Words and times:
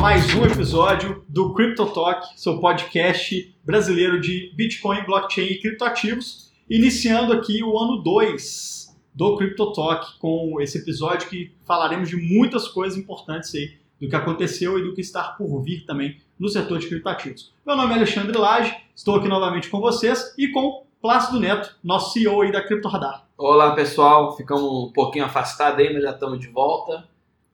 mais 0.00 0.34
um 0.34 0.46
episódio 0.46 1.22
do 1.28 1.52
Crypto 1.52 1.84
Talk, 1.84 2.26
seu 2.34 2.58
podcast 2.58 3.54
brasileiro 3.62 4.18
de 4.18 4.50
Bitcoin, 4.56 5.04
blockchain 5.04 5.44
e 5.44 5.60
criptoativos. 5.60 6.50
Iniciando 6.70 7.34
aqui 7.34 7.62
o 7.62 7.78
ano 7.78 8.02
2 8.02 8.96
do 9.14 9.36
Crypto 9.36 9.74
Talk 9.74 10.18
com 10.18 10.58
esse 10.58 10.78
episódio 10.78 11.28
que 11.28 11.52
falaremos 11.66 12.08
de 12.08 12.16
muitas 12.16 12.66
coisas 12.66 12.98
importantes 12.98 13.54
aí 13.54 13.74
do 14.00 14.08
que 14.08 14.16
aconteceu 14.16 14.78
e 14.78 14.82
do 14.82 14.94
que 14.94 15.02
está 15.02 15.24
por 15.24 15.60
vir 15.62 15.84
também 15.84 16.16
no 16.38 16.48
setor 16.48 16.78
de 16.78 16.88
criptoativos. 16.88 17.52
Meu 17.66 17.76
nome 17.76 17.92
é 17.92 17.96
Alexandre 17.96 18.38
Lage, 18.38 18.74
estou 18.96 19.16
aqui 19.16 19.28
novamente 19.28 19.68
com 19.68 19.80
vocês 19.80 20.34
e 20.38 20.48
com 20.48 20.86
Plácido 21.02 21.38
Neto, 21.38 21.76
nosso 21.84 22.14
CEO 22.14 22.40
aí 22.40 22.50
da 22.50 22.62
Cripto 22.62 22.88
Radar. 22.88 23.26
Olá 23.36 23.74
pessoal, 23.74 24.34
ficamos 24.34 24.88
um 24.88 24.92
pouquinho 24.92 25.26
afastados 25.26 25.78
aí, 25.78 25.92
mas 25.92 26.02
já 26.02 26.10
estamos 26.12 26.40
de 26.40 26.48
volta. 26.48 27.09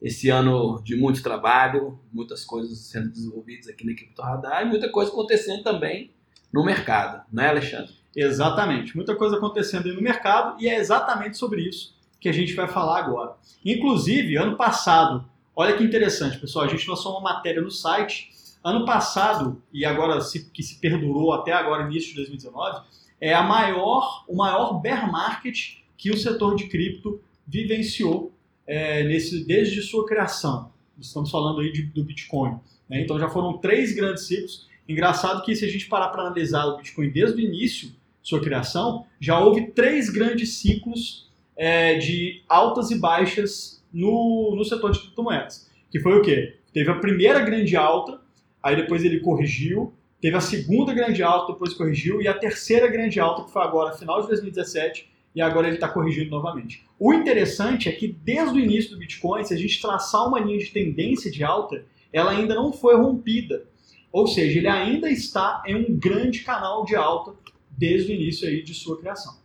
Esse 0.06 0.30
ano 0.30 0.80
de 0.84 0.95
muito 0.95 1.20
trabalho, 1.20 1.98
muitas 2.12 2.45
coisas 2.45 2.78
sendo 2.78 3.10
desenvolvidas 3.10 3.66
aqui 3.66 3.84
na 3.84 3.92
Cripto 3.92 4.23
Radar 4.23 4.62
e 4.62 4.64
muita 4.64 4.88
coisa 4.88 5.10
acontecendo 5.10 5.64
também 5.64 6.12
no 6.52 6.64
mercado, 6.64 7.24
não 7.33 7.42
é 7.42 7.48
Alexandre? 7.48 7.92
Exatamente, 8.14 8.95
muita 8.95 9.16
coisa 9.16 9.37
acontecendo 9.37 9.88
aí 9.88 9.92
no 9.92 10.00
mercado 10.00 10.62
e 10.62 10.69
é 10.69 10.77
exatamente 10.77 11.37
sobre 11.37 11.69
isso 11.69 11.92
que 12.20 12.28
a 12.28 12.33
gente 12.33 12.55
vai 12.55 12.69
falar 12.69 13.00
agora. 13.00 13.34
Inclusive, 13.64 14.37
ano 14.37 14.56
passado, 14.56 15.28
olha 15.56 15.77
que 15.77 15.83
interessante, 15.83 16.38
pessoal, 16.38 16.66
a 16.66 16.69
gente 16.69 16.88
lançou 16.88 17.11
uma 17.11 17.34
matéria 17.34 17.61
no 17.61 17.73
site. 17.73 18.30
Ano 18.62 18.84
passado, 18.84 19.61
e 19.73 19.84
agora 19.84 20.20
que 20.55 20.62
se 20.62 20.78
perdurou 20.78 21.33
até 21.33 21.52
agora, 21.52 21.83
início 21.83 22.11
de 22.11 22.16
2019, 22.19 22.86
é 23.20 23.34
a 23.34 23.42
maior, 23.42 24.25
o 24.28 24.36
maior 24.36 24.80
bear 24.80 25.11
market 25.11 25.78
que 25.97 26.12
o 26.12 26.17
setor 26.17 26.55
de 26.55 26.69
cripto 26.69 27.20
vivenciou 27.45 28.36
é, 28.67 29.05
nesse, 29.05 29.45
desde 29.45 29.83
sua 29.83 30.06
criação. 30.06 30.72
Estamos 31.00 31.31
falando 31.31 31.61
aí 31.61 31.72
de, 31.72 31.83
do 31.83 32.03
Bitcoin. 32.03 32.59
Né? 32.89 33.03
Então 33.03 33.19
já 33.19 33.28
foram 33.28 33.58
três 33.58 33.95
grandes 33.95 34.27
ciclos. 34.27 34.67
Engraçado 34.89 35.42
que 35.42 35.55
se 35.55 35.64
a 35.64 35.69
gente 35.69 35.86
parar 35.86 36.08
para 36.08 36.23
analisar 36.23 36.64
o 36.67 36.77
Bitcoin 36.77 37.11
desde 37.11 37.41
o 37.41 37.45
início, 37.45 37.91
sua 38.23 38.41
criação, 38.41 39.06
já 39.20 39.39
houve 39.39 39.69
três 39.69 40.11
grandes 40.11 40.55
ciclos 40.55 41.31
é, 41.56 41.95
de 41.95 42.42
altas 42.48 42.91
e 42.91 42.98
baixas 42.98 43.83
no, 43.92 44.55
no 44.56 44.64
setor 44.64 44.91
de 44.91 44.98
criptomoedas. 45.01 45.70
Que 45.91 46.01
foi 46.01 46.19
o 46.19 46.23
quê? 46.23 46.56
Teve 46.73 46.91
a 46.91 46.97
primeira 46.97 47.41
grande 47.41 47.77
alta, 47.77 48.20
aí 48.62 48.77
depois 48.77 49.05
ele 49.05 49.20
corrigiu, 49.20 49.95
teve 50.20 50.36
a 50.36 50.41
segunda 50.41 50.92
grande 50.92 51.23
alta, 51.23 51.53
depois 51.53 51.73
corrigiu, 51.73 52.20
e 52.20 52.28
a 52.28 52.34
terceira 52.34 52.89
grande 52.89 53.20
alta, 53.20 53.45
que 53.45 53.53
foi 53.53 53.62
agora, 53.62 53.97
final 53.97 54.20
de 54.20 54.28
2017, 54.28 55.08
e 55.37 55.42
agora 55.42 55.67
ele 55.67 55.77
está 55.77 55.87
corrigindo 55.87 56.31
novamente. 56.31 56.87
O 56.98 57.12
interessante 57.12 57.91
é 57.91 57.92
que 57.92 58.09
desde 58.09 58.56
o 58.56 58.59
início 58.59 58.92
do 58.92 58.97
Bitcoin, 58.97 59.45
se 59.45 59.53
a 59.53 59.56
gente 59.59 59.83
traçar 59.83 60.27
uma 60.27 60.41
linha 60.41 60.59
de 60.59 60.70
tendência 60.70 61.31
de 61.31 61.45
alta, 61.45 61.84
ela 62.11 62.31
ainda 62.31 62.55
não 62.55 62.73
foi 62.73 62.97
rompida. 62.97 63.69
Ou 64.11 64.27
seja, 64.27 64.59
ele 64.59 64.67
ainda 64.67 65.11
está 65.11 65.62
em 65.67 65.75
um 65.75 65.95
grande 65.95 66.41
canal 66.41 66.87
de 66.87 66.97
alta 66.97 67.34
desde 67.70 68.11
o 68.11 68.14
início 68.14 68.48
aí 68.48 68.62
de 68.62 68.73
sua 68.73 68.98
criação. 68.98 69.37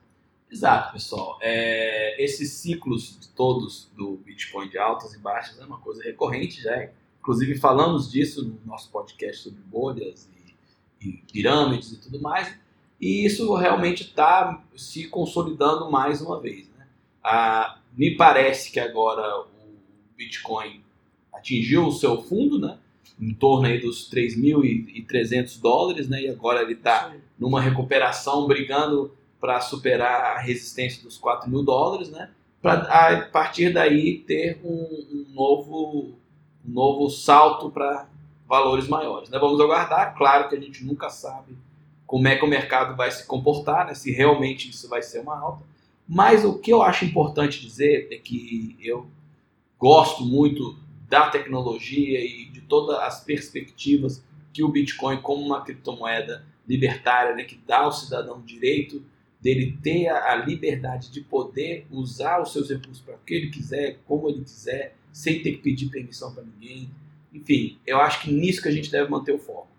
Exato, 0.49 0.93
pessoal. 0.93 1.37
É, 1.41 2.23
esses 2.23 2.53
ciclos 2.53 3.29
todos 3.35 3.91
do 3.93 4.15
Bitcoin 4.15 4.69
de 4.69 4.77
altas 4.77 5.13
e 5.13 5.19
baixas 5.19 5.59
é 5.59 5.65
uma 5.65 5.79
coisa 5.79 6.01
recorrente 6.01 6.61
já. 6.61 6.89
Inclusive 7.19 7.57
falamos 7.57 8.09
disso 8.09 8.45
no 8.45 8.57
nosso 8.65 8.89
podcast 8.91 9.43
sobre 9.43 9.59
bolhas 9.63 10.29
e, 11.01 11.09
e 11.09 11.17
pirâmides 11.29 11.91
e 11.91 11.99
tudo 11.99 12.21
mais. 12.21 12.57
E 13.01 13.25
isso 13.25 13.51
realmente 13.55 14.03
está 14.03 14.61
se 14.75 15.07
consolidando 15.07 15.89
mais 15.89 16.21
uma 16.21 16.39
vez. 16.39 16.69
Né? 16.77 16.85
Ah, 17.23 17.79
me 17.97 18.15
parece 18.15 18.71
que 18.71 18.79
agora 18.79 19.39
o 19.39 19.47
Bitcoin 20.15 20.83
atingiu 21.33 21.87
o 21.87 21.91
seu 21.91 22.21
fundo, 22.21 22.59
né? 22.59 22.77
em 23.19 23.33
torno 23.33 23.65
aí 23.65 23.79
dos 23.79 24.07
3.300 24.11 25.59
dólares, 25.59 26.07
né? 26.07 26.21
e 26.21 26.29
agora 26.29 26.61
ele 26.61 26.73
está 26.73 27.11
numa 27.39 27.59
recuperação, 27.59 28.47
brigando 28.47 29.11
para 29.39 29.59
superar 29.59 30.37
a 30.37 30.39
resistência 30.39 31.01
dos 31.01 31.17
4 31.17 31.49
mil 31.49 31.63
dólares, 31.63 32.11
né? 32.11 32.29
para 32.61 32.81
a 32.83 33.21
partir 33.25 33.73
daí 33.73 34.19
ter 34.19 34.61
um, 34.63 34.69
um 34.69 35.25
novo, 35.33 36.13
um 36.63 36.71
novo 36.71 37.09
salto 37.09 37.71
para 37.71 38.07
valores 38.47 38.87
maiores. 38.87 39.27
Né? 39.31 39.39
Vamos 39.39 39.59
aguardar, 39.59 40.15
claro 40.15 40.47
que 40.49 40.55
a 40.55 40.59
gente 40.59 40.85
nunca 40.85 41.09
sabe 41.09 41.55
como 42.11 42.27
é 42.27 42.35
que 42.35 42.43
o 42.43 42.47
mercado 42.47 42.93
vai 42.97 43.09
se 43.09 43.25
comportar, 43.25 43.87
né, 43.87 43.93
se 43.93 44.11
realmente 44.11 44.69
isso 44.69 44.89
vai 44.89 45.01
ser 45.01 45.19
uma 45.19 45.39
alta. 45.39 45.63
Mas 46.05 46.43
o 46.43 46.59
que 46.59 46.69
eu 46.69 46.81
acho 46.81 47.05
importante 47.05 47.61
dizer 47.61 48.09
é 48.11 48.17
que 48.17 48.75
eu 48.81 49.07
gosto 49.79 50.25
muito 50.25 50.77
da 51.07 51.29
tecnologia 51.29 52.19
e 52.19 52.49
de 52.51 52.59
todas 52.59 52.99
as 52.99 53.23
perspectivas 53.23 54.21
que 54.51 54.61
o 54.61 54.67
Bitcoin, 54.67 55.21
como 55.21 55.41
uma 55.41 55.63
criptomoeda 55.63 56.43
libertária, 56.67 57.33
né, 57.33 57.45
que 57.45 57.57
dá 57.65 57.77
ao 57.77 57.93
cidadão 57.93 58.39
o 58.39 58.43
direito 58.43 59.01
dele 59.39 59.79
ter 59.81 60.09
a, 60.09 60.35
liberdade 60.35 61.09
de 61.09 61.21
poder 61.21 61.87
usar 61.89 62.41
os 62.41 62.51
seus 62.51 62.69
recursos 62.69 63.01
para 63.01 63.15
o 63.15 63.19
que 63.19 63.33
ele 63.33 63.49
quiser, 63.49 63.99
como 64.05 64.27
ele 64.27 64.43
quiser, 64.43 64.97
sem 65.13 65.41
ter 65.41 65.53
que 65.53 65.59
pedir 65.59 65.87
permissão 65.87 66.33
para 66.33 66.43
ninguém. 66.43 66.91
Enfim, 67.33 67.79
eu 67.87 68.01
acho 68.01 68.19
que 68.19 68.33
nisso 68.33 68.61
que 68.61 68.67
a 68.67 68.71
gente 68.71 68.91
deve 68.91 69.09
manter 69.09 69.31
o 69.31 69.39
foco 69.39 69.71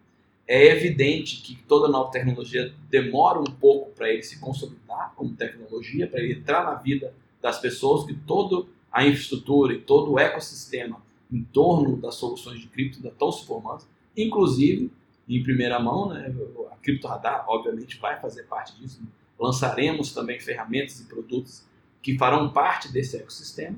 é 0.47 0.67
evidente 0.67 1.41
que 1.43 1.55
toda 1.55 1.89
nova 1.89 2.11
tecnologia 2.11 2.75
demora 2.91 3.41
um 3.41 3.45
pouco 3.45 3.91
para 3.93 4.11
ele 4.11 4.23
se 4.23 4.39
consolidar 4.39 5.13
como 5.17 5.35
tecnologia, 5.35 6.07
para 6.07 6.21
ele 6.21 6.35
entrar 6.35 6.65
na 6.65 6.75
vida 6.75 7.15
das 7.41 7.59
pessoas, 7.61 8.05
que 8.05 8.15
toda 8.15 8.67
a 8.91 9.07
infraestrutura 9.07 9.73
e 9.73 9.81
todo 9.81 10.13
o 10.13 10.19
ecossistema 10.19 11.01
em 11.31 11.43
torno 11.43 11.97
das 11.97 12.17
soluções 12.17 12.61
de 12.61 12.67
cripto 12.67 12.99
ainda 12.99 13.09
estão 13.09 13.33
se 13.33 13.47
formando, 13.47 13.85
inclusive 14.17 14.91
em 15.29 15.43
primeira 15.43 15.81
mão, 15.81 16.11
né, 16.11 16.35
a 16.71 16.77
Cripto 16.77 17.07
Radar 17.07 17.45
obviamente 17.49 17.99
vai 17.99 18.21
fazer 18.21 18.43
parte 18.43 18.79
disso. 18.79 19.01
Lançaremos 19.39 20.13
também 20.13 20.39
ferramentas 20.39 21.01
e 21.01 21.05
produtos 21.05 21.65
que 22.03 22.19
farão 22.19 22.51
parte 22.51 22.93
desse 22.93 23.17
ecossistema. 23.17 23.77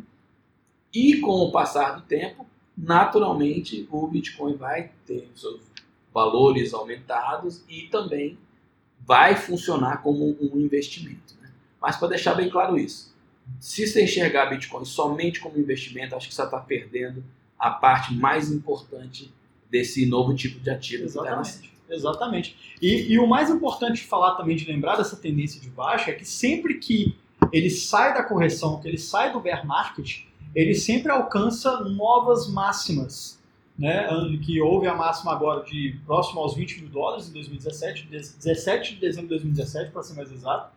E 0.93 1.21
com 1.21 1.33
o 1.33 1.53
passar 1.53 1.93
do 1.93 2.03
tempo, 2.03 2.47
naturalmente 2.77 3.87
o 3.91 4.07
Bitcoin 4.07 4.57
vai 4.57 4.91
ter 5.07 5.29
os 5.35 5.41
seus 5.41 5.61
valores 6.15 6.73
aumentados 6.73 7.65
e 7.69 7.89
também 7.89 8.39
vai 9.05 9.35
funcionar 9.35 10.01
como 10.01 10.37
um 10.41 10.61
investimento. 10.61 11.35
Né? 11.43 11.51
Mas 11.83 11.97
para 11.97 12.09
deixar 12.09 12.35
bem 12.35 12.49
claro 12.49 12.79
isso, 12.79 13.13
se 13.59 13.87
você 13.87 14.05
enxergar 14.05 14.47
Bitcoin 14.47 14.85
somente 14.85 15.41
como 15.41 15.59
investimento, 15.59 16.15
acho 16.15 16.29
que 16.29 16.35
você 16.35 16.43
está 16.43 16.59
perdendo 16.61 17.23
a 17.59 17.71
parte 17.71 18.15
mais 18.15 18.51
importante 18.51 19.31
desse 19.69 20.07
novo 20.07 20.35
tipo 20.35 20.61
de 20.61 20.71
ativo. 20.71 21.05
Exatamente. 21.05 21.75
Exatamente. 21.91 22.77
E, 22.81 23.13
e, 23.13 23.19
o 23.19 23.27
mais 23.27 23.51
importante 23.51 23.97
de 23.97 24.07
falar 24.07 24.37
também, 24.37 24.57
de 24.57 24.65
lembrar 24.65 24.97
dessa 24.97 25.17
tendência 25.17 25.61
de 25.61 25.69
baixa, 25.69 26.11
é 26.11 26.15
que 26.15 26.25
sempre 26.25 26.79
que 26.79 27.15
ele 27.53 27.69
sai 27.69 28.15
da 28.15 28.23
correção, 28.23 28.81
que 28.81 28.89
ele 28.89 28.97
sai 28.97 29.33
do 29.33 29.41
bear 29.41 29.67
market, 29.67 30.23
ele 30.55 30.75
sempre 30.75 31.13
alcança 31.13 31.81
novas 31.81 32.49
máximas 32.49 33.39
né, 33.79 34.09
que 34.45 34.61
houve 34.61 34.87
a 34.87 34.95
máxima 34.95 35.33
agora 35.33 35.65
de 35.65 35.97
próximo 36.07 36.41
aos 36.41 36.55
20 36.55 36.81
mil 36.81 36.89
dólares 36.89 37.29
em 37.29 37.33
2017, 37.33 38.07
17 38.07 38.95
de 38.95 39.01
dezembro 39.01 39.29
de 39.29 39.35
2017, 39.35 39.91
para 39.91 40.03
ser 40.03 40.15
mais 40.15 40.31
exato. 40.31 40.73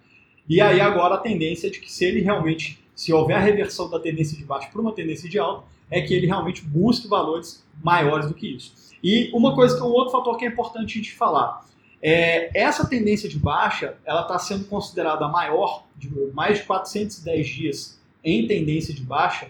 E 0.49 0.59
aí 0.59 0.81
agora 0.81 1.15
a 1.15 1.19
tendência 1.19 1.67
é 1.67 1.69
de 1.69 1.79
que 1.79 1.91
se 1.91 2.05
ele 2.05 2.21
realmente, 2.21 2.79
se 2.95 3.13
houver 3.13 3.35
a 3.35 3.39
reversão 3.39 3.89
da 3.89 3.99
tendência 3.99 4.37
de 4.37 4.43
baixo 4.43 4.71
para 4.71 4.81
uma 4.81 4.93
tendência 4.93 5.29
de 5.29 5.37
alta, 5.37 5.65
é 5.91 6.01
que 6.01 6.13
ele 6.13 6.25
realmente 6.25 6.61
busque 6.61 7.07
valores 7.07 7.63
maiores 7.83 8.27
do 8.27 8.33
que 8.33 8.47
isso. 8.47 8.73
E 9.03 9.29
uma 9.33 9.53
coisa 9.53 9.75
que 9.75 9.83
um 9.83 9.87
outro 9.87 10.11
fator 10.11 10.37
que 10.37 10.45
é 10.45 10.47
importante 10.47 10.97
a 10.97 11.01
gente 11.01 11.13
falar, 11.13 11.65
é, 12.01 12.49
essa 12.59 12.87
tendência 12.87 13.29
de 13.29 13.37
baixa, 13.37 13.95
ela 14.05 14.21
está 14.21 14.39
sendo 14.39 14.65
considerada 14.65 15.27
maior, 15.27 15.85
de 15.95 16.09
mais 16.33 16.59
de 16.59 16.63
410 16.65 17.47
dias 17.47 17.99
em 18.23 18.47
tendência 18.47 18.93
de 18.93 19.01
baixa, 19.01 19.47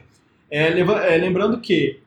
é, 0.50 0.68
é 0.68 1.18
lembrando 1.18 1.60
que 1.60 2.00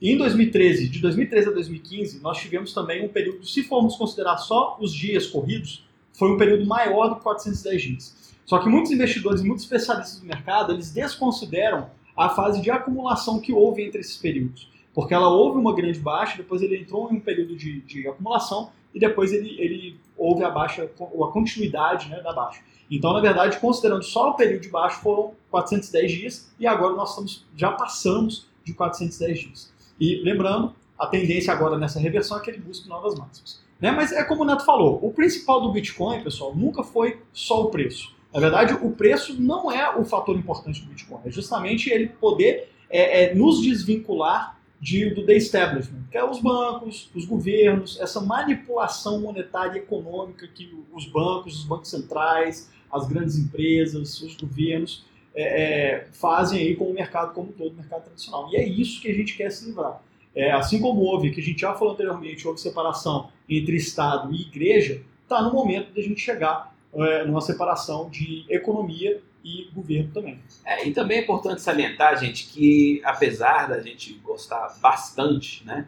em 0.00 0.18
2013, 0.18 0.88
de 0.88 1.00
2013 1.00 1.48
a 1.48 1.52
2015, 1.52 2.20
nós 2.20 2.38
tivemos 2.38 2.72
também 2.72 3.04
um 3.04 3.08
período, 3.08 3.46
se 3.46 3.62
formos 3.62 3.96
considerar 3.96 4.36
só 4.38 4.76
os 4.80 4.92
dias 4.92 5.26
corridos, 5.26 5.86
foi 6.12 6.30
um 6.30 6.36
período 6.36 6.66
maior 6.66 7.08
do 7.08 7.16
que 7.16 7.22
410 7.22 7.82
dias. 7.82 8.34
Só 8.44 8.58
que 8.58 8.68
muitos 8.68 8.92
investidores 8.92 9.42
muitos 9.42 9.64
especialistas 9.64 10.20
do 10.20 10.26
mercado, 10.26 10.72
eles 10.72 10.90
desconsideram 10.92 11.88
a 12.16 12.28
fase 12.28 12.60
de 12.60 12.70
acumulação 12.70 13.40
que 13.40 13.52
houve 13.52 13.82
entre 13.82 14.00
esses 14.00 14.16
períodos. 14.16 14.68
Porque 14.92 15.14
ela 15.14 15.28
houve 15.28 15.58
uma 15.58 15.74
grande 15.74 15.98
baixa, 15.98 16.36
depois 16.36 16.62
ele 16.62 16.76
entrou 16.76 17.10
em 17.10 17.16
um 17.16 17.20
período 17.20 17.56
de, 17.56 17.80
de 17.80 18.06
acumulação 18.06 18.70
e 18.94 19.00
depois 19.00 19.32
ele, 19.32 19.60
ele 19.60 19.96
houve 20.16 20.44
a 20.44 20.50
baixa, 20.50 20.84
a 20.84 21.26
continuidade 21.32 22.08
né, 22.08 22.20
da 22.20 22.32
baixa. 22.32 22.60
Então, 22.88 23.12
na 23.12 23.20
verdade, 23.20 23.58
considerando 23.58 24.04
só 24.04 24.30
o 24.30 24.34
período 24.34 24.62
de 24.62 24.68
baixo, 24.68 25.00
foram 25.00 25.32
410 25.50 26.12
dias 26.12 26.54
e 26.60 26.66
agora 26.66 26.94
nós 26.94 27.10
estamos, 27.10 27.44
já 27.56 27.72
passamos 27.72 28.46
de 28.62 28.72
410 28.72 29.38
dias. 29.40 29.73
E 30.00 30.22
lembrando, 30.22 30.74
a 30.98 31.06
tendência 31.06 31.52
agora 31.52 31.78
nessa 31.78 31.98
reversão 31.98 32.38
é 32.38 32.40
que 32.40 32.50
ele 32.50 32.58
busque 32.58 32.88
novas 32.88 33.18
máximas. 33.18 33.62
Né? 33.80 33.90
Mas 33.90 34.12
é 34.12 34.22
como 34.24 34.42
o 34.42 34.44
Neto 34.44 34.64
falou, 34.64 34.98
o 35.02 35.12
principal 35.12 35.60
do 35.60 35.72
Bitcoin, 35.72 36.22
pessoal, 36.22 36.54
nunca 36.54 36.82
foi 36.82 37.20
só 37.32 37.62
o 37.62 37.70
preço. 37.70 38.14
Na 38.32 38.40
verdade, 38.40 38.74
o 38.74 38.90
preço 38.90 39.40
não 39.40 39.70
é 39.70 39.96
o 39.96 40.04
fator 40.04 40.36
importante 40.36 40.80
do 40.80 40.88
Bitcoin, 40.88 41.20
é 41.24 41.30
justamente 41.30 41.90
ele 41.90 42.08
poder 42.08 42.68
é, 42.90 43.24
é, 43.24 43.34
nos 43.34 43.60
desvincular 43.62 44.58
de, 44.80 45.10
do 45.10 45.24
The 45.24 45.36
Establishment, 45.36 46.02
que 46.10 46.18
é 46.18 46.24
os 46.24 46.40
bancos, 46.40 47.10
os 47.14 47.24
governos, 47.24 47.98
essa 48.00 48.20
manipulação 48.20 49.20
monetária 49.20 49.78
e 49.78 49.82
econômica 49.82 50.46
que 50.48 50.76
os 50.92 51.06
bancos, 51.06 51.60
os 51.60 51.64
bancos 51.64 51.88
centrais, 51.88 52.70
as 52.92 53.06
grandes 53.08 53.36
empresas, 53.38 54.20
os 54.20 54.36
governos 54.36 55.04
é, 55.34 55.42
é, 55.42 56.06
fazem 56.12 56.60
aí 56.60 56.76
com 56.76 56.84
o 56.84 56.94
mercado 56.94 57.34
como 57.34 57.52
todo, 57.52 57.72
o 57.72 57.76
mercado 57.76 58.04
tradicional. 58.04 58.48
E 58.52 58.56
é 58.56 58.66
isso 58.66 59.00
que 59.00 59.10
a 59.10 59.14
gente 59.14 59.36
quer 59.36 59.50
se 59.50 59.66
livrar. 59.66 60.00
É, 60.34 60.52
assim 60.52 60.80
como 60.80 61.00
houve, 61.00 61.30
que 61.30 61.40
a 61.40 61.42
gente 61.42 61.60
já 61.60 61.74
falou 61.74 61.94
anteriormente, 61.94 62.46
houve 62.46 62.60
separação 62.60 63.30
entre 63.48 63.76
Estado 63.76 64.32
e 64.32 64.42
Igreja, 64.42 65.02
está 65.22 65.42
no 65.42 65.52
momento 65.52 65.92
de 65.92 66.00
a 66.00 66.02
gente 66.02 66.20
chegar 66.20 66.74
é, 66.94 67.24
numa 67.24 67.40
separação 67.40 68.08
de 68.08 68.44
economia 68.48 69.20
e 69.44 69.68
governo 69.74 70.10
também. 70.12 70.40
É, 70.64 70.86
e 70.86 70.92
também 70.92 71.18
é 71.18 71.22
importante 71.22 71.60
salientar, 71.60 72.18
gente, 72.18 72.46
que 72.46 73.00
apesar 73.04 73.68
da 73.68 73.80
gente 73.80 74.14
gostar 74.24 74.76
bastante 74.80 75.64
né, 75.66 75.86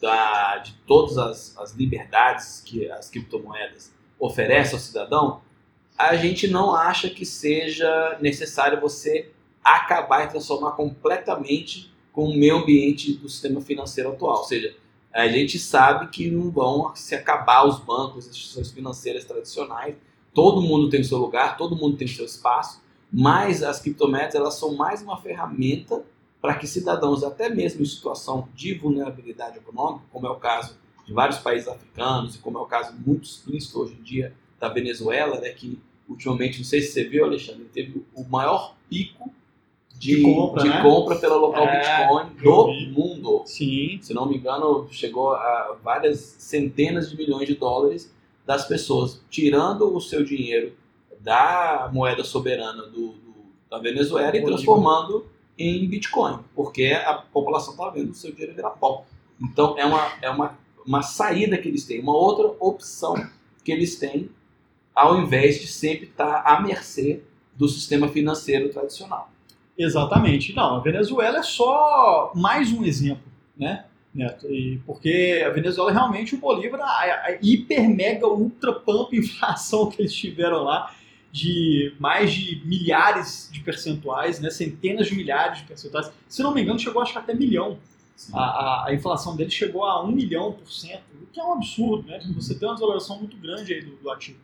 da, 0.00 0.58
de 0.58 0.74
todas 0.86 1.16
as, 1.16 1.56
as 1.58 1.72
liberdades 1.72 2.60
que 2.60 2.90
as 2.90 3.08
criptomoedas 3.08 3.92
oferecem 4.18 4.74
ao 4.74 4.80
cidadão, 4.80 5.40
a 5.96 6.16
gente 6.16 6.48
não 6.48 6.74
acha 6.74 7.08
que 7.08 7.24
seja 7.24 8.18
necessário 8.20 8.80
você 8.80 9.30
acabar 9.62 10.24
e 10.24 10.28
transformar 10.28 10.72
completamente 10.72 11.92
com 12.12 12.24
o 12.24 12.36
meio 12.36 12.56
ambiente 12.56 13.12
do 13.14 13.28
sistema 13.28 13.60
financeiro 13.60 14.10
atual. 14.10 14.38
Ou 14.38 14.44
seja, 14.44 14.74
a 15.12 15.28
gente 15.28 15.58
sabe 15.58 16.08
que 16.08 16.30
não 16.30 16.50
vão 16.50 16.94
se 16.94 17.14
acabar 17.14 17.66
os 17.66 17.78
bancos, 17.78 18.24
as 18.24 18.30
instituições 18.30 18.70
financeiras 18.70 19.24
tradicionais. 19.24 19.94
Todo 20.34 20.62
mundo 20.62 20.88
tem 20.88 21.00
o 21.00 21.04
seu 21.04 21.18
lugar, 21.18 21.56
todo 21.56 21.76
mundo 21.76 21.96
tem 21.96 22.06
o 22.06 22.10
seu 22.10 22.24
espaço, 22.24 22.82
mas 23.12 23.62
as 23.62 23.80
criptomoedas 23.80 24.34
elas 24.34 24.54
são 24.54 24.74
mais 24.74 25.02
uma 25.02 25.20
ferramenta 25.20 26.02
para 26.40 26.54
que 26.54 26.66
cidadãos, 26.66 27.22
até 27.22 27.48
mesmo 27.48 27.82
em 27.82 27.84
situação 27.84 28.48
de 28.54 28.74
vulnerabilidade 28.74 29.58
econômica, 29.58 30.04
como 30.10 30.26
é 30.26 30.30
o 30.30 30.36
caso 30.36 30.76
de 31.06 31.12
vários 31.12 31.38
países 31.38 31.68
africanos 31.68 32.34
e 32.34 32.38
como 32.38 32.58
é 32.58 32.60
o 32.60 32.66
caso 32.66 32.94
muito 32.94 33.24
explícito 33.24 33.80
hoje 33.80 33.94
em 33.94 34.02
dia 34.02 34.34
da 34.62 34.68
Venezuela, 34.68 35.40
né, 35.40 35.48
que 35.48 35.76
ultimamente, 36.08 36.58
não 36.58 36.64
sei 36.64 36.80
se 36.80 36.92
você 36.92 37.02
viu, 37.02 37.24
Alexandre, 37.24 37.64
teve 37.72 38.00
o 38.14 38.22
maior 38.22 38.76
pico 38.88 39.28
de, 39.98 40.16
de, 40.16 40.22
compra, 40.22 40.62
de 40.62 40.68
né? 40.68 40.82
compra, 40.82 41.16
pela 41.16 41.34
local 41.34 41.64
é, 41.64 41.78
Bitcoin 41.78 42.26
do 42.40 42.92
mundo. 42.92 43.42
Sim. 43.44 43.98
Se 44.00 44.14
não 44.14 44.24
me 44.24 44.36
engano, 44.36 44.86
chegou 44.92 45.32
a 45.32 45.76
várias 45.82 46.20
centenas 46.38 47.10
de 47.10 47.16
milhões 47.16 47.48
de 47.48 47.56
dólares 47.56 48.14
das 48.46 48.64
pessoas 48.64 49.20
tirando 49.28 49.92
o 49.92 50.00
seu 50.00 50.24
dinheiro 50.24 50.74
da 51.18 51.90
moeda 51.92 52.22
soberana 52.22 52.84
do, 52.84 53.08
do 53.08 53.32
da 53.68 53.78
Venezuela 53.78 54.36
e 54.36 54.44
transformando 54.44 55.26
em 55.58 55.88
Bitcoin, 55.88 56.38
porque 56.54 56.92
a 57.04 57.14
população 57.14 57.72
está 57.72 57.90
vendo 57.90 58.10
o 58.10 58.14
seu 58.14 58.30
dinheiro 58.30 58.54
virar 58.54 58.70
pó. 58.70 59.04
Então 59.40 59.76
é 59.76 59.84
uma, 59.84 60.12
é 60.20 60.30
uma, 60.30 60.58
uma 60.86 61.02
saída 61.02 61.58
que 61.58 61.68
eles 61.68 61.84
têm, 61.84 62.00
uma 62.00 62.14
outra 62.14 62.54
opção 62.60 63.14
que 63.64 63.72
eles 63.72 63.96
têm, 63.98 64.28
ao 64.94 65.20
invés 65.20 65.60
de 65.60 65.66
sempre 65.66 66.06
estar 66.06 66.42
à 66.44 66.60
mercê 66.60 67.22
do 67.56 67.68
sistema 67.68 68.08
financeiro 68.08 68.68
tradicional. 68.70 69.30
Exatamente. 69.76 70.54
Não, 70.54 70.76
a 70.76 70.80
Venezuela 70.80 71.38
é 71.38 71.42
só 71.42 72.32
mais 72.34 72.72
um 72.72 72.84
exemplo, 72.84 73.24
né? 73.56 73.84
Neto, 74.14 74.46
e 74.46 74.78
porque 74.84 75.42
a 75.44 75.48
Venezuela 75.48 75.90
realmente 75.90 76.34
o 76.34 76.38
Bolívar, 76.38 76.80
a, 76.82 77.28
a 77.28 77.38
hiper, 77.40 77.88
mega, 77.88 78.26
ultra 78.26 78.72
pump 78.72 79.12
inflação 79.16 79.88
que 79.88 80.02
eles 80.02 80.14
tiveram 80.14 80.64
lá, 80.64 80.94
de 81.30 81.94
mais 81.98 82.30
de 82.30 82.62
milhares 82.66 83.48
de 83.50 83.60
percentuais, 83.60 84.38
né, 84.38 84.50
centenas 84.50 85.06
de 85.06 85.14
milhares 85.14 85.60
de 85.60 85.64
percentuais. 85.64 86.12
Se 86.28 86.42
não 86.42 86.52
me 86.52 86.60
engano, 86.60 86.78
chegou 86.78 87.00
acho 87.00 87.12
que 87.12 87.18
até 87.18 87.34
milhão. 87.34 87.78
A, 88.34 88.40
a, 88.40 88.88
a, 88.88 88.94
inflação 88.94 89.34
dele 89.34 89.50
chegou 89.50 89.84
a 89.84 90.04
um 90.04 90.12
milhão 90.12 90.52
por 90.52 90.70
cento, 90.70 91.02
o 91.22 91.26
que 91.32 91.40
é 91.40 91.42
um 91.42 91.54
absurdo, 91.54 92.06
né? 92.06 92.20
Você 92.34 92.54
tem 92.54 92.68
uma 92.68 92.74
desvalorização 92.74 93.18
muito 93.18 93.36
grande 93.38 93.72
aí 93.72 93.82
do, 93.82 93.96
do 93.96 94.10
ativo. 94.10 94.38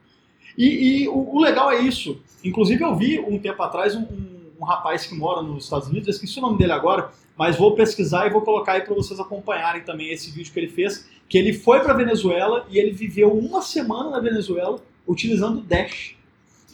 E, 0.59 1.03
e 1.05 1.09
o, 1.09 1.37
o, 1.37 1.41
legal 1.41 1.71
é 1.71 1.81
isso. 1.81 2.21
Inclusive, 2.43 2.83
eu 2.83 2.97
vi 2.97 3.21
um 3.21 3.39
tempo 3.39 3.63
atrás 3.63 3.95
um, 3.95 4.01
um, 4.01 4.51
um 4.61 4.65
rapaz 4.65 5.07
que 5.07 5.15
mora 5.15 5.41
nos 5.41 5.65
Estados 5.65 5.87
Unidos, 5.87 6.09
eu 6.09 6.13
esqueci 6.13 6.37
o 6.41 6.43
nome 6.43 6.59
dele 6.59 6.73
agora, 6.73 7.13
mas 7.37 7.57
vou 7.57 7.77
pesquisar 7.77 8.27
e 8.27 8.31
vou 8.31 8.43
colocar 8.43 8.73
aí 8.73 8.81
para 8.81 8.93
vocês 8.93 9.21
acompanharem 9.21 9.83
também 9.83 10.11
esse 10.11 10.33
vídeo 10.33 10.53
que 10.53 10.59
ele 10.59 10.69
fez, 10.69 11.09
que 11.29 11.39
ele 11.39 11.53
foi 11.53 11.79
para 11.79 11.95
Venezuela 11.95 12.67
e 12.69 12.77
ele 12.77 12.91
viveu 12.91 13.33
uma 13.33 13.63
semana 13.63 14.11
na 14.11 14.19
Venezuela 14.19 14.81
utilizando 15.07 15.61
Dash. 15.61 16.17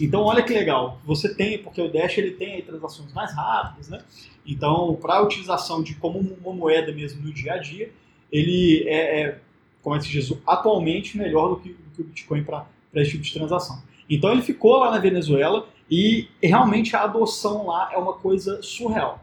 Então, 0.01 0.23
olha 0.23 0.43
que 0.43 0.53
legal. 0.53 0.99
Você 1.05 1.35
tem, 1.35 1.59
porque 1.59 1.81
o 1.83 1.93
Dash 1.93 2.17
ele 2.17 2.31
tem 2.31 2.55
aí 2.55 2.63
transações 2.63 3.13
mais 3.13 3.35
rápidas, 3.35 3.89
né? 3.91 4.03
Então, 4.47 4.97
para 5.01 5.17
a 5.17 5.23
utilização 5.23 5.83
de 5.83 5.95
como 5.97 6.19
uma 6.19 6.55
moeda 6.55 6.91
mesmo 6.91 7.23
no 7.23 7.33
dia 7.33 7.53
a 7.53 7.59
dia, 7.59 7.93
ele 8.33 8.83
é, 8.89 9.21
é 9.21 9.39
como 9.83 9.95
é 9.95 9.99
que 9.99 10.07
se 10.07 10.11
diz, 10.11 10.33
atualmente 10.47 11.19
melhor 11.19 11.51
do 11.51 11.57
que, 11.57 11.69
do 11.69 11.91
que 11.95 12.01
o 12.01 12.05
Bitcoin 12.05 12.43
para 12.43 12.67
esse 13.03 13.13
tipo 13.13 13.23
de 13.23 13.33
transação. 13.33 13.83
Então, 14.09 14.33
ele 14.33 14.43
ficou 14.43 14.79
lá 14.79 14.91
na 14.91 14.99
Venezuela 14.99 15.67
e 15.91 16.29
realmente 16.43 16.95
a 16.97 17.03
adoção 17.03 17.67
lá 17.67 17.91
é 17.93 17.97
uma 17.97 18.15
coisa 18.15 18.63
surreal. 18.63 19.23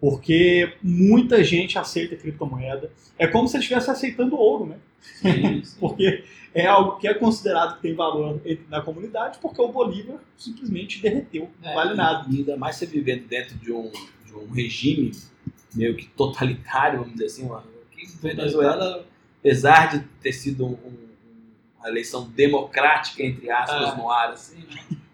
Porque 0.00 0.74
muita 0.82 1.44
gente 1.44 1.78
aceita 1.78 2.16
criptomoeda. 2.16 2.90
É 3.18 3.26
como 3.26 3.46
se 3.46 3.56
ele 3.56 3.62
estivesse 3.62 3.90
aceitando 3.90 4.36
ouro, 4.36 4.66
né? 4.66 4.76
Sim, 5.00 5.62
sim. 5.62 5.76
porque 5.78 6.24
é 6.54 6.66
algo 6.66 6.98
que 6.98 7.06
é 7.06 7.14
considerado 7.14 7.76
que 7.76 7.82
tem 7.82 7.94
valor 7.94 8.40
na 8.68 8.80
comunidade, 8.80 9.38
porque 9.40 9.60
o 9.60 9.68
Bolívar 9.68 10.18
simplesmente 10.36 11.00
derreteu, 11.00 11.48
não 11.62 11.70
é, 11.70 11.74
vale 11.74 11.94
nada. 11.94 12.26
E 12.30 12.38
ainda 12.38 12.56
mais 12.56 12.76
você 12.76 12.86
vivendo 12.86 13.26
dentro 13.26 13.56
de 13.56 13.72
um, 13.72 13.90
de 14.26 14.34
um 14.34 14.50
regime 14.50 15.12
meio 15.74 15.96
que 15.96 16.06
totalitário, 16.08 16.98
vamos 16.98 17.14
dizer 17.14 17.26
assim, 17.26 17.48
que 17.90 18.06
Venezuela, 18.20 19.06
apesar 19.40 19.88
de 19.88 20.04
ter 20.20 20.32
sido 20.32 20.66
um, 20.66 21.11
uma 21.82 21.88
eleição 21.88 22.28
democrática, 22.30 23.22
entre 23.22 23.50
aspas, 23.50 23.90
ah. 23.90 23.96
no 23.96 24.08
ar, 24.08 24.30
assim, 24.30 24.64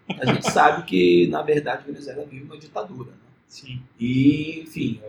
a 0.07 0.25
gente 0.25 0.49
sabe 0.49 0.83
que, 0.83 1.27
na 1.27 1.41
verdade, 1.41 1.83
Venezuela 1.85 2.25
vive 2.25 2.45
uma 2.45 2.57
ditadura. 2.57 3.11
Né? 3.11 3.17
Sim. 3.47 3.81
E, 3.99 4.61
enfim, 4.61 5.01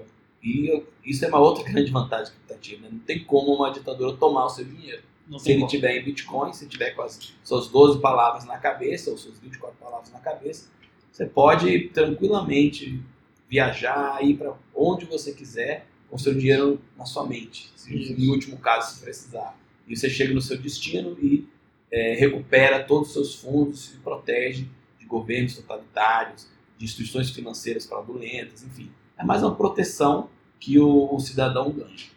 e 0.43 0.83
isso 1.05 1.25
é 1.25 1.29
uma 1.29 1.39
outra 1.39 1.63
grande 1.63 1.91
vantagem 1.91 2.33
que 2.33 2.53
está 2.53 2.55
tendo. 2.61 2.83
Né? 2.83 2.89
Não 2.93 2.99
tem 3.01 3.23
como 3.25 3.55
uma 3.55 3.71
ditadura 3.71 4.17
tomar 4.17 4.47
o 4.47 4.49
seu 4.49 4.65
dinheiro. 4.65 5.03
Não 5.29 5.39
se 5.39 5.51
ele 5.51 5.61
como. 5.61 5.71
tiver 5.71 5.97
em 5.99 6.05
Bitcoin, 6.05 6.53
se 6.53 6.67
tiver 6.67 6.91
com 6.91 7.03
as 7.03 7.35
suas 7.45 7.69
12 7.69 8.01
palavras 8.01 8.45
na 8.45 8.59
cabeça, 8.59 9.11
ou 9.11 9.19
suas 9.19 9.39
24 9.39 9.77
palavras 9.79 10.11
na 10.11 10.19
cabeça, 10.19 10.69
você 11.13 11.27
pode 11.27 11.89
tranquilamente 11.91 13.01
viajar, 13.49 14.25
ir 14.25 14.37
para 14.39 14.55
onde 14.75 15.05
você 15.05 15.33
quiser 15.33 15.87
com 16.09 16.19
seu 16.19 16.35
dinheiro 16.35 16.81
na 16.97 17.05
sua 17.05 17.27
mente, 17.27 17.71
se, 17.77 17.95
em 17.95 18.29
último 18.29 18.57
caso, 18.59 18.95
se 18.95 19.01
precisar. 19.01 19.57
E 19.87 19.97
você 19.97 20.09
chega 20.09 20.33
no 20.33 20.41
seu 20.41 20.57
destino 20.57 21.17
e 21.21 21.47
é, 21.91 22.15
recupera 22.15 22.83
todos 22.85 23.09
os 23.09 23.15
seus 23.15 23.35
fundos, 23.35 23.87
se 23.87 23.97
protege 23.99 24.69
de 24.99 25.07
governos 25.07 25.57
totalitários, 25.57 26.49
de 26.79 26.85
instituições 26.85 27.31
financeiras 27.31 27.87
fraudulentas, 27.87 28.63
enfim. 28.63 28.91
É 29.19 29.25
mais 29.25 29.43
uma 29.43 29.55
proteção 29.55 30.31
que 30.59 30.79
o, 30.79 31.15
o 31.15 31.19
cidadão 31.21 31.71
ganha. 31.73 32.11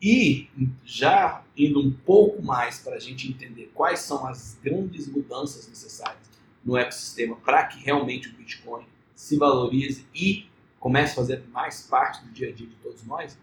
E 0.00 0.48
já 0.84 1.44
indo 1.56 1.80
um 1.80 1.90
pouco 1.90 2.42
mais 2.42 2.78
para 2.78 2.96
a 2.96 2.98
gente 2.98 3.28
entender 3.28 3.70
quais 3.74 4.00
são 4.00 4.26
as 4.26 4.58
grandes 4.62 5.06
mudanças 5.06 5.68
necessárias 5.68 6.30
no 6.64 6.76
ecossistema 6.76 7.36
para 7.36 7.64
que 7.66 7.82
realmente 7.82 8.28
o 8.28 8.32
Bitcoin 8.32 8.84
se 9.14 9.36
valorize 9.36 10.06
e 10.14 10.46
comece 10.78 11.12
a 11.12 11.16
fazer 11.16 11.42
mais 11.52 11.82
parte 11.82 12.24
do 12.24 12.30
dia 12.32 12.48
a 12.48 12.52
dia 12.52 12.66
de 12.66 12.74
todos 12.76 13.04
nós, 13.04 13.38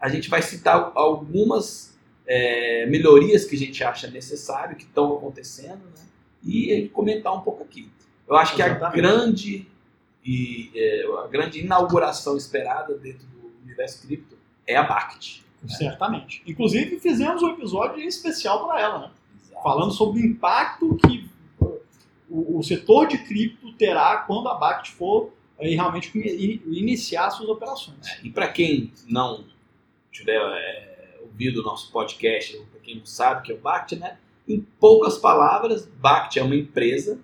a 0.00 0.08
gente 0.08 0.28
vai 0.28 0.42
citar 0.42 0.90
algumas 0.94 1.89
é, 2.32 2.86
melhorias 2.86 3.44
que 3.44 3.56
a 3.56 3.58
gente 3.58 3.82
acha 3.82 4.08
necessário, 4.08 4.76
que 4.76 4.84
estão 4.84 5.16
acontecendo, 5.16 5.82
né? 5.84 6.04
e 6.44 6.88
comentar 6.94 7.36
um 7.36 7.40
pouco 7.40 7.64
aqui. 7.64 7.90
Eu 8.28 8.36
acho 8.36 8.54
que 8.54 8.62
a 8.62 8.68
grande, 8.90 9.66
e, 10.24 10.70
é, 10.72 11.04
a 11.24 11.26
grande 11.26 11.58
inauguração 11.58 12.36
esperada 12.36 12.94
dentro 12.94 13.26
do 13.26 13.50
universo 13.64 14.06
cripto 14.06 14.36
é 14.64 14.76
a 14.76 14.84
BACT. 14.84 15.44
Certamente. 15.66 16.40
Inclusive, 16.46 17.00
fizemos 17.00 17.42
um 17.42 17.48
episódio 17.48 18.00
especial 18.00 18.64
para 18.64 18.80
ela, 18.80 18.98
né? 19.00 19.10
Exato. 19.44 19.62
Falando 19.62 19.92
sobre 19.92 20.22
o 20.22 20.24
impacto 20.24 20.96
que 20.96 21.28
o, 22.30 22.58
o, 22.58 22.62
setor 22.62 23.08
de 23.08 23.18
cripto 23.18 23.72
terá 23.72 24.18
quando 24.18 24.48
a 24.48 24.54
BACT 24.54 24.92
for 24.92 25.32
aí, 25.58 25.74
realmente 25.74 26.16
iniciar 26.16 27.30
suas 27.30 27.48
operações. 27.48 28.06
É, 28.06 28.20
e 28.22 28.30
para 28.30 28.48
quem 28.48 28.92
não 29.08 29.44
tiver 30.12 30.40
é, 30.40 30.89
ouvido 31.22 31.60
o 31.60 31.62
nosso 31.62 31.90
podcast, 31.90 32.56
para 32.70 32.80
quem 32.80 32.96
não 32.96 33.06
sabe 33.06 33.42
que 33.42 33.52
é 33.52 33.54
o 33.54 33.58
BACT, 33.58 33.96
né? 33.96 34.18
Em 34.48 34.60
poucas 34.78 35.18
palavras, 35.18 35.86
BACT 35.86 36.38
é 36.38 36.42
uma 36.42 36.56
empresa 36.56 37.18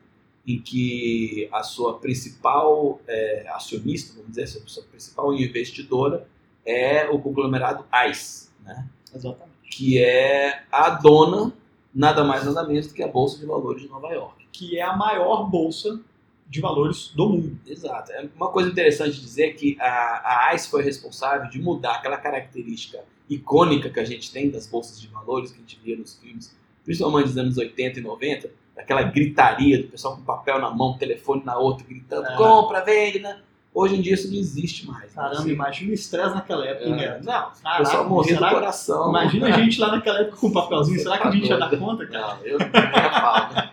em 0.46 0.60
que 0.60 1.48
a 1.52 1.62
sua 1.62 1.98
principal 1.98 3.00
é, 3.06 3.46
acionista, 3.48 4.14
vamos 4.14 4.30
dizer, 4.30 4.44
a 4.44 4.68
sua 4.68 4.84
principal 4.84 5.34
investidora 5.34 6.28
é 6.64 7.08
o 7.08 7.18
conglomerado 7.18 7.84
ICE, 8.10 8.50
né? 8.62 8.88
Exatamente. 9.14 9.50
que 9.70 9.98
é 9.98 10.64
a 10.70 10.90
dona, 10.90 11.52
nada 11.94 12.22
mais 12.22 12.44
nada 12.44 12.64
menos 12.64 12.86
do 12.86 12.94
que 12.94 13.02
a 13.02 13.08
Bolsa 13.08 13.38
de 13.38 13.46
Valores 13.46 13.82
de 13.82 13.88
Nova 13.88 14.12
York. 14.12 14.46
Que 14.52 14.78
é 14.78 14.82
a 14.82 14.96
maior 14.96 15.48
bolsa 15.48 16.00
de 16.48 16.60
valores 16.60 17.08
do 17.14 17.28
mundo. 17.28 17.58
Exato. 17.66 18.12
É 18.12 18.28
uma 18.36 18.50
coisa 18.50 18.70
interessante 18.70 19.20
dizer 19.20 19.54
que 19.54 19.76
a, 19.80 20.48
a 20.48 20.54
ICE 20.54 20.68
foi 20.68 20.82
responsável 20.82 21.50
de 21.50 21.60
mudar 21.60 21.96
aquela 21.96 22.16
característica 22.16 23.02
icônica 23.28 23.90
que 23.90 24.00
a 24.00 24.04
gente 24.04 24.30
tem 24.32 24.50
das 24.50 24.66
bolsas 24.66 25.00
de 25.00 25.08
valores 25.08 25.50
que 25.50 25.58
a 25.58 25.60
gente 25.60 25.80
via 25.82 25.96
nos 25.96 26.14
filmes, 26.18 26.54
principalmente 26.84 27.26
nos 27.28 27.36
anos 27.38 27.58
80 27.58 27.98
e 27.98 28.02
90, 28.02 28.50
aquela 28.76 29.02
gritaria 29.02 29.78
do 29.82 29.88
pessoal 29.88 30.16
com 30.16 30.22
papel 30.22 30.60
na 30.60 30.70
mão, 30.70 30.96
telefone 30.98 31.42
na 31.44 31.56
outra, 31.58 31.86
gritando 31.88 32.26
É. 32.26 32.36
compra, 32.36 32.84
vende, 32.84 33.18
né? 33.20 33.40
Hoje 33.74 33.96
em 33.96 34.00
dia 34.00 34.14
isso 34.14 34.30
não 34.30 34.38
existe 34.38 34.86
mais. 34.86 35.02
né? 35.04 35.10
Caramba, 35.14 35.40
Assim, 35.40 35.50
imagina 35.50 35.90
o 35.90 35.94
estresse 35.94 36.34
naquela 36.34 36.64
época, 36.66 36.86
é, 36.88 36.96
Neto? 36.96 37.24
não, 37.24 37.48
o 37.48 37.76
pessoal 37.78 38.08
morria 38.08 38.36
do 38.36 38.48
coração. 38.48 39.08
Imagina 39.10 39.46
a 39.48 39.50
gente 39.60 39.78
lá 39.80 39.90
naquela 39.90 40.20
época 40.20 40.36
com 40.38 40.46
um 40.46 40.52
papelzinho, 40.52 40.98
será 41.00 41.18
que 41.18 41.28
a 41.28 41.30
gente 41.30 41.48
ia 41.48 41.58
dar 41.58 41.68
Tá 41.68 41.76
conta, 41.76 42.06
cara? 42.06 42.36
Não, 42.36 42.46
eu 42.46 42.58
pau, 42.58 43.52
né? 43.54 43.70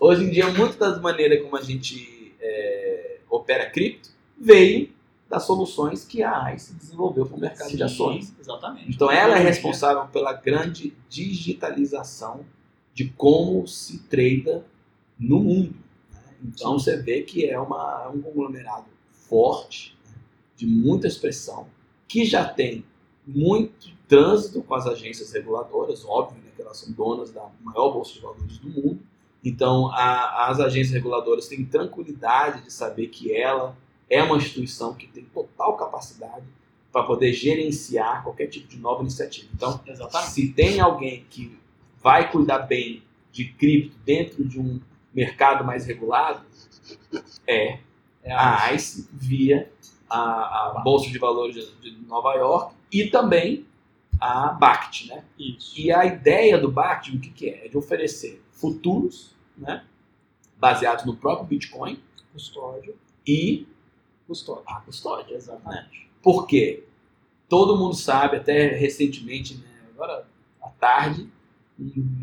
Hoje 0.00 0.24
em 0.24 0.30
dia, 0.30 0.46
muitas 0.52 0.76
das 0.76 1.00
maneiras 1.00 1.42
como 1.42 1.56
a 1.56 1.62
gente 1.62 2.34
é, 2.40 3.18
opera 3.30 3.70
cripto 3.70 4.08
veio 4.38 4.90
das 5.28 5.42
soluções 5.44 6.04
que 6.04 6.22
a 6.22 6.54
ICE 6.54 6.74
desenvolveu 6.74 7.26
para 7.26 7.36
o 7.36 7.40
mercado 7.40 7.70
de 7.70 7.76
Sim, 7.78 7.82
ações. 7.82 8.34
Exatamente. 8.38 8.90
Então, 8.90 9.10
ela 9.10 9.36
é 9.36 9.42
responsável 9.42 10.06
pela 10.08 10.32
grande 10.32 10.94
digitalização 11.08 12.44
de 12.94 13.08
como 13.10 13.66
se 13.66 13.98
trada 14.04 14.64
no 15.18 15.40
mundo. 15.40 15.74
né? 16.12 16.20
Então, 16.44 16.78
você 16.78 16.96
vê 16.96 17.22
que 17.22 17.44
é 17.48 17.58
uma, 17.58 18.02
é 18.04 18.08
um 18.08 18.20
conglomerado 18.22 18.86
forte, 19.10 19.96
né? 20.06 20.14
de 20.56 20.66
muita 20.66 21.06
expressão, 21.06 21.66
que 22.08 22.24
já 22.24 22.46
tem 22.48 22.84
muito 23.26 23.88
trânsito 24.08 24.62
com 24.62 24.74
as 24.74 24.86
agências 24.86 25.32
reguladoras, 25.32 26.04
óbvio, 26.04 26.40
né, 26.42 26.50
que 26.54 26.62
elas 26.62 26.78
são 26.78 26.92
donas 26.92 27.32
da 27.32 27.50
maior 27.60 27.92
bolsa 27.92 28.12
de 28.14 28.20
valores 28.20 28.58
do 28.58 28.68
mundo. 28.70 29.00
Então, 29.44 29.88
a- 29.92 30.46
as 30.48 30.60
agências 30.60 30.92
reguladoras 30.94 31.48
têm 31.48 31.64
tranquilidade 31.64 32.62
de 32.62 32.72
saber 32.72 33.08
que 33.08 33.32
ela 33.34 33.76
é 34.08 34.22
uma 34.22 34.36
instituição 34.36 34.94
que 34.94 35.06
tem 35.06 35.24
total 35.24 35.76
capacidade 35.76 36.46
para 36.92 37.02
poder 37.02 37.32
gerenciar 37.32 38.22
qualquer 38.22 38.46
tipo 38.46 38.68
de 38.68 38.78
nova 38.78 39.02
iniciativa. 39.02 39.48
Então, 39.52 39.80
Exatamente. 39.86 40.30
se 40.30 40.52
tem 40.52 40.80
alguém 40.80 41.26
que 41.28 41.58
vai 42.02 42.30
cuidar 42.30 42.60
bem 42.60 43.02
de 43.32 43.46
cripto 43.46 43.96
dentro 44.04 44.44
de 44.44 44.58
um 44.58 44.80
mercado 45.12 45.64
mais 45.64 45.86
regulado, 45.86 46.44
é 47.46 47.80
É 48.22 48.32
a 48.32 48.72
ICE 48.72 49.08
via 49.12 49.70
a, 50.08 50.78
a 50.78 50.80
Bolsa 50.82 51.10
de 51.10 51.18
Valores 51.18 51.54
de, 51.80 51.92
Nova 52.06 52.34
York 52.34 52.74
e 52.92 53.08
também 53.08 53.66
a 54.20 54.48
BACT, 54.48 55.08
né? 55.08 55.24
Isso. 55.38 55.78
E 55.78 55.92
a 55.92 56.04
ideia 56.04 56.58
do 56.58 56.70
BACT, 56.70 57.16
o 57.16 57.20
que, 57.20 57.30
que 57.30 57.48
é? 57.48 57.66
É 57.66 57.68
de 57.68 57.76
oferecer 57.76 58.42
futuros, 58.50 59.36
né? 59.56 59.84
Baseados 60.58 61.04
no 61.04 61.14
próprio 61.14 61.46
Bitcoin 61.46 62.00
Custódio. 62.32 62.96
e 63.26 63.66
Custódio. 64.26 64.62
a 64.66 64.80
custódia. 64.80 65.34
Exatamente. 65.34 66.08
Por 66.22 66.46
quê? 66.46 66.84
Todo 67.48 67.76
mundo 67.76 67.94
sabe, 67.94 68.36
até 68.38 68.68
recentemente, 68.68 69.54
né, 69.54 69.64
agora 69.94 70.26
à 70.60 70.68
tarde, 70.68 71.28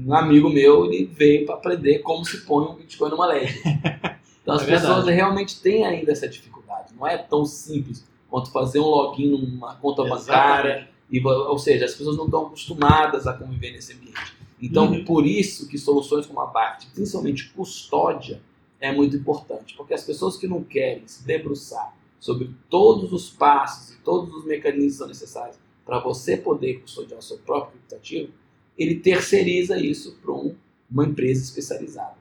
um 0.05 0.13
amigo 0.13 0.49
meu 0.49 0.85
ele 0.85 1.05
veio 1.05 1.45
para 1.45 1.55
aprender 1.55 1.99
como 1.99 2.25
se 2.25 2.41
põe 2.45 2.65
um 2.65 2.75
Bitcoin 2.75 3.09
numa 3.09 3.25
ledger. 3.27 3.61
Então 4.43 4.55
as 4.55 4.63
É 4.63 4.65
pessoas 4.65 5.05
realmente 5.05 5.61
têm 5.61 5.85
ainda 5.85 6.11
essa 6.11 6.27
dificuldade. 6.27 6.93
Não 6.99 7.07
é 7.07 7.17
tão 7.17 7.45
simples 7.45 8.05
quanto 8.29 8.51
fazer 8.51 8.77
um 8.81 8.83
login 8.87 9.29
numa 9.31 9.75
conta 9.75 10.03
bancária. 10.03 10.89
E, 11.09 11.25
ou 11.25 11.57
seja, 11.57 11.85
as 11.85 11.93
pessoas 11.95 12.17
não 12.17 12.25
estão 12.25 12.47
acostumadas 12.47 13.25
a 13.25 13.31
conviver 13.31 13.71
nesse 13.71 13.93
ambiente. 13.93 14.35
Então, 14.61 14.87
Uhum. 14.91 15.05
por 15.05 15.25
isso 15.25 15.65
que 15.69 15.77
soluções 15.77 16.25
como 16.25 16.41
a 16.41 16.47
BACT, 16.47 16.87
principalmente 16.93 17.51
custódia, 17.51 18.41
é 18.83 18.91
muito 18.91 19.15
importante. 19.15 19.75
Porque 19.75 19.93
as 19.93 20.03
pessoas 20.03 20.35
que 20.37 20.47
não 20.47 20.61
querem 20.63 21.07
se 21.07 21.25
debruçar 21.25 21.95
sobre 22.19 22.51
todos 22.69 23.11
os 23.13 23.29
passos 23.29 23.95
e 23.95 23.97
todos 24.01 24.33
os 24.35 24.45
mecanismos 24.45 24.91
que 24.93 24.97
são 24.97 25.07
necessários 25.07 25.57
para 25.85 25.99
você 25.99 26.35
poder 26.37 26.81
custodiar 26.81 27.19
o 27.19 27.23
seu 27.23 27.37
próprio 27.39 27.73
criptativo, 27.79 28.31
ele 28.77 28.95
terceiriza 28.95 29.77
isso 29.79 30.17
para 30.21 30.33
um- 30.33 30.55
uma 30.91 31.05
empresa 31.05 31.41
especializada. 31.43 32.15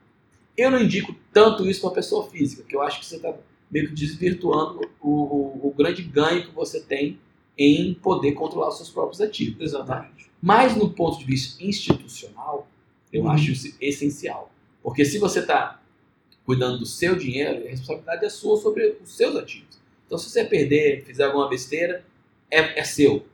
Eu 0.56 0.70
não 0.70 0.80
indico 0.80 1.14
tanto 1.32 1.68
isso 1.68 1.80
para 1.80 1.90
a 1.90 1.94
pessoa 1.94 2.28
física, 2.28 2.62
que 2.62 2.76
eu 2.76 2.82
acho 2.82 3.00
que 3.00 3.06
você 3.06 3.16
está 3.16 3.34
meio 3.70 3.88
que 3.88 3.94
desvirtuando 3.94 4.80
o, 5.00 5.10
o- 5.10 5.68
o 5.68 5.74
grande 5.76 6.02
ganho 6.02 6.46
que 6.46 6.54
você 6.54 6.80
tem 6.80 7.18
em 7.58 7.94
poder 7.94 8.32
controlar 8.32 8.68
os 8.68 8.76
seus 8.76 8.90
próprios 8.90 9.20
ativos. 9.20 9.60
Exatamente. 9.60 10.30
Mas 10.40 10.76
no 10.76 10.90
ponto 10.90 11.18
de 11.18 11.24
vista 11.24 11.62
institucional, 11.64 12.68
eu 13.12 13.22
Uhum. 13.22 13.30
acho 13.30 13.50
isso 13.52 13.74
essencial. 13.80 14.50
Porque 14.82 15.04
se 15.04 15.18
você 15.18 15.40
está 15.40 15.80
cuidando 16.44 16.78
do 16.78 16.86
seu 16.86 17.16
dinheiro, 17.16 17.64
a 17.64 17.70
responsabilidade 17.70 18.24
é 18.24 18.28
sua 18.28 18.60
sobre 18.60 18.96
os 19.02 19.16
seus 19.16 19.36
ativos. 19.36 19.80
Então, 20.06 20.18
se 20.18 20.28
você 20.28 20.44
perder, 20.44 21.04
fizer 21.04 21.24
alguma 21.24 21.48
besteira, 21.48 22.04
é, 22.50 22.80
é 22.80 22.84
seu. 22.84 23.26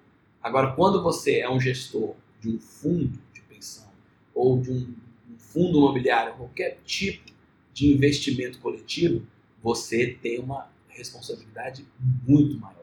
Agora, 0.43 0.73
quando 0.73 1.03
você 1.03 1.41
é 1.41 1.51
um 1.51 1.61
gestor 1.61 2.15
de 2.41 2.49
um 2.49 2.59
fundo 2.59 3.19
de 3.33 3.41
pensão 3.43 3.89
ou 4.35 4.61
de 4.61 4.71
um, 4.71 4.95
um 5.31 5.39
fundo 5.39 5.79
imobiliário, 5.79 6.35
qualquer 6.35 6.79
tipo 6.85 7.33
de 7.73 7.93
investimento 7.93 8.59
coletivo, 8.59 9.27
você 9.63 10.17
tem 10.23 10.39
uma 10.39 10.71
responsabilidade 10.89 11.85
muito 12.27 12.59
maior. 12.59 12.77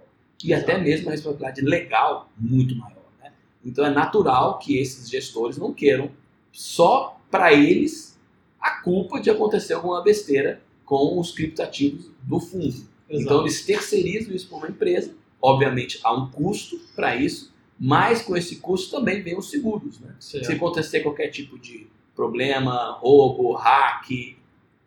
E 0.44 0.53
até 0.53 0.77
mesmo 0.77 1.08
uma 1.08 1.12
responsabilidade 1.12 1.62
legal 1.62 2.29
muito 2.38 2.75
maior. 2.75 3.05
Né? 3.22 3.32
Então 3.63 3.86
é 3.86 3.89
natural 3.89 4.60
que 4.60 4.77
esses 4.77 5.10
gestores 5.10 5.58
não 5.58 5.74
queiram 5.74 6.12
só 6.51 7.20
para 7.32 7.53
eles 7.53 8.14
a 8.65 8.81
culpa 8.81 9.22
de 9.22 9.29
acontecer 9.29 9.74
alguma 9.74 10.01
besteira 10.01 10.60
com 10.84 11.19
os 11.19 11.31
criptativos 11.31 12.10
do 12.24 12.39
fundo. 12.39 12.75
Então 13.07 13.41
eles 13.41 13.63
terceirizam 13.63 14.34
isso 14.34 14.48
para 14.48 14.57
uma 14.57 14.67
empresa. 14.67 15.13
Obviamente 15.39 16.00
há 16.03 16.12
um 16.12 16.31
custo 16.31 16.79
para 16.95 17.15
isso, 17.15 17.53
mas 17.79 18.24
com 18.24 18.36
esse 18.36 18.55
custo 18.55 18.89
também 18.89 19.22
vem 19.22 19.38
os 19.38 19.51
seguros. 19.51 20.00
Né? 20.00 20.15
Se 20.19 20.51
acontecer 20.51 21.01
qualquer 21.01 21.27
tipo 21.27 21.60
de 21.60 21.86
problema, 22.15 22.93
roubo, 22.93 23.53
hack, 23.53 24.36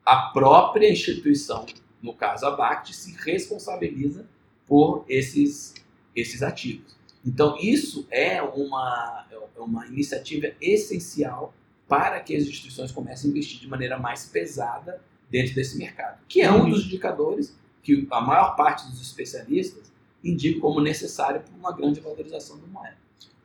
a 0.04 0.16
própria 0.32 0.90
instituição, 0.90 1.64
no 2.02 2.12
caso 2.12 2.46
a 2.46 2.50
BACT, 2.50 2.92
se 2.92 3.14
responsabiliza 3.16 4.26
por 4.66 5.04
esses, 5.08 5.72
esses 6.16 6.42
ativos. 6.42 6.96
Então, 7.24 7.56
isso 7.60 8.08
é 8.10 8.42
uma, 8.42 9.24
é 9.30 9.60
uma 9.60 9.86
iniciativa 9.86 10.48
essencial 10.60 11.54
para 11.88 12.20
que 12.20 12.36
as 12.36 12.44
instituições 12.44 12.92
comecem 12.92 13.28
a 13.28 13.30
investir 13.30 13.58
de 13.60 13.66
maneira 13.66 13.98
mais 13.98 14.26
pesada 14.26 15.00
dentro 15.30 15.54
desse 15.54 15.76
mercado, 15.78 16.18
que 16.28 16.40
é 16.40 16.50
um 16.52 16.60
Uhum. 16.64 16.70
dos 16.70 16.84
indicadores 16.84 17.56
que 17.82 18.06
a 18.10 18.20
maior 18.20 18.54
parte 18.56 18.86
dos 18.90 19.00
especialistas 19.00 19.90
indica 20.22 20.60
como 20.60 20.80
necessário 20.80 21.40
para 21.40 21.54
uma 21.58 21.72
grande 21.72 22.00
valorização 22.00 22.58
do 22.58 22.66
moeda. 22.66 22.96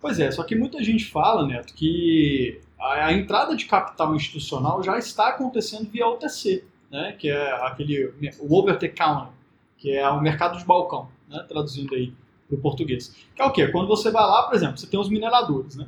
Pois 0.02 0.20
é, 0.20 0.30
só 0.32 0.44
que 0.44 0.56
muita 0.56 0.84
gente 0.84 1.06
fala, 1.06 1.48
Neto, 1.48 1.74
que 1.74 2.60
a, 2.78 3.06
a 3.08 3.14
entrada 3.14 3.56
de 3.56 3.66
capital 3.66 4.14
institucional 4.16 4.84
já 4.84 4.98
está 4.98 5.30
acontecendo 5.30 5.90
via 5.90 6.08
OTC, 6.08 6.66
né? 6.92 7.14
que 7.18 7.30
é 7.30 7.52
aquele, 7.66 8.14
o 8.40 8.54
over 8.56 8.78
the 8.78 8.90
counter, 8.90 9.32
que 9.78 9.92
é 9.92 10.08
o 10.10 10.22
mercado 10.22 10.58
de 10.58 10.66
balcão, 10.66 11.08
né? 11.30 11.46
traduzindo 11.48 11.96
aí 11.96 12.14
para 12.50 12.58
o 12.58 12.60
português. 12.60 13.16
Que 13.34 13.42
é 13.42 13.46
o 13.46 13.52
quê? 13.52 13.68
Quando 13.70 13.88
você 13.88 14.12
vai 14.12 14.24
lá, 14.24 14.44
por 14.44 14.56
exemplo, 14.56 14.78
você 14.78 14.88
tem 14.88 15.00
os 15.00 15.10
mineradores, 15.10 15.76
né? 15.78 15.88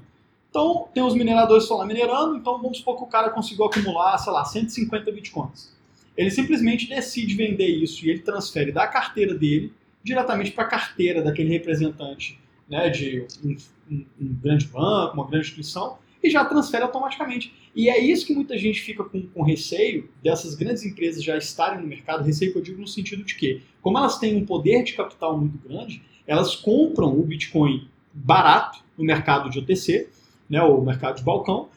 Então, 0.56 0.88
tem 0.94 1.04
os 1.04 1.14
mineradores 1.14 1.68
lá 1.68 1.86
minerando, 1.86 2.38
então 2.38 2.62
vamos 2.62 2.78
supor 2.78 2.96
que 2.96 3.04
o 3.04 3.08
cara 3.08 3.30
conseguiu 3.30 3.66
acumular, 3.66 4.18
sei 4.18 4.32
lá, 4.32 4.46
150 4.46 5.12
bitcoins. 5.12 5.76
Ele 6.16 6.32
simplesmente 6.32 6.88
decide 6.88 7.36
vender 7.36 7.68
isso 7.68 8.06
e 8.06 8.10
ele 8.10 8.20
transfere 8.20 8.72
da 8.72 8.88
carteira 8.88 9.34
dele 9.36 9.74
diretamente 10.02 10.52
para 10.52 10.64
a 10.64 10.68
carteira 10.68 11.22
daquele 11.22 11.50
representante 11.50 12.40
né, 12.70 12.90
de 12.90 13.28
um, 13.44 13.58
um- 13.92 14.06
um 14.22 14.34
grande 14.42 14.66
banco, 14.68 15.16
uma 15.16 15.28
grande 15.28 15.48
instituição, 15.48 15.98
e 16.24 16.30
já 16.30 16.46
transfere 16.46 16.84
automaticamente. 16.84 17.54
E 17.76 17.90
é 17.90 18.00
isso 18.00 18.26
que 18.26 18.34
muita 18.34 18.58
gente 18.58 18.80
fica 18.80 19.04
com, 19.04 19.24
com 19.28 19.44
receio 19.44 20.10
dessas 20.24 20.56
grandes 20.56 20.86
empresas 20.86 21.22
já 21.22 21.38
estarem 21.38 21.82
no 21.82 21.86
mercado, 21.88 22.24
receio 22.24 22.54
que 22.54 22.58
eu 22.60 22.64
digo 22.64 22.80
no 22.80 22.88
sentido 22.88 23.26
de 23.26 23.36
que, 23.36 23.62
como 23.82 23.98
elas 23.98 24.18
têm 24.20 24.38
um 24.38 24.46
poder 24.46 24.86
de 24.86 24.94
capital 24.94 25.38
muito 25.38 25.58
grande, 25.68 26.02
elas 26.26 26.56
compram 26.56 27.10
o 27.10 27.22
Bitcoin 27.24 27.90
barato 28.14 28.80
no 28.98 29.04
mercado 29.04 29.50
de 29.50 29.60
OTC, 29.60 30.08
né, 30.50 30.62
o 30.62 30.82
mercado 30.82 31.18
de 31.18 31.24
balcão, 31.24 31.70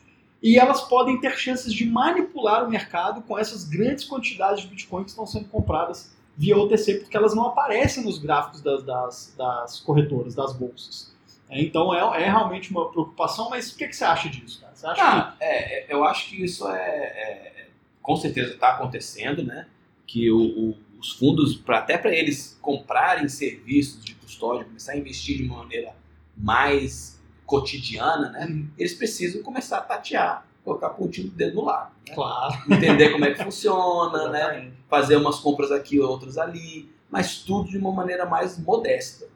e 0.42 0.58
elas 0.58 0.82
podem 0.82 1.20
ter 1.20 1.36
chances 1.36 1.72
de 1.72 1.84
manipular 1.84 2.64
o 2.64 2.70
mercado 2.70 3.22
com 3.22 3.36
essas 3.38 3.64
grandes 3.64 4.04
quantidades 4.04 4.62
de 4.62 4.68
Bitcoin 4.68 5.02
que 5.04 5.10
estão 5.10 5.26
sendo 5.26 5.46
compradas 5.48 6.14
via 6.36 6.56
OTC, 6.56 7.00
porque 7.00 7.16
elas 7.16 7.34
não 7.34 7.46
aparecem 7.46 8.04
nos 8.04 8.18
gráficos 8.18 8.60
das, 8.60 8.84
das, 8.84 9.34
das 9.36 9.80
corretoras, 9.80 10.34
das 10.36 10.52
bolsas. 10.52 11.12
É, 11.50 11.60
então 11.60 11.92
é, 11.92 12.22
é 12.22 12.26
realmente 12.26 12.70
uma 12.70 12.88
preocupação, 12.90 13.50
mas 13.50 13.72
o 13.72 13.76
que, 13.76 13.88
que 13.88 13.96
você 13.96 14.04
acha 14.04 14.28
disso, 14.28 14.60
cara? 14.60 14.72
Você 14.76 14.86
acha 14.86 15.02
Ah, 15.02 15.34
é, 15.40 15.80
é, 15.80 15.92
eu 15.92 16.04
acho 16.04 16.28
que 16.28 16.44
isso 16.44 16.68
é, 16.68 16.76
é- 16.78 17.68
com 18.02 18.14
certeza 18.16 18.52
está 18.54 18.70
acontecendo, 18.70 19.42
né? 19.42 19.66
Que 20.06 20.30
o- 20.30 20.38
o- 20.70 20.78
os 21.00 21.12
fundos, 21.12 21.56
pra, 21.56 21.78
até 21.78 21.98
para 21.98 22.14
eles 22.14 22.56
comprarem 22.62 23.28
serviços 23.28 24.04
de 24.04 24.14
custódia, 24.14 24.64
começar 24.64 24.92
a 24.92 24.96
investir 24.96 25.38
de 25.38 25.44
uma 25.44 25.58
maneira 25.58 25.92
mais 26.36 27.17
cotidiana, 27.48 28.30
né? 28.30 28.46
que. 28.46 28.68
Eles 28.78 28.94
precisam 28.94 29.42
começar 29.42 29.78
a 29.78 29.80
tatear 29.80 30.46
colocar 30.64 30.90
pontinho 30.90 31.28
do 31.30 31.34
dedo 31.34 31.54
no 31.56 31.64
lado. 31.64 31.90
Né? 32.06 32.14
Claro. 32.14 32.54
Entender 32.70 33.08
como 33.10 33.24
é 33.24 33.32
que 33.32 33.42
funciona, 33.42 34.28
né? 34.30 34.70
Fazer 34.86 35.16
umas 35.16 35.38
compras 35.40 35.72
aqui, 35.72 35.98
outras 35.98 36.36
ali, 36.36 36.90
mas 37.10 37.38
tudo 37.38 37.70
de 37.70 37.78
uma 37.78 37.90
maneira 37.90 38.26
mais 38.26 38.58
modesta. 38.58 39.26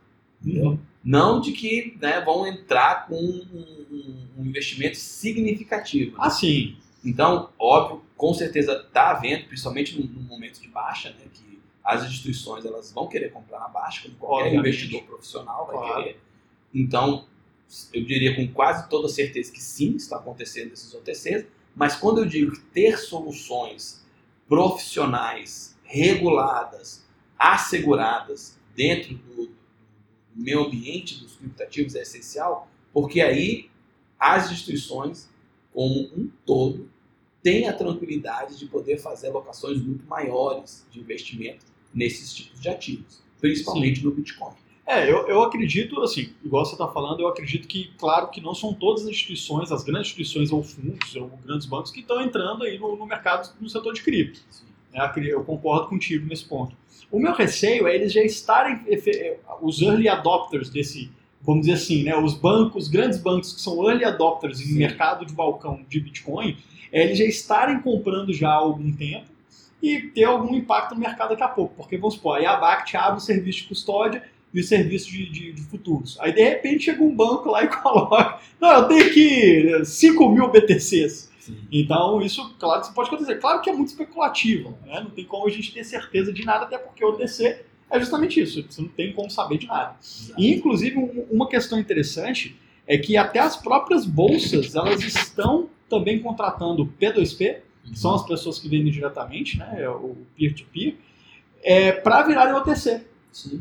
Uhum. 0.44 0.78
Não 1.02 1.40
de 1.40 1.52
que 1.52 1.96
né, 2.02 2.20
vão 2.20 2.46
entrar 2.46 3.06
com 3.06 3.14
um, 3.14 3.46
um- 3.90 4.26
um 4.40 4.44
investimento 4.44 4.98
significativo. 4.98 6.12
né? 6.18 6.24
Assim, 6.26 6.76
Então, 7.04 7.48
óbvio, 7.58 8.02
com 8.16 8.34
certeza 8.34 8.84
está 8.86 9.12
havendo, 9.12 9.46
principalmente 9.46 9.98
no, 9.98 10.06
no 10.06 10.20
momento 10.28 10.60
de 10.60 10.68
baixa, 10.68 11.08
né, 11.10 11.24
que 11.32 11.58
as 11.82 12.04
instituições 12.04 12.64
elas 12.66 12.92
vão 12.92 13.08
querer 13.08 13.30
comprar 13.32 13.58
na 13.58 13.68
baixa, 13.68 14.02
como 14.02 14.14
qualquer 14.16 14.44
Obviamente. 14.48 14.68
investidor 14.68 15.02
profissional 15.04 15.66
vai 15.66 15.76
Claro. 15.76 16.02
querer. 16.02 16.20
Então, 16.74 17.24
eu 17.92 18.04
diria 18.04 18.36
com 18.36 18.46
quase 18.52 18.88
toda 18.88 19.08
certeza 19.08 19.52
que 19.52 19.62
sim, 19.62 19.96
está 19.96 20.16
acontecendo 20.16 20.72
esses 20.72 20.92
OTCs, 20.94 21.46
mas 21.74 21.96
quando 21.96 22.18
eu 22.18 22.26
digo 22.26 22.52
que 22.52 22.60
ter 22.60 22.98
soluções 22.98 24.04
profissionais, 24.48 25.76
reguladas, 25.82 27.06
asseguradas 27.38 28.58
dentro 28.74 29.14
do, 29.14 29.50
meio 30.34 30.64
ambiente 30.64 31.18
dos 31.20 31.36
criptativos 31.36 31.94
é 31.94 32.02
essencial, 32.02 32.68
porque 32.92 33.20
aí 33.20 33.70
as 34.18 34.50
instituições, 34.50 35.28
como 35.72 36.10
um 36.16 36.30
todo, 36.44 36.90
têm 37.42 37.68
a 37.68 37.72
tranquilidade 37.72 38.58
de 38.58 38.66
poder 38.66 38.98
fazer 38.98 39.28
alocações 39.28 39.82
muito 39.82 40.06
maiores 40.06 40.86
de 40.90 41.00
investimento 41.00 41.66
nesses 41.92 42.32
tipos 42.32 42.60
de 42.60 42.68
ativos, 42.68 43.22
principalmente 43.40 44.04
no 44.04 44.12
Bitcoin. 44.12 44.54
É, 44.84 45.08
eu, 45.08 45.28
eu 45.28 45.42
acredito, 45.42 46.00
assim, 46.00 46.32
igual 46.44 46.64
você 46.64 46.72
está 46.72 46.88
falando, 46.88 47.20
eu 47.20 47.28
acredito 47.28 47.68
que, 47.68 47.92
claro, 47.96 48.28
que 48.30 48.40
não 48.40 48.52
são 48.54 48.74
todas 48.74 49.02
as 49.04 49.08
instituições, 49.10 49.70
as 49.70 49.84
grandes 49.84 50.08
instituições 50.08 50.50
ou 50.50 50.62
fundos 50.62 51.14
ou 51.14 51.30
grandes 51.44 51.66
bancos 51.66 51.92
que 51.92 52.00
estão 52.00 52.20
entrando 52.20 52.64
aí 52.64 52.78
no, 52.78 52.96
no 52.96 53.06
mercado, 53.06 53.48
no 53.60 53.68
setor 53.68 53.92
de 53.94 54.02
cripto. 54.02 54.40
Acre- 54.94 55.28
Eu 55.30 55.44
concordo 55.44 55.86
contigo 55.88 56.26
nesse 56.26 56.44
ponto. 56.44 56.76
O 57.10 57.18
meu 57.18 57.32
receio 57.32 57.86
é 57.86 57.94
eles 57.94 58.12
já 58.12 58.22
estarem, 58.24 58.80
efe- 58.88 59.36
os 59.60 59.80
early 59.80 60.08
adopters 60.08 60.68
desse, 60.68 61.10
vamos 61.40 61.62
dizer 61.66 61.74
assim, 61.74 62.02
né, 62.02 62.16
os 62.16 62.34
bancos, 62.34 62.84
os 62.84 62.88
grandes 62.90 63.18
bancos 63.18 63.52
que 63.52 63.60
são 63.60 63.88
early 63.88 64.04
adopters 64.04 64.60
em 64.60 64.74
mercado 64.74 65.24
de 65.24 65.32
balcão 65.32 65.80
de 65.88 66.00
Bitcoin, 66.00 66.56
é 66.90 67.04
eles 67.04 67.18
já 67.18 67.24
estarem 67.24 67.80
comprando 67.80 68.32
já 68.32 68.48
há 68.50 68.54
algum 68.54 68.90
tempo 68.92 69.30
e 69.82 70.00
ter 70.08 70.24
algum 70.24 70.54
impacto 70.54 70.94
no 70.94 71.00
mercado 71.00 71.30
daqui 71.30 71.42
a 71.42 71.48
pouco. 71.48 71.74
Porque, 71.76 71.96
vamos 71.96 72.14
supor, 72.14 72.36
aí 72.38 72.46
a 72.46 72.56
BACT 72.56 72.96
abre 72.96 73.18
o 73.18 73.20
serviço 73.20 73.60
de 73.62 73.68
custódia 73.68 74.22
e 74.52 74.60
o 74.60 74.64
serviço 74.64 75.10
de, 75.10 75.28
de- 75.30 75.52
de 75.52 75.62
futuros. 75.62 76.18
Aí, 76.20 76.32
de 76.32 76.42
repente, 76.42 76.84
chega 76.84 77.02
um 77.02 77.14
banco 77.14 77.50
lá 77.50 77.64
e 77.64 77.68
coloca, 77.74 78.38
não, 78.60 78.70
eu 78.72 78.88
tenho 78.88 79.06
aqui 79.06 79.84
5 79.84 80.28
mil 80.28 80.48
BTCs. 80.50 81.30
Então, 81.72 82.20
isso, 82.22 82.54
claro 82.58 82.82
isso 82.82 82.92
pode 82.94 83.08
acontecer. 83.08 83.36
Claro 83.36 83.60
que 83.60 83.68
é 83.70 83.72
muito 83.72 83.88
especulativo, 83.88 84.78
né? 84.86 85.00
não 85.00 85.10
tem 85.10 85.24
como 85.24 85.46
a 85.46 85.50
gente 85.50 85.72
ter 85.72 85.82
certeza 85.84 86.32
de 86.32 86.44
nada, 86.44 86.64
até 86.66 86.78
porque 86.78 87.04
o 87.04 87.08
OTC 87.08 87.64
é 87.90 87.98
justamente 87.98 88.40
isso, 88.40 88.64
você 88.68 88.80
não 88.80 88.88
tem 88.88 89.12
como 89.12 89.28
saber 89.30 89.58
de 89.58 89.66
nada. 89.66 89.96
E, 90.38 90.54
inclusive, 90.54 90.96
um- 90.98 91.26
uma 91.30 91.48
questão 91.48 91.78
interessante 91.78 92.56
é 92.86 92.96
que 92.96 93.16
até 93.16 93.38
as 93.40 93.56
próprias 93.56 94.06
bolsas, 94.06 94.74
elas 94.76 95.02
estão 95.02 95.68
também 95.88 96.20
contratando 96.20 96.86
P2P, 97.00 97.58
que 97.84 97.98
são 97.98 98.14
as 98.14 98.24
pessoas 98.24 98.58
que 98.60 98.68
vendem 98.68 98.92
diretamente, 98.92 99.58
né, 99.58 99.76
é 99.78 99.88
o 99.88 100.16
peer-to-peer, 100.36 100.94
é, 101.62 101.90
para 101.92 102.22
virarem 102.22 102.54
OTC, 102.54 102.98
Sim. 102.98 103.04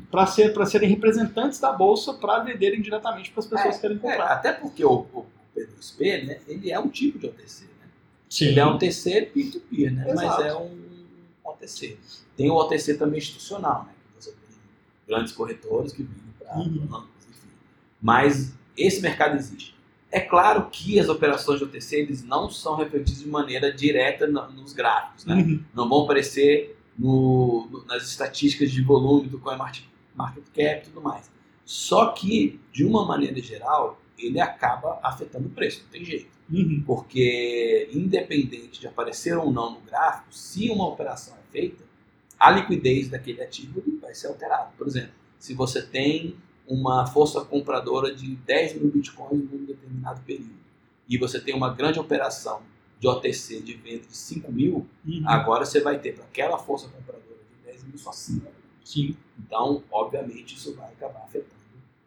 Para 0.10 0.26
ser, 0.28 0.54
pra 0.54 0.66
serem 0.66 0.90
representantes 0.90 1.60
da 1.60 1.72
bolsa 1.72 2.14
para 2.14 2.40
venderem 2.44 2.82
diretamente 2.82 3.32
para 3.32 3.40
as 3.40 3.48
pessoas 3.48 3.76
que 3.76 3.82
querem 3.82 3.98
É, 3.98 4.00
comprar. 4.00 4.32
até 4.32 4.52
porque 4.52 4.84
o, 4.84 5.06
o 5.14 5.26
P2P, 5.56 6.26
né, 6.26 6.40
ele 6.48 6.72
é 6.72 6.80
um 6.80 6.90
tipo 6.90 7.18
de 7.20 7.28
OTC. 7.28 7.64
Né? 7.66 7.70
Sim. 8.30 8.46
Ele 8.48 8.60
é 8.60 8.66
um 8.66 8.76
OTC 8.76 9.22
peer-to-peer, 9.34 9.94
né? 9.94 10.14
mas 10.14 10.40
é 10.46 10.54
um 10.56 10.78
OTC. 11.44 11.98
Tem 12.36 12.50
o 12.50 12.56
OTC 12.56 12.96
também 12.96 13.20
institucional, 13.20 13.86
né? 13.86 13.94
você 14.20 14.32
tem 14.32 14.40
grandes 15.08 15.32
corretores 15.34 15.94
que 15.94 16.04
vendem 16.04 16.22
para 16.40 16.58
Uhum. 16.58 17.06
enfim. 17.30 17.48
Mas 18.02 18.54
esse 18.78 19.02
mercado 19.02 19.36
existe. 19.36 19.76
É 20.12 20.20
claro 20.20 20.68
que 20.70 21.00
as 21.00 21.08
operações 21.08 21.60
de 21.60 21.64
OTC 21.66 21.96
eles 21.96 22.22
não 22.24 22.50
são 22.50 22.76
refletidas 22.76 23.22
de 23.24 23.30
maneira 23.30 23.72
direta 23.72 24.28
nos 24.28 24.74
gráficos, 24.74 25.24
né? 25.26 25.36
Uhum. 25.36 25.64
não 25.74 25.88
vão 25.88 26.04
aparecer 26.04 26.78
no- 27.02 27.68
no- 27.72 27.86
nas 27.86 28.04
estatísticas 28.04 28.72
de 28.72 28.82
volume 28.84 29.28
do 29.28 29.40
CoinMarket 29.40 29.86
Market 30.16 30.44
Cap 30.54 30.78
e 30.78 30.82
tudo 30.82 31.02
mais. 31.02 31.32
Só 31.66 32.08
que, 32.12 32.60
de 32.72 32.86
uma 32.86 33.06
maneira 33.06 33.42
geral, 33.42 34.00
ele 34.18 34.40
acaba 34.40 35.00
afetando 35.02 35.48
o 35.48 35.52
preço, 35.52 35.82
não 35.84 35.90
tem 35.90 36.06
jeito. 36.06 36.30
Uhum. 36.52 36.84
Porque, 36.86 37.90
independente 37.94 38.80
de 38.80 38.88
aparecer 38.88 39.38
ou 39.38 39.52
não 39.52 39.72
no 39.72 39.80
gráfico, 39.80 40.28
se 40.34 40.70
uma 40.70 40.88
operação 40.88 41.34
é 41.36 41.52
feita, 41.52 41.84
a 42.38 42.52
liquidez 42.52 43.08
daquele 43.10 43.42
ativo 43.42 43.82
vai 44.02 44.14
ser 44.14 44.28
alterada. 44.28 44.72
Por 44.78 44.86
exemplo, 44.86 45.12
se 45.40 45.54
você 45.54 45.82
tem 45.82 46.36
uma 46.68 47.08
força 47.08 47.42
compradora 47.42 48.14
de 48.14 48.36
10 48.36 48.76
mil 48.76 48.92
bitcoins 48.92 49.50
num 49.50 49.66
determinado 49.66 50.22
período 50.22 50.62
e 51.10 51.18
você 51.18 51.40
tem 51.40 51.56
uma 51.56 51.74
grande 51.74 52.00
operação 52.00 52.62
de 53.02 53.08
OTC 53.08 53.62
de 53.62 53.74
venda 53.74 54.06
de 54.06 54.16
5 54.16 54.52
mil, 54.52 54.88
Uhum. 55.04 55.24
agora 55.26 55.66
você 55.66 55.82
vai 55.82 55.98
ter 56.00 56.14
para 56.14 56.24
aquela 56.24 56.60
força 56.60 56.88
compradora 56.88 57.24
de 57.66 57.66
10 57.72 57.84
mil 57.86 57.98
só 57.98 58.12
5. 58.12 58.46
Sim. 58.86 59.18
Então, 59.40 59.84
obviamente, 59.92 60.56
isso 60.56 60.76
vai 60.76 60.88
acabar 60.92 61.24
afetando 61.24 61.56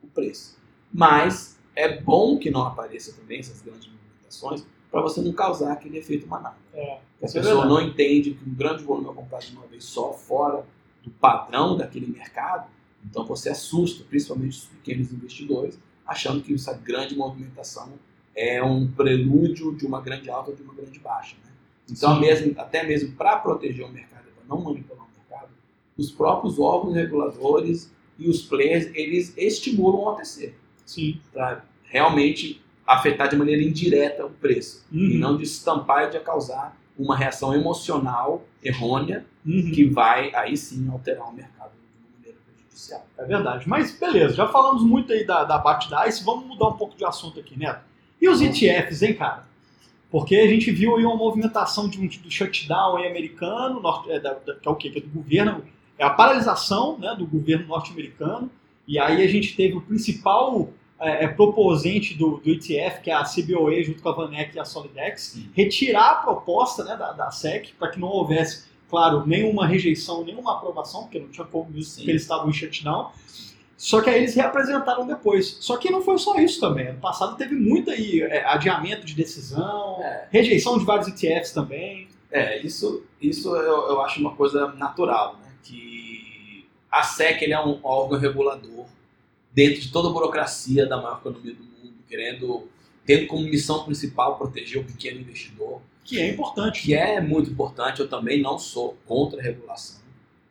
o 0.02 0.06
preço. 0.06 0.56
Mas 0.92 1.58
é 1.74 2.00
bom 2.00 2.38
que 2.38 2.48
não 2.48 2.62
apareça 2.62 3.12
também 3.12 3.40
essas 3.40 3.60
grandes 3.60 3.88
movimentações 3.88 4.64
para 4.88 5.00
você 5.02 5.20
não 5.20 5.32
causar 5.32 5.72
aquele 5.72 5.98
efeito 5.98 6.28
manada. 6.28 6.56
É, 6.72 7.00
Que 7.18 7.26
a 7.26 7.28
é 7.28 7.32
pessoa 7.32 7.66
não 7.66 7.80
entende 7.80 8.34
que 8.34 8.48
um 8.48 8.54
grande 8.54 8.84
volume 8.84 9.10
é 9.10 9.12
comprado 9.12 9.44
de 9.44 9.56
uma 9.56 9.66
vez 9.66 9.82
só, 9.84 10.12
fora 10.12 10.64
do 11.02 11.10
padrão 11.10 11.76
daquele 11.76 12.06
mercado. 12.06 12.70
Então 13.04 13.24
você 13.26 13.48
assusta, 13.48 14.04
principalmente 14.04 14.52
os 14.58 14.64
pequenos 14.66 15.12
investidores, 15.12 15.76
achando 16.06 16.40
que 16.40 16.54
essa 16.54 16.72
grande 16.74 17.16
movimentação 17.16 17.92
é 18.36 18.62
um 18.62 18.86
prelúdio 18.90 19.74
de 19.74 19.86
uma 19.86 20.00
grande 20.00 20.28
alta 20.30 20.50
ou 20.50 20.56
de 20.56 20.62
uma 20.62 20.74
grande 20.74 20.98
baixa. 20.98 21.36
Né? 21.44 21.50
Então, 21.90 22.14
Sim. 22.14 22.20
mesmo, 22.20 22.54
até 22.58 22.82
mesmo 22.84 23.12
para 23.12 23.36
proteger 23.36 23.84
o 23.86 23.90
mercado, 23.92 24.24
para 24.34 24.44
não 24.48 24.62
manipular 24.62 25.04
o 25.04 25.08
mercado, 25.16 25.50
os 25.96 26.10
próprios 26.10 26.58
órgãos 26.58 26.94
reguladores 26.94 27.92
e 28.18 28.28
os 28.28 28.42
players, 28.42 28.86
eles 28.94 29.32
estimulam 29.36 30.00
o 30.00 30.08
OTC 30.12 30.54
Sim. 30.86 31.20
para 31.32 31.64
realmente 31.84 32.60
afetar 32.86 33.28
de 33.28 33.36
maneira 33.36 33.62
indireta 33.62 34.26
o 34.26 34.30
preço 34.30 34.84
Uhum. 34.92 34.98
e 34.98 35.18
não 35.18 35.36
de 35.36 35.44
estampar 35.44 36.04
e 36.08 36.10
de 36.10 36.20
causar 36.20 36.76
uma 36.98 37.16
reação 37.16 37.54
emocional 37.54 38.44
errônea 38.62 39.24
Uhum. 39.44 39.72
que 39.74 39.84
vai 39.84 40.34
aí 40.34 40.56
sim 40.56 40.88
alterar 40.90 41.28
o 41.28 41.32
mercado 41.34 41.72
de 41.72 41.98
uma 41.98 42.16
maneira 42.16 42.38
prejudicial. 42.46 43.06
É 43.18 43.24
verdade. 43.24 43.68
Mas 43.68 43.92
beleza, 43.98 44.34
já 44.34 44.48
falamos 44.48 44.82
muito 44.82 45.12
aí 45.12 45.24
da, 45.26 45.44
da 45.44 45.58
BACT 45.58 45.88
DICE, 45.90 46.24
vamos 46.24 46.46
mudar 46.46 46.68
um 46.68 46.76
pouco 46.76 46.96
de 46.96 47.04
assunto 47.04 47.38
aqui, 47.40 47.58
Neto. 47.58 47.84
E 48.24 48.28
os 48.28 48.40
ETFs, 48.40 49.02
hein, 49.02 49.12
cara? 49.12 49.44
Porque 50.10 50.34
a 50.36 50.46
gente 50.46 50.70
viu 50.70 50.96
aí 50.96 51.04
uma 51.04 51.14
movimentação 51.14 51.86
de 51.90 52.00
um, 52.00 52.06
do 52.06 52.30
shutdown 52.30 52.96
aí 52.96 53.06
americano, 53.06 53.80
norte- 53.80 54.10
é, 54.10 54.18
que 54.18 54.66
é 54.66 54.70
o 54.70 54.74
quê? 54.74 54.88
Que 54.88 54.98
é 54.98 55.02
do 55.02 55.08
governo, 55.08 55.62
é 55.98 56.04
a 56.04 56.08
paralisação 56.08 56.98
né, 56.98 57.14
do 57.18 57.26
governo 57.26 57.66
norte-americano, 57.66 58.50
e 58.88 58.98
aí 58.98 59.22
a 59.22 59.26
gente 59.28 59.54
teve 59.54 59.74
o 59.76 59.82
principal 59.82 60.70
é, 60.98 61.24
é, 61.24 61.28
proposente 61.28 62.14
do, 62.14 62.38
do 62.38 62.50
ETF, 62.50 63.02
que 63.02 63.10
é 63.10 63.14
a 63.14 63.24
CBOE, 63.24 63.84
junto 63.84 64.00
com 64.00 64.08
a 64.08 64.12
Vanek 64.12 64.56
e 64.56 64.58
a 64.58 64.64
Solidex, 64.64 65.32
Sim. 65.34 65.50
retirar 65.52 66.10
a 66.12 66.14
proposta 66.14 66.82
né, 66.82 66.96
da, 66.96 67.12
da 67.12 67.30
SEC 67.30 67.74
para 67.78 67.90
que 67.90 68.00
não 68.00 68.08
houvesse, 68.08 68.64
claro, 68.88 69.26
nenhuma 69.26 69.66
rejeição, 69.66 70.24
nenhuma 70.24 70.56
aprovação, 70.56 71.02
porque 71.02 71.18
não 71.18 71.28
tinha 71.28 71.46
como 71.46 71.76
isso, 71.76 71.90
Sim. 71.90 71.96
porque 71.96 72.10
eles 72.12 72.22
estavam 72.22 72.48
em 72.48 72.54
shutdown. 72.54 73.10
Só 73.86 74.00
que 74.00 74.08
aí 74.08 74.16
eles 74.20 74.34
reapresentaram 74.34 75.06
depois. 75.06 75.58
Só 75.60 75.76
que 75.76 75.90
não 75.90 76.00
foi 76.00 76.16
só 76.16 76.38
isso 76.38 76.58
também. 76.58 76.86
Ano 76.88 77.00
passado 77.00 77.36
teve 77.36 77.54
muito 77.54 77.90
aí 77.90 78.22
é, 78.22 78.42
adiamento 78.46 79.04
de 79.04 79.14
decisão, 79.14 80.00
É. 80.02 80.26
rejeição 80.30 80.78
de 80.78 80.86
vários 80.86 81.06
ETFs 81.08 81.52
também. 81.52 82.08
É, 82.30 82.58
isso, 82.62 83.04
isso 83.20 83.54
eu, 83.54 83.88
eu 83.90 84.00
acho 84.00 84.20
uma 84.20 84.34
coisa 84.34 84.68
natural, 84.72 85.36
né? 85.42 85.52
Que 85.62 86.66
a 86.90 87.02
SEC 87.02 87.42
ele 87.42 87.52
é 87.52 87.60
um 87.60 87.78
órgão 87.82 88.18
regulador 88.18 88.86
dentro 89.52 89.82
de 89.82 89.92
toda 89.92 90.08
a 90.08 90.12
burocracia 90.12 90.86
da 90.86 90.96
maior 90.96 91.18
economia 91.20 91.52
do 91.54 91.62
mundo, 91.62 91.94
querendo, 92.08 92.66
tendo 93.04 93.26
como 93.26 93.42
missão 93.42 93.84
principal 93.84 94.38
proteger 94.38 94.80
o 94.80 94.84
pequeno 94.86 95.20
investidor, 95.20 95.82
Que 96.02 96.20
é 96.22 96.30
importante. 96.30 96.80
que 96.82 96.94
é 96.94 97.20
muito 97.20 97.50
importante. 97.50 98.00
Eu 98.00 98.08
também 98.08 98.40
não 98.40 98.58
sou 98.58 98.96
contra 99.06 99.38
a 99.40 99.42
regulação. 99.42 100.00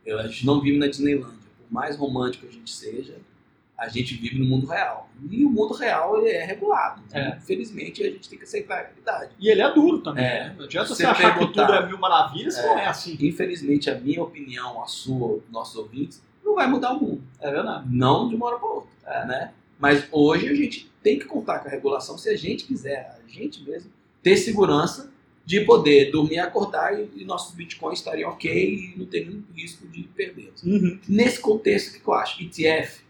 Eu, 0.06 0.20
a 0.20 0.28
gente 0.28 0.46
não 0.46 0.62
vive 0.62 0.78
na 0.78 0.86
Disneylândia. 0.86 1.43
Mais 1.74 1.98
romântico 1.98 2.46
a 2.46 2.52
gente 2.52 2.72
seja, 2.72 3.18
a 3.76 3.90
gente 3.90 4.16
vive 4.16 4.38
no 4.38 4.46
mundo 4.46 4.68
real. 4.68 5.10
E 5.30 5.44
o 5.44 5.50
mundo 5.50 5.74
real 5.74 6.20
ele 6.20 6.30
é 6.30 6.46
regulado. 6.46 7.02
É. 7.12 7.30
Infelizmente, 7.38 8.04
a 8.04 8.10
gente 8.12 8.30
tem 8.30 8.38
que 8.38 8.44
aceitar 8.44 8.76
a 8.76 8.82
realidade. 8.84 9.32
E 9.40 9.50
ele 9.50 9.62
é 9.62 9.74
duro 9.74 10.00
também. 10.00 10.24
É. 10.24 10.44
né? 10.50 10.56
Não 10.56 10.66
adianta 10.66 10.90
Você 10.90 10.96
você 10.98 11.06
achar 11.06 11.40
que 11.40 11.48
tudo 11.48 11.62
é 11.74 11.88
mil 11.88 11.98
maravilhas, 11.98 12.58
É. 12.60 12.68
não 12.68 12.78
é 12.78 12.86
assim. 12.86 13.18
Infelizmente, 13.20 13.90
a 13.90 14.00
minha 14.00 14.22
opinião, 14.22 14.84
a 14.84 14.86
sua, 14.86 15.38
os 15.38 15.50
nossos 15.52 15.76
ouvintes, 15.76 16.22
não 16.46 16.54
vai 16.54 16.68
mudar 16.68 16.94
o 16.94 17.02
mundo. 17.02 17.24
É 17.42 17.50
verdade. 17.50 17.88
Não 17.90 18.30
de 18.30 18.36
uma 18.36 18.46
hora 18.46 18.60
para 18.60 18.68
outra. 18.70 19.26
Né? 19.26 19.52
Mas 19.80 20.08
hoje 20.12 20.48
a 20.48 20.54
gente 20.54 20.92
tem 21.02 21.18
que 21.18 21.26
contar 21.26 21.60
com 21.60 21.68
a 21.68 21.72
regulação 21.72 22.18
se 22.18 22.30
a 22.30 22.38
gente 22.38 22.66
quiser, 22.66 23.20
a 23.20 23.28
gente 23.28 23.64
mesmo 23.64 23.92
ter 24.22 24.38
segurança 24.38 25.12
de 25.46 25.62
poder 25.62 26.10
dormir 26.12 26.36
e 26.36 26.40
acordar 26.40 26.98
e, 26.98 27.10
e 27.16 27.26
nossos 27.26 27.54
bitcoins 27.54 28.00
estariam 28.00 28.30
ok 28.30 28.94
e 28.94 28.98
não 28.98 29.06
ter 29.06 29.26
nenhum 29.28 29.44
risco 29.54 29.86
de 29.88 30.04
perdê-los. 30.04 30.64
Uhum. 30.64 31.00
Nesse 31.08 31.40
contexto, 31.40 31.98
o 31.98 32.00
que 32.02 32.08
eu 32.08 32.14
acho? 32.14 32.42
ETF 32.42 33.02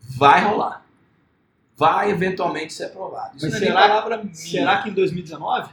vai 0.00 0.44
rolar. 0.44 0.86
Vai 1.76 2.10
eventualmente 2.10 2.72
ser 2.72 2.84
aprovado. 2.84 3.36
Isso 3.36 3.46
Mas 3.46 3.54
é 3.54 3.58
será-. 3.58 3.80
Será 4.34 4.82
que 4.82 4.90
em 4.90 4.92
2019? 4.92 5.72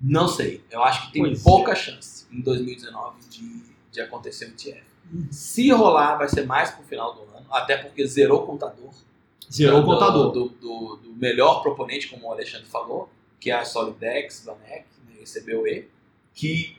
Não 0.00 0.28
sei. 0.28 0.62
Eu 0.70 0.82
acho 0.82 1.06
que 1.06 1.12
tem 1.12 1.22
Pois 1.22 1.42
pouca 1.42 1.74
chance 1.74 2.26
em 2.32 2.40
2019 2.40 3.20
de, 3.28 3.62
de 3.92 4.00
acontecer 4.00 4.46
um 4.46 4.50
ETF. 4.50 4.82
Se 5.30 5.70
rolar, 5.70 6.16
vai 6.16 6.28
ser 6.28 6.44
mais 6.46 6.70
pro 6.70 6.82
final 6.84 7.14
do 7.14 7.20
ano, 7.36 7.46
até 7.50 7.76
porque 7.76 8.06
zerou 8.06 8.42
o 8.42 8.46
contador. 8.46 8.90
Zerou 9.52 9.78
o 9.78 9.82
do- 9.82 9.86
contador. 9.86 10.32
Do, 10.32 10.48
do- 10.48 10.96
do 10.96 11.12
melhor 11.14 11.62
proponente, 11.62 12.08
como 12.08 12.26
o 12.26 12.32
Alexandre 12.32 12.66
falou, 12.66 13.08
que 13.38 13.50
é 13.50 13.54
a 13.54 13.64
Solidex, 13.64 14.44
Vanek, 14.44 14.84
esse 15.26 15.40
CBOE, 15.40 15.88
que, 16.34 16.76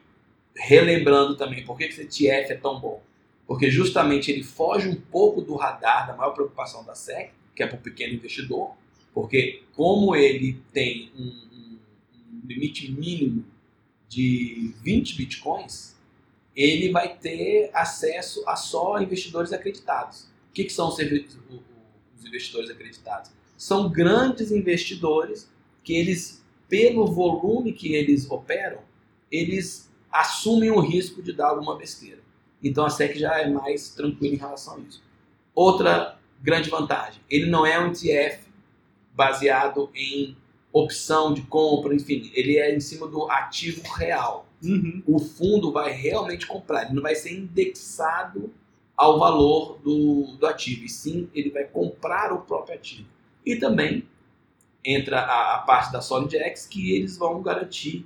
relembrando 0.56 1.36
também, 1.36 1.64
por 1.66 1.78
que 1.78 1.86
esse 1.86 2.02
ETF 2.02 2.52
é 2.52 2.56
tão 2.56 2.80
bom? 2.80 3.02
Porque 3.46 3.70
justamente 3.72 4.32
ele 4.32 4.44
foge 4.44 4.88
um 4.90 4.96
pouco 5.00 5.42
do 5.42 5.56
radar 5.56 6.08
da 6.08 6.16
maior 6.16 6.32
preocupação 6.32 6.84
da 6.84 6.96
SEC, 6.96 7.32
que 7.56 7.64
é 7.64 7.68
para 7.68 7.78
o 7.78 7.82
pequeno 7.82 8.14
investidor, 8.14 8.76
porque 9.14 9.64
como 9.74 10.16
ele 10.16 10.62
tem 10.74 11.12
um, 11.18 11.24
um- 11.24 11.80
limite 12.46 12.92
mínimo 12.92 13.46
de 14.08 14.74
20 14.84 15.16
bitcoins, 15.18 15.96
ele 16.56 16.92
vai 16.92 17.16
ter 17.18 17.70
acesso 17.74 18.44
a 18.48 18.56
só 18.56 19.00
investidores 19.02 19.52
acreditados. 19.54 20.24
O 20.50 20.54
que, 20.54 20.64
que 20.64 20.74
são 20.74 20.88
os 20.90 20.98
os 20.98 22.26
investidores 22.26 22.70
acreditados? 22.70 23.32
São 23.58 23.90
grandes 23.92 24.52
investidores 24.52 25.50
que 25.84 25.96
eles, 25.96 26.44
pelo 26.68 27.08
volume 27.08 27.74
que 27.74 27.94
eles 27.94 28.30
operam, 28.30 28.80
eles 29.32 29.92
assumem 30.12 30.72
o 30.72 30.80
risco 30.80 31.22
de 31.22 31.34
dar 31.34 31.50
alguma 31.50 31.78
besteira. 31.78 32.22
Então 32.64 32.86
a 32.86 32.90
SEC 32.90 33.18
já 33.18 33.40
é 33.40 33.50
mais 33.50 33.90
tranquila 33.90 34.36
em 34.36 34.38
relação 34.38 34.76
a 34.76 34.80
isso. 34.80 35.04
Outra 35.54 36.18
grande 36.42 36.70
vantagem, 36.70 37.22
ele 37.30 37.50
não 37.50 37.66
é 37.66 37.80
um 37.80 37.92
ETF 37.92 38.48
baseado 39.14 39.90
em 39.96 40.38
opção 40.72 41.34
de 41.34 41.42
compra, 41.44 41.96
enfim, 41.96 42.32
ele 42.34 42.58
é 42.58 42.76
em 42.76 42.80
cima 42.80 43.08
do 43.08 43.30
ativo 43.32 43.82
real 43.94 44.48
Uhum. 44.64 45.04
o 45.06 45.20
fundo 45.20 45.72
vai 45.72 45.92
realmente 45.92 46.48
comprar, 46.48 46.86
ele 46.86 46.96
não 46.96 47.02
vai 47.04 47.14
ser 47.14 47.32
indexado 47.32 48.52
ao 48.96 49.20
valor 49.20 49.78
do, 49.84 50.36
do 50.40 50.48
ativo, 50.48 50.86
e 50.86 50.90
sim 50.90 51.30
ele 51.34 51.52
vai 51.52 51.66
comprar 51.66 52.34
o 52.34 52.42
próprio 52.42 52.76
ativo. 52.76 53.08
E 53.46 53.58
também 53.58 54.08
entra 54.88 55.20
a, 55.20 55.56
a 55.56 55.58
parte 55.60 55.92
da 55.92 56.02
SolidX 56.02 56.66
que 56.66 56.96
eles 56.96 57.18
vão 57.18 57.42
garantir 57.42 58.06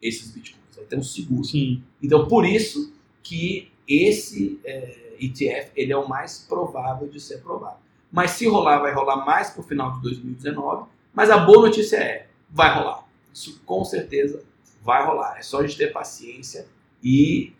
esses 0.00 0.30
bitcoins, 0.30 0.76
vai 0.76 0.84
ter 0.86 0.96
um 0.96 1.02
seguro. 1.02 1.44
Sim. 1.44 1.82
Então 2.02 2.26
por 2.26 2.46
isso 2.46 2.92
que 3.22 3.70
esse 3.86 4.58
é, 4.64 5.16
ETF 5.20 5.72
ele 5.76 5.92
é 5.92 5.96
o 5.96 6.08
mais 6.08 6.38
provável 6.48 7.06
de 7.06 7.20
ser 7.20 7.36
aprovado. 7.36 7.78
Mas 8.10 8.32
se 8.32 8.46
rolar, 8.46 8.78
vai 8.78 8.94
rolar 8.94 9.24
mais 9.26 9.50
para 9.50 9.60
o 9.60 9.64
final 9.64 9.92
de 9.94 10.02
2019. 10.02 10.88
Mas 11.12 11.30
a 11.30 11.38
boa 11.38 11.66
notícia 11.66 11.96
é, 11.96 12.28
vai 12.48 12.74
rolar. 12.74 13.06
Isso 13.32 13.60
com 13.66 13.84
certeza 13.84 14.42
vai 14.82 15.04
rolar. 15.04 15.38
É 15.38 15.42
só 15.42 15.60
a 15.60 15.66
gente 15.66 15.76
ter 15.76 15.92
paciência 15.92 16.66
e 17.02 17.52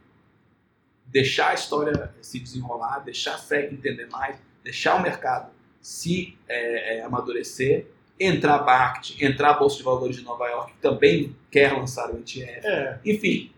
deixar 1.06 1.50
a 1.50 1.54
história 1.54 2.14
se 2.22 2.40
desenrolar, 2.40 3.00
deixar 3.00 3.34
a 3.34 3.38
SEC 3.38 3.72
entender 3.72 4.06
mais, 4.06 4.36
deixar 4.62 4.96
o 4.96 5.02
mercado 5.02 5.52
se 5.80 6.38
é, 6.48 6.98
é, 6.98 7.02
amadurecer, 7.02 7.86
entrar 8.18 8.56
a 8.56 8.58
BACT, 8.58 9.24
entrar 9.24 9.50
a 9.50 9.54
Bolsa 9.54 9.76
de 9.78 9.82
Valores 9.82 10.16
de 10.16 10.22
Nova 10.22 10.46
York, 10.48 10.72
que 10.72 10.78
também 10.78 11.34
quer 11.50 11.72
lançar 11.72 12.10
o 12.10 12.18
ETF. 12.18 12.60
É. 12.66 12.98
Enfim, 13.04 13.50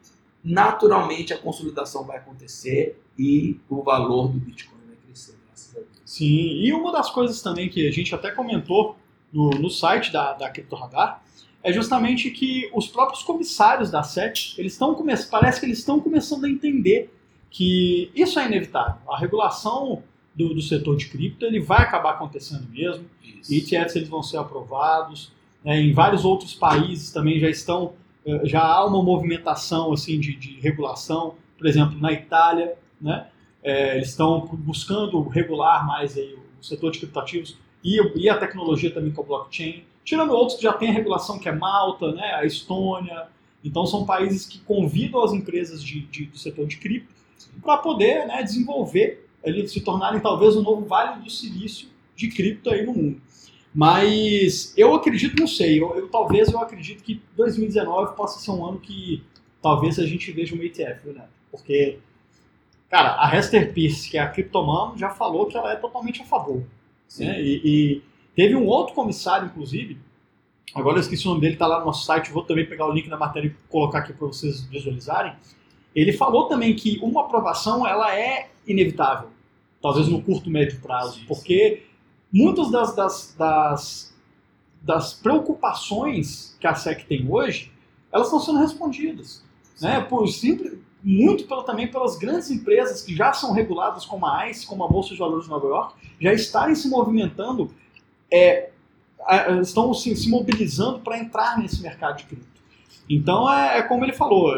naturalmente 0.42 1.32
a 1.34 1.38
consolidação 1.38 2.04
vai 2.04 2.16
acontecer 2.18 3.00
e 3.18 3.58
o 3.68 3.82
valor 3.82 4.28
do 4.28 4.38
Bitcoin 4.38 4.78
vai 4.86 4.96
crescer, 5.06 5.36
graças 5.46 5.70
a 5.76 5.80
Deus. 5.80 5.88
Sim, 6.04 6.24
e 6.62 6.72
uma 6.72 6.92
das 6.92 7.10
coisas 7.10 7.42
também 7.42 7.68
que 7.68 7.86
a 7.86 7.90
gente 7.90 8.14
até 8.14 8.30
comentou 8.30 8.96
no, 9.32 9.50
no 9.50 9.68
site 9.68 10.12
da, 10.12 10.32
da 10.32 10.48
Crypto 10.48 10.76
Radar 10.76 11.22
é 11.62 11.72
justamente 11.72 12.30
que 12.30 12.70
os 12.72 12.86
próprios 12.86 13.22
comissários 13.24 13.90
da 13.90 14.02
SEC, 14.02 14.54
eles 14.56 14.72
estão 14.74 14.94
come- 14.94 15.16
parece 15.30 15.58
que 15.58 15.66
eles 15.66 15.78
estão 15.78 15.98
começando 16.00 16.44
a 16.44 16.48
entender 16.48 17.12
que 17.50 18.10
isso 18.14 18.38
é 18.38 18.46
inevitável. 18.46 19.00
A 19.10 19.18
regulação 19.18 20.02
do, 20.36 20.54
do 20.54 20.60
setor 20.62 20.96
de 20.96 21.06
cripto 21.06 21.44
ele 21.46 21.60
vai 21.60 21.78
acabar 21.82 22.10
acontecendo 22.12 22.68
mesmo. 22.70 23.04
Isso. 23.24 23.54
ETFs 23.54 23.96
eles 23.96 24.08
vão 24.08 24.22
ser 24.22 24.36
aprovados. 24.38 25.32
né, 25.64 25.80
em 25.80 25.92
vários 25.92 26.24
outros 26.24 26.54
países 26.54 27.10
também 27.12 27.38
já 27.40 27.48
estão, 27.48 27.94
eh, 28.26 28.40
já 28.44 28.62
há 28.62 28.84
uma 28.86 29.02
movimentação 29.02 29.92
assim 29.92 30.20
de, 30.20 30.36
de 30.36 30.60
regulação. 30.60 31.34
Por 31.58 31.66
exemplo, 31.66 31.98
na 31.98 32.12
Itália, 32.12 32.74
né, 33.00 33.26
eh, 33.62 33.96
eles 33.96 34.10
estão 34.10 34.40
buscando 34.52 35.20
regular 35.28 35.86
mais 35.86 36.16
aí 36.16 36.36
o 36.60 36.64
setor 36.64 36.90
de 36.92 36.98
criptativos 37.00 37.56
e, 37.82 38.00
e 38.16 38.28
a 38.28 38.36
tecnologia 38.36 38.90
também 38.92 39.12
com 39.12 39.22
a 39.22 39.24
blockchain. 39.24 39.84
Tirando 40.04 40.30
outros 40.32 40.56
que 40.58 40.62
já 40.64 40.72
têm 40.72 40.90
a 40.90 40.92
regulação 40.92 41.38
que 41.38 41.48
é 41.48 41.52
Malta, 41.52 42.12
né, 42.12 42.34
a 42.34 42.44
Estônia. 42.44 43.26
Então 43.64 43.84
são 43.86 44.04
países 44.06 44.46
que 44.46 44.58
convidam 44.60 45.22
as 45.24 45.32
empresas 45.32 45.82
de, 45.82 46.02
de- 46.02 46.26
do 46.26 46.38
setor 46.38 46.66
de 46.66 46.76
cripto 46.76 47.12
para 47.62 47.78
poder 47.78 48.26
né, 48.26 48.42
desenvolver, 48.42 49.25
eles 49.46 49.72
se 49.72 49.80
tornarem 49.80 50.20
talvez 50.20 50.56
o 50.56 50.62
novo 50.62 50.84
Vale 50.86 51.22
do 51.22 51.30
Silício 51.30 51.88
de 52.14 52.28
cripto 52.28 52.70
aí 52.70 52.84
no 52.84 52.92
mundo. 52.92 53.20
Mas 53.74 54.72
eu 54.76 54.94
acredito, 54.94 55.38
não 55.38 55.46
sei, 55.46 55.80
eu, 55.80 55.94
eu- 55.96 56.08
talvez 56.08 56.50
eu 56.50 56.58
acredito 56.58 57.02
que 57.02 57.20
2019 57.36 58.16
possa 58.16 58.38
ser 58.40 58.50
um 58.50 58.64
ano 58.64 58.78
que 58.78 59.22
talvez 59.60 59.98
a 59.98 60.06
gente 60.06 60.32
veja 60.32 60.54
um 60.54 60.62
ETF, 60.62 61.08
né? 61.10 61.24
Porque, 61.50 61.98
cara, 62.90 63.16
a 63.20 63.36
Hester 63.36 63.72
Pierce, 63.72 64.08
que 64.10 64.16
é 64.16 64.20
a 64.22 64.28
criptomano, 64.28 64.96
já 64.96 65.10
falou 65.10 65.46
que 65.46 65.56
ela 65.56 65.72
é 65.72 65.76
totalmente 65.76 66.22
a 66.22 66.24
favor. 66.24 66.62
Sim. 67.06 67.26
né? 67.26 67.42
E, 67.42 67.60
e 67.64 68.02
teve 68.34 68.56
um 68.56 68.66
outro 68.66 68.94
comissário, 68.94 69.46
inclusive, 69.46 69.98
agora 70.74 70.96
eu 70.96 71.00
esqueci 71.00 71.26
o 71.26 71.30
nome 71.30 71.40
dele, 71.42 71.52
está 71.54 71.66
lá 71.66 71.80
no 71.80 71.86
nosso 71.86 72.04
site, 72.06 72.30
vou 72.32 72.44
também 72.44 72.66
pegar 72.66 72.86
o 72.86 72.92
link 72.92 73.08
da 73.08 73.16
matéria 73.18 73.48
e 73.48 73.54
colocar 73.70 73.98
aqui 73.98 74.12
para 74.12 74.26
vocês 74.26 74.62
visualizarem. 74.64 75.34
Ele 75.94 76.12
falou 76.12 76.44
também 76.46 76.74
que 76.74 76.98
uma 77.02 77.22
aprovação 77.22 77.86
ela 77.86 78.14
é 78.18 78.48
inevitável, 78.66 79.28
talvez 79.86 80.08
no 80.08 80.20
curto 80.20 80.50
médio 80.50 80.80
prazo, 80.80 81.20
Sim. 81.20 81.26
porque 81.28 81.84
muitas 82.32 82.72
das, 82.72 82.96
das, 82.96 83.36
das, 83.38 84.14
das 84.82 85.14
preocupações 85.14 86.56
que 86.58 86.66
a 86.66 86.74
SEC 86.74 87.06
tem 87.06 87.24
hoje, 87.30 87.70
elas 88.10 88.26
estão 88.26 88.40
sendo 88.40 88.58
respondidas 88.58 89.44
né, 89.80 90.00
por 90.00 90.26
simples, 90.26 90.76
muito 91.04 91.46
pelo, 91.46 91.62
também 91.62 91.88
pelas 91.88 92.16
grandes 92.18 92.50
empresas 92.50 93.00
que 93.00 93.14
já 93.14 93.32
são 93.32 93.52
reguladas 93.52 94.04
como 94.04 94.26
a 94.26 94.50
ICE, 94.50 94.66
como 94.66 94.82
a 94.82 94.88
Bolsa 94.88 95.10
de 95.10 95.20
Valores 95.20 95.44
de 95.44 95.50
Nova 95.50 95.68
York, 95.68 95.94
já 96.20 96.32
estarem 96.32 96.74
se 96.74 96.88
movimentando, 96.88 97.72
é, 98.28 98.70
estão 99.62 99.94
se, 99.94 100.16
se 100.16 100.28
mobilizando 100.28 100.98
para 100.98 101.16
entrar 101.16 101.60
nesse 101.60 101.80
mercado 101.80 102.16
de 102.16 102.24
cripto. 102.24 102.60
Então 103.08 103.48
é, 103.48 103.78
é 103.78 103.82
como 103.82 104.04
ele 104.04 104.14
falou, 104.14 104.52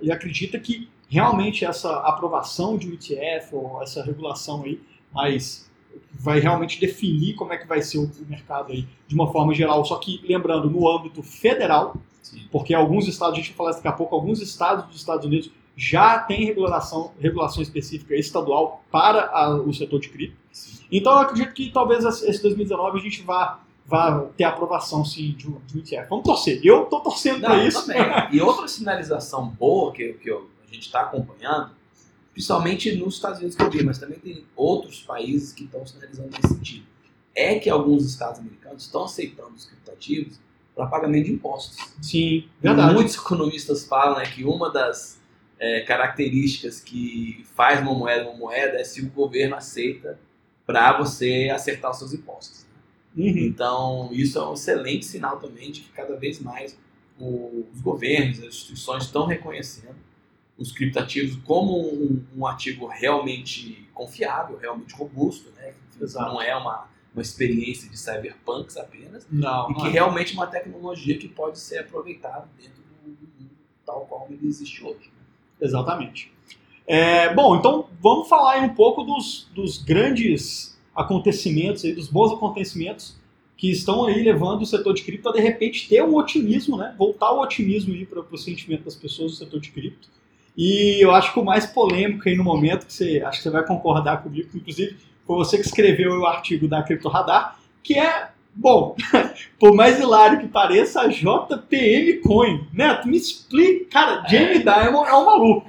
ele 0.00 0.10
acredita 0.10 0.58
que 0.58 0.88
realmente 1.08 1.64
essa 1.64 1.98
aprovação 2.00 2.76
de 2.76 2.88
um 2.88 2.94
ETF 2.94 3.54
ou 3.54 3.82
essa 3.82 4.02
regulação 4.02 4.62
aí, 4.64 4.80
mas 5.12 5.70
vai 6.12 6.40
realmente 6.40 6.80
definir 6.80 7.34
como 7.34 7.52
é 7.52 7.58
que 7.58 7.66
vai 7.66 7.82
ser 7.82 7.98
o, 7.98 8.10
mercado 8.28 8.72
aí 8.72 8.86
de 9.06 9.14
uma 9.14 9.30
forma 9.30 9.54
geral. 9.54 9.84
Só 9.84 9.96
que 9.96 10.20
lembrando 10.28 10.68
no 10.70 10.88
âmbito 10.88 11.22
federal, 11.22 11.96
Sim. 12.22 12.42
porque 12.50 12.74
alguns 12.74 13.06
estados, 13.06 13.34
a 13.34 13.36
gente 13.36 13.48
vai 13.50 13.56
falar 13.56 13.70
daqui 13.72 13.88
a 13.88 13.92
pouco, 13.92 14.14
alguns 14.14 14.40
estados 14.40 14.86
dos 14.86 14.96
Estados 14.96 15.24
Unidos 15.26 15.50
já 15.76 16.18
têm 16.20 16.44
regulação, 16.44 17.12
regulação 17.20 17.62
específica 17.62 18.14
estadual 18.14 18.82
para 18.90 19.26
a- 19.26 19.56
o 19.56 19.72
setor 19.74 20.00
de 20.00 20.08
cripto. 20.08 20.36
Sim. 20.52 20.84
Então 20.90 21.12
eu 21.12 21.18
acredito 21.18 21.52
que 21.52 21.70
talvez 21.70 22.04
esse 22.04 22.40
2019 22.42 22.98
a 22.98 23.02
gente 23.02 23.22
vá, 23.22 23.60
vá 23.84 24.20
ter 24.36 24.44
aprovação 24.44 25.04
sim 25.04 25.32
de 25.32 25.48
um, 25.48 25.58
de 25.66 25.76
um 25.76 25.80
ETF. 25.80 26.08
Vamos 26.08 26.24
torcer. 26.24 26.60
Eu 26.64 26.84
tô 26.86 27.00
torcendo 27.00 27.40
para 27.40 27.64
isso. 27.66 27.86
também. 27.86 28.02
E 28.32 28.40
outra 28.40 28.68
sinalização 28.68 29.48
boa 29.48 29.92
que, 29.92 30.12
que 30.14 30.30
eu- 30.30 30.48
gente 30.74 30.86
está 30.86 31.02
acompanhando, 31.02 31.70
principalmente 32.32 32.94
nos 32.96 33.14
Estados 33.14 33.38
Unidos 33.38 33.56
que 33.56 33.62
eu 33.62 33.70
vi, 33.70 33.84
mas 33.84 33.98
também 33.98 34.18
tem 34.18 34.44
outros 34.56 35.02
países 35.02 35.52
que 35.52 35.64
estão 35.64 35.86
sinalizando 35.86 36.30
nesse 36.30 36.54
sentido, 36.54 36.86
é 37.34 37.58
que 37.58 37.70
alguns 37.70 38.04
estados 38.04 38.40
americanos 38.40 38.84
estão 38.84 39.04
aceitando 39.04 39.54
os 39.54 39.64
criptativos 39.64 40.38
para 40.74 40.86
pagamento 40.86 41.26
de 41.26 41.32
impostos. 41.32 41.76
Sim, 42.02 42.48
verdade. 42.60 42.94
Muitos 42.94 43.14
economistas 43.14 43.84
falam 43.84 44.18
né, 44.18 44.26
que 44.26 44.44
uma 44.44 44.70
das 44.70 45.20
é, 45.58 45.80
características 45.82 46.80
que 46.80 47.44
faz 47.54 47.80
uma 47.80 47.94
moeda 47.94 48.28
uma 48.28 48.36
moeda 48.36 48.78
é 48.78 48.84
se 48.84 49.00
o 49.00 49.10
governo 49.10 49.54
aceita 49.54 50.18
para 50.66 50.98
você 50.98 51.50
acertar 51.54 51.90
os 51.90 51.98
seus 51.98 52.12
impostos. 52.12 52.66
Uhum. 53.16 53.26
Então, 53.26 54.08
isso 54.12 54.38
é 54.38 54.48
um 54.48 54.54
excelente 54.54 55.04
sinal 55.04 55.38
também 55.38 55.70
de 55.70 55.82
que 55.82 55.90
cada 55.90 56.16
vez 56.16 56.40
mais 56.40 56.76
os 57.18 57.80
governos, 57.80 58.40
as 58.40 58.46
instituições 58.46 59.04
estão 59.04 59.26
reconhecendo 59.26 59.94
os 60.58 60.72
criptativos 60.72 61.36
como 61.44 61.78
um, 61.78 62.24
um 62.36 62.46
ativo 62.46 62.86
realmente 62.86 63.86
confiável, 63.92 64.56
realmente 64.56 64.94
robusto, 64.94 65.50
né? 65.56 65.74
Exato. 66.00 66.32
Não 66.32 66.40
é 66.42 66.54
uma, 66.56 66.88
uma 67.12 67.22
experiência 67.22 67.88
de 67.88 67.98
cyberpunks 67.98 68.76
apenas, 68.76 69.26
Não. 69.30 69.70
e 69.70 69.74
que 69.74 69.80
não 69.80 69.86
é. 69.88 69.90
realmente 69.90 70.32
é 70.32 70.34
uma 70.34 70.46
tecnologia 70.46 71.16
que 71.18 71.28
pode 71.28 71.58
ser 71.58 71.78
aproveitada 71.78 72.48
dentro 72.60 72.82
do 72.82 72.84
do 73.04 73.10
mundo 73.10 73.50
tal 73.84 74.06
qual 74.06 74.26
ele 74.30 74.46
existe 74.46 74.82
hoje. 74.82 75.06
né? 75.06 75.24
Exatamente. 75.60 76.32
É, 76.86 77.32
bom, 77.32 77.56
então 77.56 77.88
vamos 78.00 78.28
falar 78.28 78.62
um 78.62 78.74
pouco 78.74 79.02
dos, 79.02 79.48
dos 79.54 79.78
grandes 79.78 80.78
acontecimentos, 80.94 81.84
aí, 81.84 81.94
dos 81.94 82.08
bons 82.08 82.32
acontecimentos 82.32 83.16
que 83.56 83.70
estão 83.70 84.04
aí 84.04 84.22
levando 84.22 84.62
o 84.62 84.66
setor 84.66 84.92
de 84.94 85.02
cripto 85.02 85.28
a 85.28 85.32
de 85.32 85.40
repente 85.40 85.88
ter 85.88 86.02
um 86.02 86.16
otimismo, 86.16 86.76
né? 86.76 86.94
Voltar 86.98 87.32
o 87.32 87.40
otimismo 87.40 87.94
para 88.06 88.20
o 88.20 88.36
sentimento 88.36 88.84
das 88.84 88.96
pessoas 88.96 89.32
do 89.32 89.36
setor 89.38 89.60
de 89.60 89.70
cripto. 89.70 90.08
E 90.56 91.04
eu 91.04 91.10
acho 91.10 91.32
que 91.32 91.40
o 91.40 91.44
mais 91.44 91.66
polêmico 91.66 92.28
aí 92.28 92.36
no 92.36 92.44
momento, 92.44 92.86
que 92.86 92.92
você 92.92 93.22
acho 93.24 93.38
que 93.38 93.42
você 93.44 93.50
vai 93.50 93.64
concordar 93.66 94.22
comigo, 94.22 94.48
inclusive 94.54 94.96
foi 95.26 95.36
você 95.36 95.56
que 95.58 95.64
escreveu 95.66 96.12
o 96.20 96.26
artigo 96.26 96.68
da 96.68 96.82
Cripto 96.82 97.08
Radar, 97.08 97.58
que 97.82 97.98
é, 97.98 98.28
bom, 98.54 98.94
por 99.58 99.74
mais 99.74 99.98
hilário 99.98 100.38
que 100.40 100.46
pareça, 100.46 101.00
a 101.00 101.08
JPM 101.08 102.20
Coin. 102.20 102.68
Neto, 102.72 103.08
me 103.08 103.16
explica. 103.16 103.86
Cara, 103.90 104.24
Jamie 104.28 104.58
Dimon 104.58 105.04
é 105.06 105.14
um 105.14 105.24
maluco. 105.24 105.66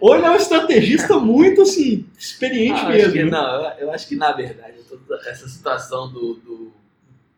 Ou 0.00 0.16
ele 0.16 0.26
é 0.26 0.30
um 0.30 0.34
estrategista 0.36 1.16
muito, 1.18 1.62
assim, 1.62 2.04
experiente 2.18 2.80
Ah, 2.84 2.88
mesmo. 2.88 3.12
que- 3.12 3.22
né? 3.24 3.30
não, 3.30 3.54
eu, 3.54 3.70
eu 3.86 3.92
acho 3.92 4.08
que 4.08 4.16
na 4.16 4.32
verdade 4.32 4.74
toda 4.88 5.16
essa 5.30 5.48
situação 5.48 6.12
do, 6.12 6.34
do, 6.34 6.72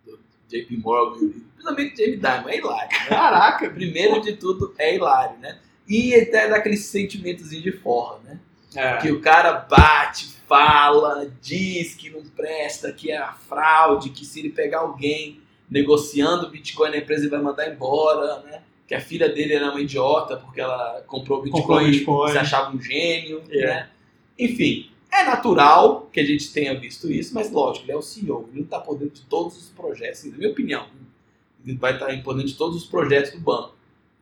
do 0.07 0.19
JP 0.49 0.79
Morgan, 0.79 1.29
principalmente 1.55 1.97
Jamie 1.97 2.17
Dimon, 2.17 2.49
é 2.49 2.57
hilário. 2.57 2.91
Né? 2.91 3.07
Caraca, 3.11 3.71
Primeiro 3.71 4.21
de 4.23 4.33
tudo, 4.33 4.75
é 4.79 4.95
hilário, 4.97 5.39
né? 5.41 5.59
E 5.89 6.15
até 6.15 6.49
dá 6.49 6.57
aquele 6.57 6.77
sentimentozinho 6.77 7.63
de 7.63 7.73
forra, 7.73 8.19
né? 8.25 8.39
É. 8.75 8.97
Que 8.99 9.11
o 9.13 9.21
cara 9.21 9.53
bate, 9.53 10.27
fala, 10.49 11.31
diz 11.41 11.95
que 11.95 12.11
não 12.11 12.23
presta, 12.23 12.93
que 12.93 13.11
é 13.11 13.25
fraude, 13.49 14.11
que 14.11 14.25
se 14.25 14.41
ele 14.41 14.51
pegar 14.51 14.81
alguém 14.81 15.41
negociando 15.71 16.51
Bitcoin 16.51 16.91
na 16.91 16.99
empresa 16.99 17.23
ele 17.23 17.31
vai 17.31 17.41
mandar 17.41 17.71
embora, 17.71 18.41
né? 18.41 18.63
Que 18.87 18.95
a 18.95 19.01
filha 19.01 19.29
dele 19.29 19.55
era 19.55 19.71
uma 19.71 19.81
idiota 19.81 20.37
porque 20.37 20.61
ela 20.61 21.03
comprou 21.07 21.41
Bitcoin, 21.43 21.63
Comprou 21.63 21.81
Bitcoin. 21.91 22.33
se 22.33 22.39
achava 22.39 22.75
um 22.77 22.81
gênio, 22.81 23.43
É. 23.51 23.67
né? 23.67 23.91
Enfim, 24.39 24.91
é 25.13 25.25
natural 25.25 26.09
que 26.13 26.19
a 26.21 26.25
gente 26.25 26.53
tenha 26.53 26.79
visto 26.79 27.11
isso, 27.11 27.33
mas 27.35 27.51
lógico, 27.51 27.85
ele 27.87 27.93
é 27.93 27.97
o 27.97 28.03
CEO, 28.03 28.47
ele 28.49 28.59
não 28.59 28.65
está 28.65 28.81
por 28.81 28.99
dentro 28.99 29.15
de 29.15 29.23
todos 29.23 29.57
os 29.57 29.69
projetos, 29.71 30.25
na 30.25 30.37
minha 30.37 30.51
opinião. 30.51 30.87
Ele 31.65 31.77
vai 31.77 31.95
estar 31.95 32.07
por 32.23 32.35
dentro 32.35 32.49
de 32.49 32.57
todos 32.57 32.77
os 32.77 32.85
projetos 32.85 33.31
do 33.33 33.39
banco. 33.39 33.75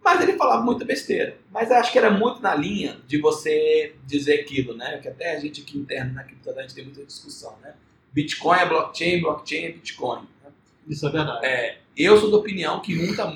Mas 0.04 0.20
ele 0.20 0.32
falava 0.32 0.64
muita 0.64 0.84
besteira. 0.84 1.38
Mas 1.50 1.70
eu 1.70 1.76
acho 1.76 1.92
que 1.92 1.98
era 1.98 2.10
muito 2.10 2.42
na 2.42 2.54
linha 2.54 3.00
de 3.06 3.18
você 3.18 3.94
dizer 4.04 4.40
aquilo, 4.40 4.74
né? 4.74 4.98
Que 4.98 5.08
até 5.08 5.36
a 5.36 5.40
gente 5.40 5.62
aqui 5.62 5.78
interno 5.78 6.12
na 6.12 6.24
criptomoeda 6.24 6.60
a 6.60 6.62
gente 6.62 6.74
tem 6.74 6.84
muita 6.84 7.04
discussão, 7.04 7.56
né? 7.62 7.74
Bitcoin 8.12 8.58
é 8.58 8.66
blockchain, 8.66 9.20
blockchain 9.20 9.64
é 9.64 9.72
Bitcoin. 9.72 10.22
né? 10.42 10.50
Isso 10.88 11.06
é 11.06 11.10
verdade. 11.10 11.46
É, 11.46 11.78
eu 11.96 12.18
sou 12.18 12.30
da 12.30 12.36
opinião 12.36 12.80
que 12.80 12.98
um 12.98 13.10
está 13.10 13.34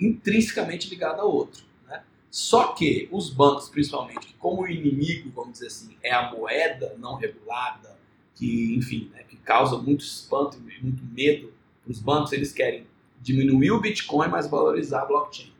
intrinsecamente 0.00 0.90
ligado 0.90 1.20
ao 1.20 1.32
outro. 1.32 1.64
Né? 1.86 2.02
Só 2.30 2.72
que 2.72 3.08
os 3.12 3.30
bancos, 3.30 3.68
principalmente, 3.68 4.26
que 4.26 4.34
como 4.34 4.62
o 4.62 4.68
inimigo, 4.68 5.30
vamos 5.34 5.54
dizer 5.54 5.68
assim, 5.68 5.96
é 6.02 6.12
a 6.12 6.30
moeda 6.32 6.94
não 6.98 7.14
regulada, 7.14 7.96
que, 8.34 8.74
enfim, 8.74 9.10
né, 9.14 9.22
que 9.22 9.36
causa 9.36 9.78
muito 9.78 10.04
espanto 10.04 10.58
e 10.58 10.82
muito 10.82 11.04
medo 11.04 11.52
para 11.82 11.92
os 11.92 12.00
bancos, 12.00 12.32
eles 12.32 12.52
querem 12.52 12.86
diminuir 13.20 13.70
o 13.70 13.80
Bitcoin, 13.80 14.28
mas 14.28 14.50
valorizar 14.50 15.02
a 15.02 15.06
blockchain. 15.06 15.53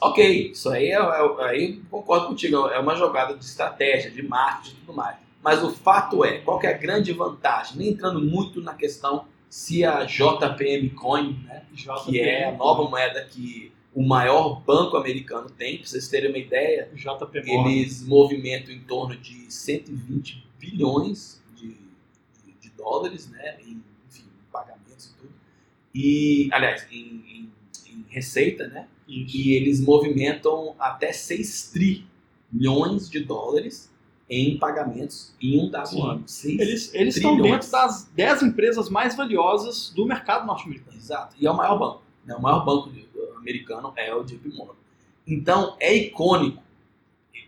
Ok, 0.00 0.50
isso 0.52 0.68
aí, 0.70 0.86
é, 0.86 0.94
é- 0.94 1.44
aí 1.44 1.76
concordo 1.90 2.28
contigo, 2.28 2.68
é 2.68 2.78
uma 2.78 2.94
jogada 2.96 3.36
de 3.36 3.44
estratégia, 3.44 4.10
de 4.10 4.22
marketing 4.22 4.76
e 4.76 4.80
tudo 4.80 4.94
mais. 4.94 5.16
Mas 5.42 5.62
o 5.62 5.70
fato 5.70 6.24
é, 6.24 6.38
qual 6.38 6.58
que 6.58 6.66
é 6.66 6.70
a 6.74 6.76
grande 6.78 7.12
vantagem? 7.12 7.76
Nem 7.78 7.88
entrando 7.90 8.20
muito 8.20 8.60
na 8.62 8.74
questão 8.74 9.26
se 9.48 9.84
a 9.84 10.04
JPM 10.04 10.90
Coin, 10.90 11.32
né, 11.44 11.64
JPM, 11.72 12.04
que 12.04 12.20
é 12.20 12.48
a 12.48 12.52
nova 12.52 12.88
moeda 12.88 13.24
que 13.24 13.72
o 13.94 14.02
maior 14.06 14.60
banco 14.60 14.96
americano 14.96 15.50
tem, 15.50 15.78
para 15.78 15.86
vocês 15.86 16.08
terem 16.08 16.30
uma 16.30 16.38
ideia, 16.38 16.88
JP 16.94 17.42
eles 17.68 18.06
movimentam 18.06 18.72
em 18.72 18.80
torno 18.80 19.16
de 19.16 19.52
120 19.52 20.46
bilhões 20.58 21.42
de, 21.56 21.68
de- 22.44 22.52
de 22.60 22.70
dólares, 22.70 23.28
né, 23.30 23.56
em, 23.66 23.82
enfim, 24.08 24.24
pagamentos 24.52 25.06
e 25.06 25.14
tudo. 25.20 25.32
E, 25.94 26.48
aliás, 26.52 26.86
em, 26.92 26.96
em- 26.96 27.52
em 27.92 28.04
receita, 28.08 28.68
né, 28.68 28.86
Isso. 29.10 29.36
e 29.36 29.52
eles 29.54 29.80
movimentam 29.80 30.74
até 30.78 31.12
6 31.12 31.70
trilhões 32.52 33.08
de 33.10 33.20
dólares 33.20 33.90
em 34.28 34.56
pagamentos 34.58 35.34
em 35.42 35.60
um 35.60 35.68
dado 35.70 35.88
Sim. 35.88 36.02
ano. 36.02 36.24
Eles, 36.60 36.94
eles 36.94 37.16
estão 37.16 37.40
dentro 37.40 37.70
das 37.70 38.04
10 38.14 38.42
empresas 38.44 38.88
mais 38.88 39.16
valiosas 39.16 39.90
do 39.94 40.06
mercado 40.06 40.46
norte-americano. 40.46 40.96
Exato. 40.96 41.34
E 41.40 41.46
é 41.46 41.50
o 41.50 41.56
maior 41.56 41.78
banco. 41.78 42.02
Né? 42.24 42.34
O 42.36 42.40
maior 42.40 42.64
banco 42.64 42.90
americano 43.36 43.92
é 43.96 44.14
o 44.14 44.22
JP 44.22 44.48
Morgan. 44.54 44.74
Então, 45.26 45.76
é 45.80 45.92
icônico. 45.94 46.62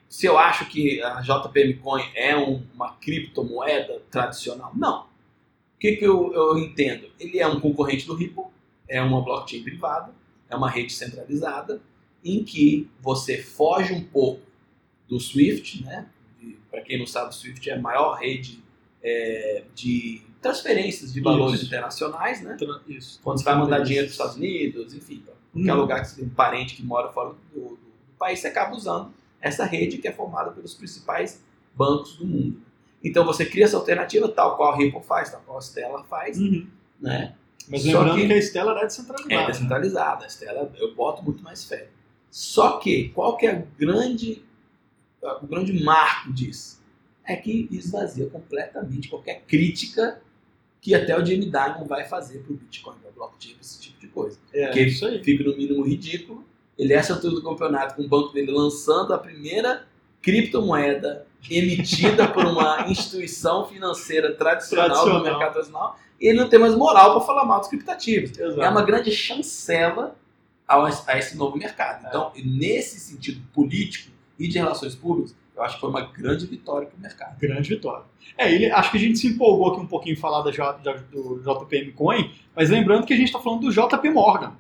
Se 0.09 0.27
eu 0.27 0.37
acho 0.37 0.67
que 0.69 1.01
a 1.03 1.21
JPM 1.23 1.75
Coin 1.75 2.03
é 2.15 2.37
um- 2.37 2.63
uma 2.75 2.93
criptomoeda 2.95 4.03
tradicional, 4.11 4.73
não. 4.75 5.03
O 5.03 5.79
que, 5.79 5.93
que 5.97 6.05
eu, 6.05 6.33
eu 6.35 6.59
entendo? 6.59 7.07
Ele 7.19 7.39
é 7.39 7.47
um 7.47 7.61
concorrente 7.61 8.07
do 8.07 8.15
Ripple, 8.15 8.45
é 8.89 9.01
uma 9.01 9.23
blockchain 9.23 9.63
privada, 9.63 10.13
é 10.53 10.57
uma 10.57 10.71
rede 10.71 10.93
centralizada, 10.93 11.81
em 12.25 12.45
que 12.45 12.89
você 13.01 13.39
foge 13.43 13.93
um 13.93 14.03
pouco 14.05 14.43
do 15.09 15.19
Swift, 15.19 15.83
né? 15.85 16.07
Para 16.71 16.81
quem 16.83 16.99
não 16.99 17.07
sabe, 17.07 17.31
o 17.31 17.33
Swift 17.33 17.69
é 17.69 17.75
a 17.75 17.81
maior 17.81 18.15
rede 18.19 18.63
é, 19.03 19.65
de 19.75 20.23
transferências 20.41 21.13
de 21.13 21.21
valores 21.21 21.57
Isso. 21.57 21.67
internacionais, 21.67 22.41
né? 22.43 22.57
Isso. 22.89 23.21
quando 23.23 23.39
você 23.39 23.45
vai 23.45 23.57
mandar 23.57 23.81
dinheiro 23.81 24.07
para 24.07 24.11
os 24.11 24.13
Estados 24.15 24.37
Unidos, 24.37 24.95
enfim, 24.95 25.19
para 25.25 25.35
qualquer 25.53 25.75
Hum. 25.75 25.77
lugar 25.81 26.01
que 26.03 26.09
você 26.09 26.17
tem 26.17 26.25
um 26.25 26.31
parente 26.31 26.75
que 26.75 26.83
mora 26.83 27.13
fora 27.13 27.31
do, 27.31 27.61
do- 27.61 27.69
do 27.77 28.17
país, 28.19 28.39
você 28.41 28.49
acaba 28.49 28.75
usando 28.75 29.13
essa 29.41 29.65
rede 29.65 29.99
que 29.99 30.07
é 30.09 30.13
formada 30.13 30.51
pelos 30.51 30.75
principais 30.75 31.43
bancos 31.75 32.17
do 32.17 32.27
mundo. 32.27 32.61
Então 33.05 33.25
você 33.25 33.45
cria 33.45 33.65
essa 33.65 33.77
alternativa, 33.77 34.29
tal 34.29 34.57
qual 34.57 34.73
a 34.73 34.77
Ripple 34.77 35.03
faz, 35.03 35.31
tal 35.31 35.41
qual 35.45 35.59
a 35.59 35.61
Stella 35.61 36.05
faz, 36.05 36.39
Uhum. 36.39 36.67
né? 37.01 37.35
Mas 37.73 37.83
Só 37.83 37.99
lembrando 38.01 38.21
que- 38.21 38.27
que... 38.29 38.33
a 38.35 38.37
Estela 38.37 38.71
era 38.73 38.85
descentralizada. 38.87 39.35
É 39.35 39.47
descentralizada, 39.47 40.25
a 40.25 40.29
Stella 40.29 40.73
eu 40.77 40.95
boto 40.95 41.23
muito 41.25 41.43
mais 41.43 41.65
fé. 41.65 41.89
Só 42.31 42.79
que 42.79 43.09
qual 43.09 43.37
que 43.37 43.47
é 43.47 43.55
o 43.55 43.67
grande, 43.79 44.43
o 45.43 45.47
grande 45.47 45.83
marco 45.83 46.33
disso? 46.33 46.81
É 47.25 47.35
que 47.37 47.69
esvazia 47.71 48.27
completamente 48.29 49.09
qualquer 49.09 49.43
crítica 49.47 50.21
que 50.81 50.95
até 50.95 51.15
o 51.17 51.25
Jamie 51.25 51.51
Dimon 51.51 51.85
vai 51.87 52.05
fazer 52.07 52.41
para 52.41 52.53
o 52.53 52.57
Bitcoin, 52.57 52.97
para 53.01 53.11
o 53.11 53.15
blockchain, 53.15 53.57
esse 53.61 53.81
tipo 53.81 54.01
de 54.01 54.09
coisa. 54.09 54.39
É, 54.53 54.69
Que 54.71 54.81
isso 54.83 55.07
aí. 55.07 55.23
fica 55.23 55.45
no 55.45 55.57
mínimo 55.57 55.83
ridículo. 55.85 56.45
Ele 56.77 56.93
é 56.93 56.97
essa 56.97 57.15
altura 57.15 57.35
do 57.35 57.43
campeonato 57.43 57.95
com 57.95 58.03
o 58.03 58.09
banco 58.09 58.33
dele 58.33 58.51
lançando 58.51 59.15
a 59.15 59.19
primeira 59.19 59.87
criptomoeda 60.21 61.27
emitida 61.49 62.27
por 62.29 62.45
uma 62.45 62.87
instituição 62.91 63.67
financeira 63.67 64.35
tradicional, 64.35 64.87
Tradicional. 64.87 65.19
do 65.19 65.25
mercado 65.25 65.53
tradicional, 65.53 65.99
ele 66.29 66.39
não 66.41 66.49
tem 66.49 66.59
mais 66.59 66.75
moral 66.75 67.13
para 67.17 67.21
falar 67.27 67.45
mal 67.45 67.59
dos 67.61 67.69
criptativos. 67.69 68.39
Exato. 68.39 68.63
É 68.63 68.69
uma 68.69 68.83
grande 68.83 69.11
chancela 69.11 70.17
a 70.67 71.19
esse 71.19 71.37
novo 71.37 71.57
mercado. 71.59 72.07
Então, 72.09 72.33
nesse 72.45 72.99
sentido 73.01 73.41
político 73.53 74.11
e 74.39 74.49
de 74.49 74.59
relações 74.59 74.95
públicas, 74.95 75.35
eu 75.55 75.63
acho 75.63 75.75
que 75.75 75.81
foi 75.81 75.91
uma 75.91 76.01
grande 76.01 76.47
vitória 76.47 76.87
para 76.89 76.97
o 76.97 77.01
mercado. 77.01 77.39
Grande 77.39 77.69
vitória. 77.69 78.05
É, 78.39 78.51
ele, 78.51 78.71
acho 78.71 78.91
que 78.91 78.97
a 78.97 79.01
gente 79.01 79.19
se 79.19 79.27
empolgou 79.27 79.73
aqui 79.73 79.81
um 79.81 79.87
pouquinho 79.87 80.15
em 80.15 80.17
falar 80.17 80.43
da, 80.43 80.51
da- 80.73 80.93
do 81.13 81.41
JPM 81.45 81.93
Coin, 81.93 82.31
mas 82.57 82.71
lembrando 82.71 83.05
que 83.07 83.13
a 83.13 83.17
gente 83.17 83.27
está 83.27 83.39
falando 83.39 83.61
do 83.61 83.71
JP 83.71 84.09
Morgan, 84.11 84.55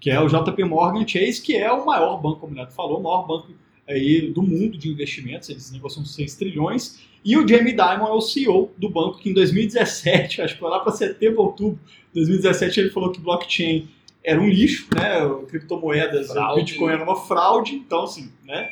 que 0.00 0.10
é 0.10 0.20
o 0.20 0.26
JP 0.26 0.64
Morgan 0.64 1.06
Chase, 1.06 1.40
que 1.40 1.56
é 1.56 1.70
o 1.70 1.86
maior 1.86 2.16
banco, 2.20 2.40
como 2.40 2.52
o 2.52 2.56
Neto 2.56 2.72
falou, 2.72 2.98
o 2.98 3.02
maior 3.02 3.24
banco 3.24 3.52
aí 3.92 4.32
do 4.32 4.42
mundo 4.42 4.76
de 4.76 4.88
investimentos, 4.88 5.48
eles 5.48 5.70
negociam 5.70 6.04
6 6.04 6.34
trilhões, 6.34 7.00
e 7.24 7.36
o 7.36 7.46
Jamie 7.46 7.72
Dimon 7.72 8.08
é 8.08 8.12
o 8.12 8.20
CEO 8.20 8.72
do 8.76 8.88
banco, 8.88 9.18
que 9.18 9.30
em 9.30 9.32
2017, 9.32 10.42
acho 10.42 10.54
que 10.54 10.60
foi 10.60 10.70
lá 10.70 10.80
para 10.80 10.92
setembro, 10.92 11.42
outubro 11.42 11.78
de 12.12 12.20
2017, 12.20 12.80
ele 12.80 12.90
falou 12.90 13.12
que 13.12 13.20
blockchain 13.20 13.88
era 14.24 14.40
um 14.40 14.48
lixo, 14.48 14.88
né, 14.94 15.20
criptomoedas, 15.48 16.30
o 16.30 16.32
Fraude. 16.32 16.60
Bitcoin 16.64 16.92
era 16.92 17.02
uma 17.02 17.16
fraude, 17.16 17.74
então 17.74 18.04
assim, 18.04 18.30
né, 18.44 18.70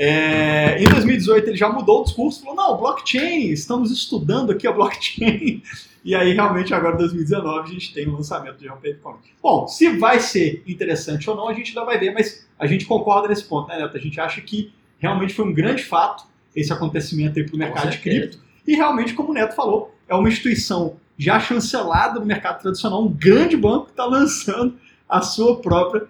é, 0.00 0.80
em 0.80 0.88
2018 0.88 1.48
ele 1.48 1.56
já 1.56 1.68
mudou 1.68 2.02
o 2.02 2.04
discurso, 2.04 2.40
falou, 2.40 2.54
não, 2.54 2.76
blockchain, 2.78 3.50
estamos 3.50 3.90
estudando 3.90 4.52
aqui 4.52 4.66
a 4.66 4.72
blockchain. 4.72 5.62
E 6.04 6.14
aí 6.14 6.32
realmente 6.32 6.72
agora 6.72 6.94
em 6.94 6.98
2019 6.98 7.68
a 7.68 7.72
gente 7.72 7.92
tem 7.92 8.06
o 8.06 8.12
lançamento 8.12 8.56
de 8.56 8.66
JPM 8.66 8.98
Coin. 9.00 9.16
Bom, 9.42 9.66
se 9.66 9.90
vai 9.98 10.20
ser 10.20 10.62
interessante 10.66 11.28
ou 11.28 11.36
não, 11.36 11.48
a 11.48 11.52
gente 11.52 11.70
ainda 11.70 11.84
vai 11.84 11.98
ver, 11.98 12.14
mas 12.14 12.48
a 12.58 12.66
gente 12.66 12.86
concorda 12.86 13.28
nesse 13.28 13.44
ponto, 13.44 13.68
né, 13.68 13.78
Neto? 13.78 13.96
A 13.96 14.00
gente 14.00 14.18
acha 14.18 14.40
que 14.40 14.72
realmente 14.98 15.34
foi 15.34 15.44
um 15.44 15.52
grande 15.52 15.82
fato 15.82 16.24
esse 16.54 16.72
acontecimento 16.72 17.38
aí 17.38 17.44
para 17.44 17.54
o 17.54 17.58
mercado 17.58 17.90
de 17.90 17.98
cripto. 17.98 18.38
E 18.66 18.74
realmente, 18.74 19.12
como 19.12 19.30
o 19.30 19.34
Neto 19.34 19.54
falou, 19.54 19.94
é 20.08 20.14
uma 20.14 20.28
instituição 20.28 20.96
já 21.18 21.40
chancelada 21.40 22.20
no 22.20 22.24
mercado 22.24 22.62
tradicional, 22.62 23.04
um 23.04 23.12
grande 23.12 23.56
banco 23.56 23.86
que 23.86 23.90
está 23.90 24.06
lançando 24.06 24.78
a 25.06 25.20
sua 25.20 25.60
própria 25.60 26.06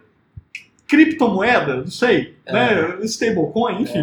criptomoeda, 0.88 1.76
não 1.76 1.86
sei, 1.90 2.36
É. 2.46 2.52
né? 2.52 2.98
Stablecoin, 3.04 3.82
enfim. 3.82 3.98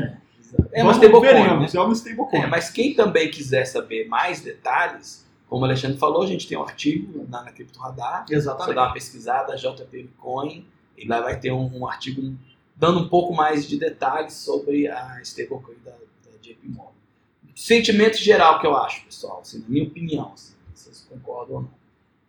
É 0.71 0.83
uma 0.83 0.93
Vamos- 0.93 0.97
stablecoin, 1.05 1.33
né? 1.33 1.67
é 1.73 1.79
uma 1.81 1.93
stablecoin. 1.93 2.41
É, 2.41 2.47
mas 2.47 2.69
quem 2.69 2.93
também 2.93 3.29
quiser 3.29 3.65
saber 3.65 4.07
mais 4.07 4.39
detalhes, 4.41 5.25
Como 5.47 5.61
o 5.61 5.65
Alexandre 5.65 5.97
falou, 5.99 6.23
a 6.23 6.27
gente 6.27 6.47
tem 6.47 6.57
um 6.57 6.63
artigo 6.63 7.25
na, 7.29 7.43
na 7.43 7.51
Cripto 7.51 7.79
Radar. 7.79 8.25
Você 8.27 8.33
Exatamente. 8.35 8.75
dá 8.75 8.83
uma 8.85 8.93
pesquisada, 8.93 9.55
JP 9.55 9.83
Bitcoin, 9.91 10.65
e 10.97 11.07
lá 11.07 11.21
vai 11.21 11.39
ter 11.39 11.51
um, 11.51 11.69
um 11.77 11.87
artigo 11.87 12.33
dando 12.75 12.99
um 13.01 13.07
pouco 13.07 13.31
mais 13.33 13.67
de 13.67 13.77
detalhes 13.77 14.33
sobre 14.33 14.87
a 14.87 15.19
stablecoin 15.21 15.75
da, 15.85 15.91
da 15.91 16.37
JP 16.41 16.67
Morgan. 16.67 16.91
Sentimento 17.55 18.17
geral 18.17 18.59
que 18.59 18.65
eu 18.65 18.75
acho, 18.75 19.05
pessoal, 19.05 19.39
assim, 19.41 19.59
na 19.59 19.65
minha 19.69 19.83
opinião, 19.85 20.31
assim, 20.33 20.55
vocês 20.73 21.07
concordam 21.09 21.55
ou 21.57 21.61
não. 21.61 21.69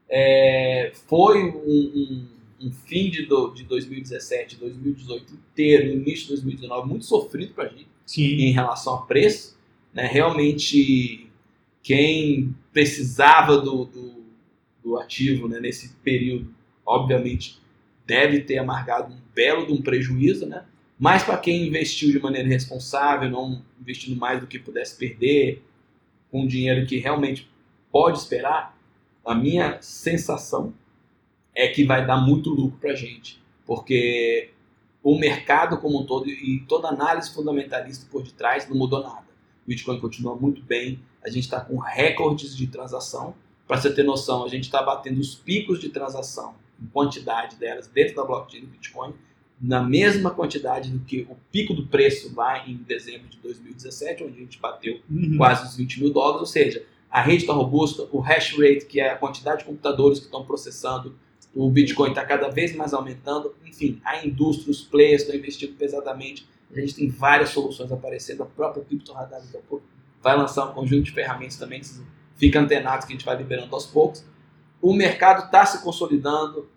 É, 0.09 0.93
foi 1.09 1.43
um, 1.43 1.57
um, 1.57 2.29
um 2.67 2.73
fim 2.73 3.09
de, 3.11 3.27
do, 3.27 3.53
de 3.53 3.63
2017, 3.65 4.57
2018 4.57 5.35
inteiro, 5.35 5.93
início 5.93 6.27
de 6.27 6.43
2019, 6.43 6.89
muito 6.89 7.05
sofrido 7.05 7.55
pra 7.55 7.69
gente 7.69 7.87
Sim. 8.05 8.23
em 8.23 8.53
relação 8.53 8.95
a 8.95 9.03
preço. 9.03 9.57
Né? 9.95 10.07
Realmente, 10.07 11.31
quem 11.83 12.55
precisava 12.73 13.59
do, 13.59 13.85
do, 13.85 14.25
do 14.83 14.99
ativo 14.99 15.49
né, 15.49 15.61
nesse 15.61 15.95
período, 16.03 16.53
obviamente, 16.85 17.61
deve 18.05 18.41
ter 18.41 18.59
amargado 18.59 19.13
um 19.13 19.19
belo 19.35 19.67
de 19.67 19.73
um 19.73 19.81
prejuízo, 19.81 20.47
né? 20.47 20.65
mas 20.99 21.23
para 21.23 21.37
quem 21.37 21.67
investiu 21.67 22.11
de 22.11 22.19
maneira 22.19 22.49
responsável, 22.49 23.31
não 23.31 23.63
investindo 23.81 24.17
mais 24.17 24.41
do 24.41 24.47
que 24.47 24.59
pudesse 24.59 24.97
perder, 24.97 25.63
com 26.31 26.47
dinheiro 26.47 26.87
que 26.87 26.99
realmente 26.99 27.49
pode 27.93 28.19
esperar, 28.19 28.77
a 29.25 29.35
minha 29.35 29.79
sensação 29.81 30.73
é 31.57 31.67
que 31.69 31.85
vai 31.85 32.07
dar 32.07 32.19
muito 32.19 32.51
lucro 32.51 32.79
para 32.79 32.95
gente, 32.95 33.43
porque 33.65 34.51
o 35.03 35.19
mercado 35.19 35.79
como 35.79 36.03
um 36.03 36.05
todo 36.05 36.29
e 36.29 36.63
toda 36.69 36.89
análise 36.89 37.33
fundamentalista 37.33 38.07
por 38.11 38.23
detrás 38.23 38.69
não 38.69 38.77
mudou 38.77 39.03
nada. 39.03 39.25
O 39.65 39.69
Bitcoin 39.69 39.99
continua 39.99 40.37
muito 40.37 40.63
bem, 40.63 41.01
a 41.25 41.31
gente 41.31 41.45
está 41.45 41.59
com 41.61 41.79
recordes 41.79 42.55
de 42.55 42.67
transação. 42.67 43.35
Para 43.67 43.79
você 43.79 43.93
ter 43.93 44.05
noção, 44.05 44.45
a 44.45 44.49
gente 44.49 44.65
está 44.65 44.83
batendo 44.83 45.19
os 45.19 45.35
picos 45.35 45.81
de 45.81 45.89
transação 45.89 46.55
em 46.81 46.87
quantidade 46.87 47.57
delas 47.57 47.89
dentro 47.89 48.15
da 48.15 48.25
blockchain 48.25 48.61
do 48.61 48.67
Bitcoin, 48.67 49.15
na 49.59 49.83
mesma 49.83 50.31
quantidade 50.31 50.91
do 50.91 50.99
que 51.01 51.27
o 51.31 51.37
pico 51.51 51.73
do 51.73 51.87
preço 51.87 52.33
lá 52.37 52.69
em 52.69 52.77
dezembro 52.77 53.29
de 53.29 53.39
2017, 53.39 54.25
onde 54.25 54.35
a 54.37 54.41
gente 54.41 54.59
bateu 54.61 55.01
Uhum. 55.11 55.37
quase 55.39 55.67
os 55.67 55.77
20 55.77 56.01
mil 56.03 56.13
dólares, 56.13 56.41
ou 56.41 56.47
seja, 56.47 56.85
a 57.11 57.23
rede 57.23 57.39
está 57.39 57.55
robusta, 57.55 58.07
o 58.13 58.19
hash 58.21 58.53
rate, 58.59 58.85
que 58.85 59.01
é 59.01 59.11
a 59.11 59.17
quantidade 59.17 59.61
de 59.61 59.65
computadores 59.65 60.19
que 60.19 60.27
estão 60.27 60.45
processando 60.45 61.17
o 61.57 61.71
Bitcoin, 61.71 62.11
está 62.11 62.23
cada 62.23 62.49
vez 62.49 62.77
mais 62.77 62.93
aumentando. 62.93 63.55
Enfim, 63.65 63.99
a 64.05 64.25
indústria, 64.25 64.71
os 64.71 64.83
players 64.83 65.23
estão 65.23 65.35
investindo 65.35 65.75
pesadamente. 65.75 66.47
A 66.71 66.79
gente 66.79 66.95
tem 66.95 67.09
várias 67.09 67.49
soluções 67.49 67.91
aparecendo. 67.91 68.43
A 68.43 68.47
própria 68.47 68.85
Crypto 68.85 69.13
Radar 69.15 69.41
vai 70.23 70.37
lançar 70.37 70.67
um 70.67 70.75
conjunto 70.75 71.05
de 71.05 71.13
ferramentas 71.13 71.57
também. 71.57 71.81
Fica 72.37 72.61
antenados 72.61 73.07
que 73.07 73.13
a 73.15 73.17
gente 73.17 73.25
vai 73.25 73.37
liberando 73.39 73.75
aos 73.75 73.87
poucos. 73.87 74.23
O 74.83 74.93
mercado 74.93 75.47
está 75.47 75.65
se 75.65 75.83
consolidando, 75.83 76.69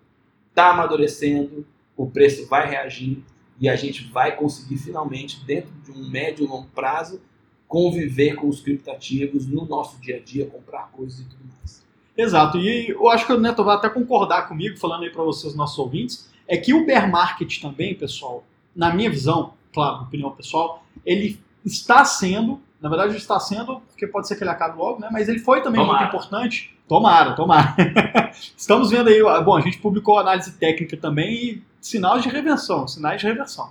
está 0.50 0.72
amadurecendo, 0.72 1.68
o 1.98 2.10
preço 2.10 2.48
vai 2.48 2.70
reagir 2.70 3.22
e 3.60 3.68
a 3.68 3.76
gente 3.76 4.06
vai 4.06 4.38
conseguir 4.38 4.78
finalmente, 4.78 5.44
dentro 5.44 5.72
de 5.84 5.92
um 5.92 6.10
médio 6.10 6.46
e 6.46 6.48
longo 6.48 6.68
prazo, 6.70 7.22
conviver 7.68 8.36
com 8.36 8.48
os 8.48 8.62
criptativos 8.62 9.46
no 9.46 9.66
nosso 9.66 10.00
dia 10.00 10.16
a 10.16 10.20
dia, 10.20 10.46
comprar 10.46 10.90
coisas 10.92 11.20
e 11.20 11.24
tudo 11.26 11.44
mais. 11.58 11.89
Exato, 12.22 12.58
e 12.58 12.90
eu 12.90 13.08
acho 13.10 13.26
que 13.26 13.32
o 13.32 13.40
Neto 13.40 13.64
vai 13.64 13.78
até 13.78 13.88
concordar 13.88 14.50
comigo, 14.50 14.78
falando 14.78 15.04
aí 15.04 15.10
para 15.10 15.24
vocês, 15.24 15.56
nossos 15.56 15.80
ouvintes, 15.80 16.30
é 16.46 16.58
que 16.58 16.74
o 16.74 16.86
bear 16.86 17.10
market 17.10 17.62
também, 17.62 17.96
pessoal, 17.96 18.44
na 18.76 18.94
minha 18.94 19.10
visão, 19.10 19.54
claro, 19.74 20.04
opinião 20.04 20.30
pessoal, 20.32 20.84
ele 21.06 21.40
está 21.64 22.04
sendo, 22.04 22.60
na 22.82 22.90
verdade 22.90 23.16
está 23.16 23.40
sendo, 23.40 23.80
porque 23.88 24.06
pode 24.06 24.28
ser 24.28 24.36
que 24.36 24.44
ele 24.44 24.50
acabe 24.50 24.78
logo, 24.78 25.00
né? 25.00 25.08
Mas 25.10 25.30
ele 25.30 25.40
foi 25.40 25.62
também 25.62 25.80
Tomara. 25.80 26.00
muito 26.00 26.10
importante. 26.10 26.78
Tomara, 26.90 27.36
tomara. 27.36 27.74
Estamos 28.58 28.92
vendo 28.92 29.08
aí, 29.08 29.24
bom, 29.42 29.56
a 29.56 29.62
gente 29.62 29.78
publicou 29.78 30.20
análise 30.20 30.52
técnica 30.58 30.98
também 30.98 31.34
e 31.34 31.64
sinais 31.80 32.22
de 32.22 32.28
reversão, 32.28 32.86
sinais 32.86 33.22
de 33.22 33.28
reversão. 33.28 33.70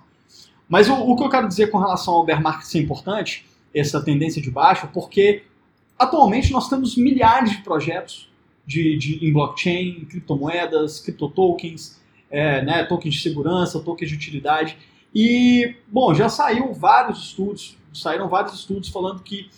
Mas 0.67 0.89
o, 0.89 0.95
o 0.95 1.17
que 1.17 1.23
eu 1.23 1.29
quero 1.29 1.49
dizer 1.49 1.67
com 1.67 1.77
relação 1.77 2.15
ao 2.15 2.25
bear 2.25 2.41
market 2.41 2.65
ser 2.65 2.81
importante, 2.81 3.47
essa 3.75 4.01
tendência 4.03 4.41
de 4.41 4.51
baixo, 4.51 4.89
porque 4.95 5.43
atualmente 5.99 6.51
nós 6.51 6.67
temos 6.71 6.97
milhares 6.97 7.51
de 7.51 7.59
projetos 7.59 8.28
de, 8.69 8.99
de, 8.99 9.27
em 9.27 9.33
blockchain, 9.33 10.05
criptomoedas, 10.05 11.01
criptotokens, 11.01 11.99
é, 12.31 12.63
né, 12.63 12.85
tokens 12.85 13.15
de 13.15 13.23
segurança, 13.23 13.81
tokens 13.81 14.11
de 14.11 14.15
utilidade. 14.15 14.77
E, 15.15 15.75
bom, 15.89 16.13
já 16.13 16.29
saiu 16.29 16.75
vários 16.75 17.29
estudos, 17.29 17.79
saíram 17.95 18.29
vários 18.29 18.53
estudos 18.53 18.91
falando 18.91 19.23
que 19.23 19.49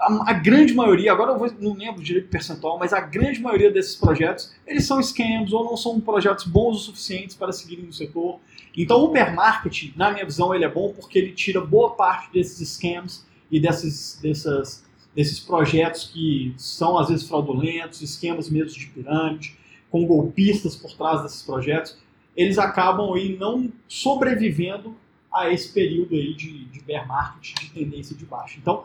a, 0.00 0.30
a 0.30 0.32
grande 0.32 0.72
maioria, 0.72 1.12
agora 1.12 1.32
eu 1.32 1.38
vou, 1.38 1.50
não 1.60 1.74
lembro 1.74 2.02
direito 2.02 2.26
o 2.26 2.30
percentual, 2.30 2.78
mas 2.78 2.94
a 2.94 3.00
grande 3.00 3.40
maioria 3.40 3.70
desses 3.70 3.96
projetos, 3.96 4.54
eles 4.66 4.86
são 4.86 5.02
scams 5.02 5.52
ou 5.52 5.62
não 5.64 5.76
são 5.76 6.00
projetos 6.00 6.46
bons 6.46 6.76
o 6.76 6.80
suficientes 6.80 7.36
para 7.36 7.52
seguirem 7.52 7.84
no 7.84 7.92
setor. 7.92 8.40
Então 8.74 9.04
o 9.04 9.08
bear 9.08 9.34
market, 9.34 9.94
na 9.94 10.10
minha 10.10 10.24
visão, 10.24 10.54
ele 10.54 10.64
é 10.64 10.68
bom 10.70 10.92
porque 10.92 11.18
ele 11.18 11.32
tira 11.32 11.60
boa 11.60 11.94
parte 11.94 12.32
desses 12.32 12.66
scams 12.66 13.26
e 13.50 13.60
desses, 13.60 14.18
dessas, 14.22 14.84
desses 15.14 15.38
projetos 15.38 16.10
que 16.12 16.54
são 16.56 16.98
às 16.98 17.08
vezes 17.08 17.26
fraudulentos, 17.28 18.02
esquemas 18.02 18.50
mesmo 18.50 18.78
de 18.78 18.86
pirâmide, 18.86 19.56
com 19.90 20.04
golpistas 20.06 20.74
por 20.74 20.92
trás 20.92 21.22
desses 21.22 21.42
projetos, 21.42 21.96
eles 22.36 22.58
acabam 22.58 23.14
aí 23.14 23.36
não 23.38 23.72
sobrevivendo 23.86 24.96
a 25.32 25.50
esse 25.50 25.72
período 25.72 26.14
aí 26.14 26.34
de, 26.34 26.64
de 26.64 26.80
bear 26.80 27.06
market, 27.06 27.54
de 27.60 27.70
tendência 27.70 28.16
de 28.16 28.24
baixa. 28.24 28.58
Então, 28.60 28.84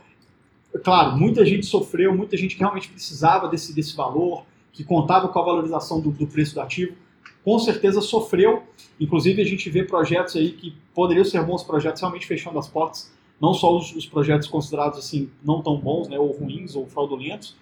claro, 0.83 1.17
muita 1.17 1.45
gente 1.45 1.65
sofreu, 1.65 2.15
muita 2.15 2.37
gente 2.37 2.57
realmente 2.57 2.89
precisava 2.89 3.47
desse, 3.47 3.73
desse 3.73 3.95
valor, 3.95 4.45
que 4.71 4.83
contava 4.83 5.27
com 5.27 5.39
a 5.39 5.43
valorização 5.43 5.99
do, 5.99 6.11
do 6.11 6.27
preço 6.27 6.53
do 6.53 6.61
ativo, 6.61 6.95
com 7.43 7.57
certeza 7.59 8.01
sofreu. 8.01 8.63
Inclusive, 8.99 9.41
a 9.41 9.45
gente 9.45 9.69
vê 9.69 9.83
projetos 9.83 10.35
aí 10.35 10.51
que 10.51 10.75
poderiam 10.93 11.25
ser 11.25 11.43
bons 11.43 11.63
projetos 11.63 12.01
realmente 12.01 12.27
fechando 12.27 12.59
as 12.59 12.67
portas, 12.67 13.11
não 13.41 13.53
só 13.53 13.75
os, 13.77 13.95
os 13.95 14.05
projetos 14.05 14.47
considerados 14.47 14.99
assim 14.99 15.29
não 15.43 15.61
tão 15.61 15.77
bons, 15.77 16.07
né, 16.07 16.19
ou 16.19 16.31
ruins, 16.31 16.75
ou 16.75 16.87
fraudulentos, 16.87 17.55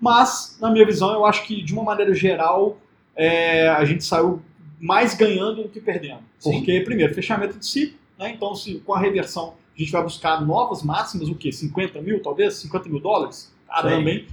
mas, 0.00 0.56
na 0.60 0.70
minha 0.70 0.84
visão, 0.84 1.12
eu 1.12 1.24
acho 1.24 1.46
que, 1.46 1.62
de 1.62 1.72
uma 1.72 1.82
maneira 1.82 2.14
geral, 2.14 2.78
é, 3.14 3.68
a 3.68 3.84
gente 3.84 4.04
saiu 4.04 4.40
mais 4.78 5.14
ganhando 5.14 5.62
do 5.62 5.68
que 5.68 5.80
perdendo. 5.80 6.20
Sim. 6.38 6.52
Porque, 6.52 6.80
primeiro, 6.80 7.14
fechamento 7.14 7.58
de 7.58 7.66
ciclo, 7.66 7.98
né, 8.18 8.32
então 8.34 8.54
se, 8.54 8.80
com 8.80 8.94
a 8.94 8.98
reversão 8.98 9.54
a 9.76 9.80
gente 9.80 9.92
vai 9.92 10.02
buscar 10.02 10.44
novas 10.44 10.82
máximas, 10.82 11.28
o 11.28 11.34
quê? 11.34 11.50
50 11.50 12.02
mil, 12.02 12.22
talvez? 12.22 12.54
50 12.54 12.88
mil 12.88 13.00
dólares? 13.00 13.54
Caramba, 13.66 14.10
hein? 14.10 14.26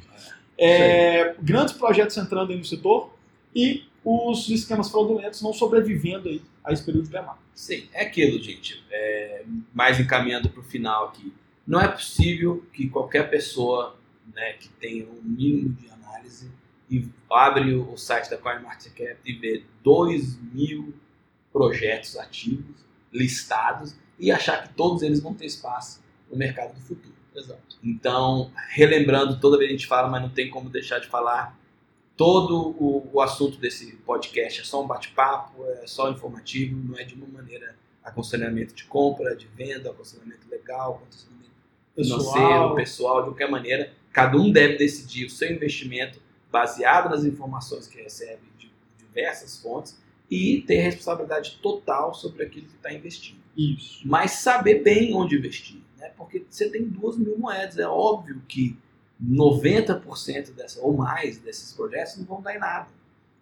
É, 0.57 1.35
grandes 1.39 1.73
projetos 1.73 2.17
entrando 2.17 2.51
aí 2.51 2.57
no 2.57 2.65
setor 2.65 3.11
e 3.55 3.83
os 4.09 4.49
esquemas 4.49 4.89
fraudulentos 4.89 5.41
não 5.41 5.51
sobrevivendo 5.51 6.29
aí 6.29 6.41
a 6.63 6.71
esse 6.71 6.81
período 6.83 7.09
de 7.09 7.13
market. 7.13 7.43
Sim, 7.53 7.89
é 7.91 8.03
aquilo, 8.03 8.41
gente. 8.41 8.81
É, 8.89 9.43
mais 9.73 9.99
encaminhando 9.99 10.49
para 10.49 10.61
o 10.61 10.63
final 10.63 11.09
aqui. 11.09 11.33
Não 11.65 11.81
é 11.81 11.89
possível 11.89 12.65
que 12.71 12.89
qualquer 12.89 13.29
pessoa 13.29 13.97
né, 14.33 14.53
que 14.53 14.69
tenha 14.69 15.05
um 15.05 15.21
mínimo 15.21 15.73
de 15.73 15.89
análise 15.89 16.49
e 16.89 17.05
abre 17.29 17.73
o 17.73 17.97
site 17.97 18.29
da 18.29 18.37
CoinMarketCap 18.37 19.19
e 19.25 19.33
vê 19.33 19.63
2 19.83 20.39
mil 20.53 20.93
projetos 21.51 22.15
ativos, 22.15 22.85
listados, 23.11 23.93
e 24.17 24.31
achar 24.31 24.63
que 24.63 24.73
todos 24.73 25.01
eles 25.01 25.19
vão 25.19 25.33
ter 25.33 25.45
espaço 25.45 26.01
no 26.31 26.37
mercado 26.37 26.73
do 26.73 26.79
futuro. 26.79 27.13
Exato. 27.35 27.77
Então, 27.83 28.51
relembrando, 28.69 29.37
toda 29.39 29.57
vez 29.57 29.69
a 29.69 29.73
gente 29.73 29.85
fala, 29.85 30.07
mas 30.07 30.21
não 30.21 30.29
tem 30.29 30.49
como 30.49 30.69
deixar 30.69 30.99
de 30.99 31.07
falar, 31.07 31.59
todo 32.17 32.75
o, 32.79 33.09
o 33.13 33.21
assunto 33.21 33.57
desse 33.59 33.95
podcast 33.97 34.61
é 34.61 34.63
só 34.63 34.83
um 34.83 34.87
bate-papo, 34.87 35.63
é 35.65 35.85
só 35.85 36.09
informativo, 36.09 36.75
não 36.83 36.97
é 36.97 37.03
de 37.03 37.13
uma 37.13 37.27
maneira 37.27 37.75
aconselhamento 38.03 38.73
de 38.73 38.85
compra, 38.85 39.35
de 39.35 39.47
venda, 39.47 39.91
aconselhamento 39.91 40.49
legal, 40.49 40.95
aconselhamento 41.03 41.51
financeiro, 41.95 42.75
pessoal, 42.75 43.21
de 43.21 43.29
qualquer 43.29 43.49
maneira. 43.49 43.93
Cada 44.11 44.35
um 44.35 44.51
deve 44.51 44.77
decidir 44.77 45.25
o 45.25 45.29
seu 45.29 45.51
investimento 45.51 46.19
baseado 46.51 47.09
nas 47.09 47.23
informações 47.23 47.85
que 47.85 48.01
recebe 48.01 48.41
de 48.57 48.71
diversas 48.97 49.61
fontes 49.61 50.01
e 50.29 50.63
ter 50.65 50.81
responsabilidade 50.81 51.59
total 51.61 52.13
sobre 52.13 52.43
aquilo 52.43 52.65
que 52.65 52.75
está 52.75 52.91
investindo 52.91 53.39
Isso. 53.55 54.01
mas 54.05 54.31
saber 54.31 54.83
bem 54.83 55.13
onde 55.13 55.37
investir, 55.37 55.79
né? 55.97 56.11
Porque 56.17 56.45
você 56.49 56.69
tem 56.69 56.83
duas 56.83 57.17
mil 57.17 57.37
moedas, 57.37 57.77
é 57.77 57.87
óbvio 57.87 58.41
que 58.47 58.77
90% 59.23 60.53
dessa 60.53 60.79
ou 60.81 60.95
mais 60.95 61.37
desses 61.39 61.73
projetos 61.73 62.17
não 62.17 62.25
vão 62.25 62.41
dar 62.41 62.55
em 62.55 62.59
nada. 62.59 62.87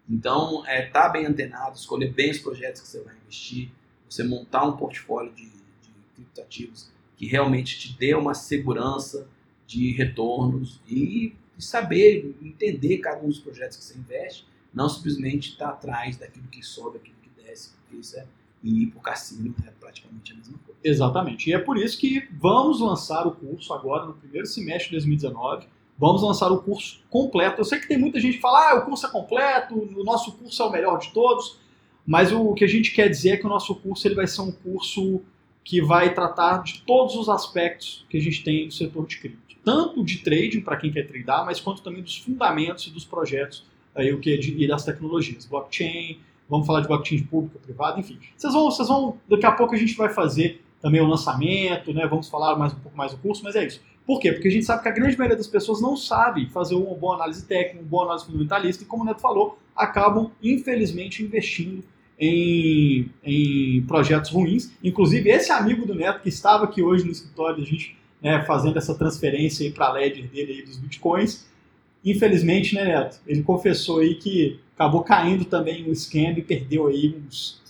Então, 0.08 0.66
é 0.66 0.86
estar 0.86 1.08
bem 1.08 1.26
antenado, 1.26 1.76
escolher 1.76 2.12
bem 2.12 2.30
os 2.30 2.38
projetos 2.38 2.82
que 2.82 2.88
você 2.88 3.00
vai 3.00 3.14
investir, 3.16 3.70
você 4.08 4.22
montar 4.22 4.64
um 4.64 4.76
portfólio 4.76 5.32
de, 5.32 5.44
de 5.44 5.90
criptoativos 6.14 6.90
que 7.16 7.26
realmente 7.26 7.78
te 7.78 7.98
dê 7.98 8.14
uma 8.14 8.34
segurança 8.34 9.26
de 9.66 9.92
retornos 9.92 10.80
e, 10.86 11.34
e 11.58 11.62
saber 11.62 12.36
entender 12.42 12.98
cada 12.98 13.22
um 13.22 13.28
dos 13.28 13.40
projetos 13.40 13.78
que 13.78 13.84
você 13.84 13.98
investe, 13.98 14.46
não 14.72 14.88
simplesmente 14.88 15.50
estar 15.50 15.70
atrás 15.70 16.16
daquilo 16.18 16.46
que 16.48 16.62
sobe, 16.62 16.98
daquilo 16.98 17.16
que 17.22 17.42
desce, 17.42 17.70
porque 17.70 17.96
isso 17.96 18.18
é 18.18 18.26
e 18.62 18.82
ir 18.82 18.86
para 18.86 18.98
o 18.98 19.02
cassino 19.02 19.54
é 19.66 19.70
praticamente 19.70 20.32
a 20.32 20.36
mesma 20.36 20.58
coisa. 20.58 20.80
Exatamente. 20.82 21.50
E 21.50 21.52
é 21.52 21.58
por 21.58 21.76
isso 21.76 21.98
que 21.98 22.28
vamos 22.32 22.80
lançar 22.80 23.26
o 23.26 23.32
curso 23.32 23.72
agora 23.72 24.06
no 24.06 24.14
primeiro 24.14 24.46
semestre 24.46 24.90
de 24.90 24.96
2019. 24.96 25.66
vamos 25.98 26.22
lançar 26.22 26.52
o 26.52 26.62
curso 26.62 27.00
completo. 27.08 27.60
Eu 27.60 27.64
sei 27.64 27.78
que 27.78 27.88
tem 27.88 27.98
muita 27.98 28.20
gente 28.20 28.36
que 28.36 28.40
fala, 28.40 28.70
ah, 28.70 28.74
o 28.76 28.84
curso 28.84 29.06
é 29.06 29.10
completo, 29.10 29.74
o 29.74 30.04
nosso 30.04 30.32
curso 30.32 30.62
é 30.62 30.66
o 30.66 30.70
melhor 30.70 30.98
de 30.98 31.10
todos, 31.12 31.58
mas 32.06 32.32
o 32.32 32.52
que 32.54 32.64
a 32.64 32.68
gente 32.68 32.92
quer 32.92 33.08
dizer 33.08 33.30
é 33.30 33.36
que 33.36 33.46
o 33.46 33.48
nosso 33.48 33.74
curso 33.74 34.06
ele 34.06 34.14
vai 34.14 34.26
ser 34.26 34.42
um 34.42 34.52
curso 34.52 35.22
que 35.64 35.80
vai 35.80 36.14
tratar 36.14 36.62
de 36.62 36.82
todos 36.82 37.16
os 37.16 37.28
aspectos 37.28 38.06
que 38.08 38.16
a 38.16 38.20
gente 38.20 38.44
tem 38.44 38.66
no 38.66 38.72
setor 38.72 39.06
de 39.06 39.18
cripto. 39.18 39.56
Tanto 39.64 40.04
de 40.04 40.18
trading, 40.18 40.60
para 40.60 40.76
quem 40.76 40.92
quer 40.92 41.08
tradar, 41.08 41.44
mas 41.44 41.60
quanto 41.60 41.82
também 41.82 42.02
dos 42.02 42.16
fundamentos 42.16 42.86
e 42.86 42.90
dos 42.90 43.04
projetos 43.04 43.64
aí, 43.92 44.12
o 44.12 44.20
que 44.20 44.30
é 44.30 44.38
e 44.38 44.68
das 44.68 44.84
tecnologias. 44.84 45.44
Blockchain, 45.46 46.20
vamos 46.48 46.66
falar 46.66 46.80
de 46.80 46.88
blockchain 46.88 47.22
pública, 47.24 47.58
privada, 47.58 47.98
enfim. 47.98 48.18
Vocês 48.36 48.52
vão, 48.52 48.70
vocês 48.70 48.88
vão, 48.88 49.18
daqui 49.28 49.46
a 49.46 49.52
pouco 49.52 49.74
a 49.74 49.78
gente 49.78 49.96
vai 49.96 50.08
fazer 50.08 50.62
também 50.80 51.00
o 51.00 51.06
lançamento, 51.06 51.92
né? 51.92 52.06
Vamos 52.06 52.28
falar 52.28 52.56
mais 52.56 52.72
um 52.72 52.78
pouco 52.78 52.96
mais 52.96 53.12
do 53.12 53.18
curso, 53.18 53.42
mas 53.42 53.56
é 53.56 53.66
isso. 53.66 53.80
Por 54.06 54.20
quê? 54.20 54.32
Porque 54.32 54.48
a 54.48 54.50
gente 54.50 54.64
sabe 54.64 54.82
que 54.82 54.88
a 54.88 54.92
grande 54.92 55.18
maioria 55.18 55.36
das 55.36 55.48
pessoas 55.48 55.80
não 55.80 55.96
sabe 55.96 56.46
fazer 56.50 56.76
uma 56.76 56.94
boa 56.94 57.16
análise 57.16 57.44
técnica, 57.44 57.80
uma 57.80 57.88
boa 57.88 58.04
análise 58.04 58.26
fundamentalista, 58.26 58.84
e 58.84 58.86
como 58.86 59.02
o 59.02 59.06
Neto 59.06 59.20
falou, 59.20 59.58
acabam, 59.74 60.30
infelizmente, 60.40 61.24
investindo 61.24 61.82
em, 62.18 63.10
em 63.24 63.82
projetos 63.82 64.30
ruins. 64.30 64.72
Inclusive, 64.82 65.28
esse 65.28 65.50
amigo 65.50 65.84
do 65.84 65.94
Neto 65.94 66.22
que 66.22 66.28
estava 66.28 66.64
aqui 66.64 66.82
hoje 66.82 67.04
no 67.04 67.10
escritório 67.10 67.58
da 67.58 67.64
gente 67.64 67.96
né, 68.22 68.42
fazendo 68.44 68.78
essa 68.78 68.94
transferência 68.94 69.70
para 69.72 69.86
a 69.86 69.92
ledger 69.92 70.28
dele 70.28 70.52
aí 70.52 70.62
dos 70.62 70.76
bitcoins, 70.76 71.46
infelizmente, 72.06 72.74
né, 72.74 72.84
Neto? 72.84 73.20
Ele 73.26 73.42
confessou 73.42 73.98
aí 74.00 74.14
que 74.14 74.60
acabou 74.74 75.02
caindo 75.02 75.44
também 75.44 75.82
no 75.82 75.92
esquema 75.92 76.38
e 76.38 76.42
perdeu 76.42 76.86
aí 76.86 77.14
uns, 77.26 77.60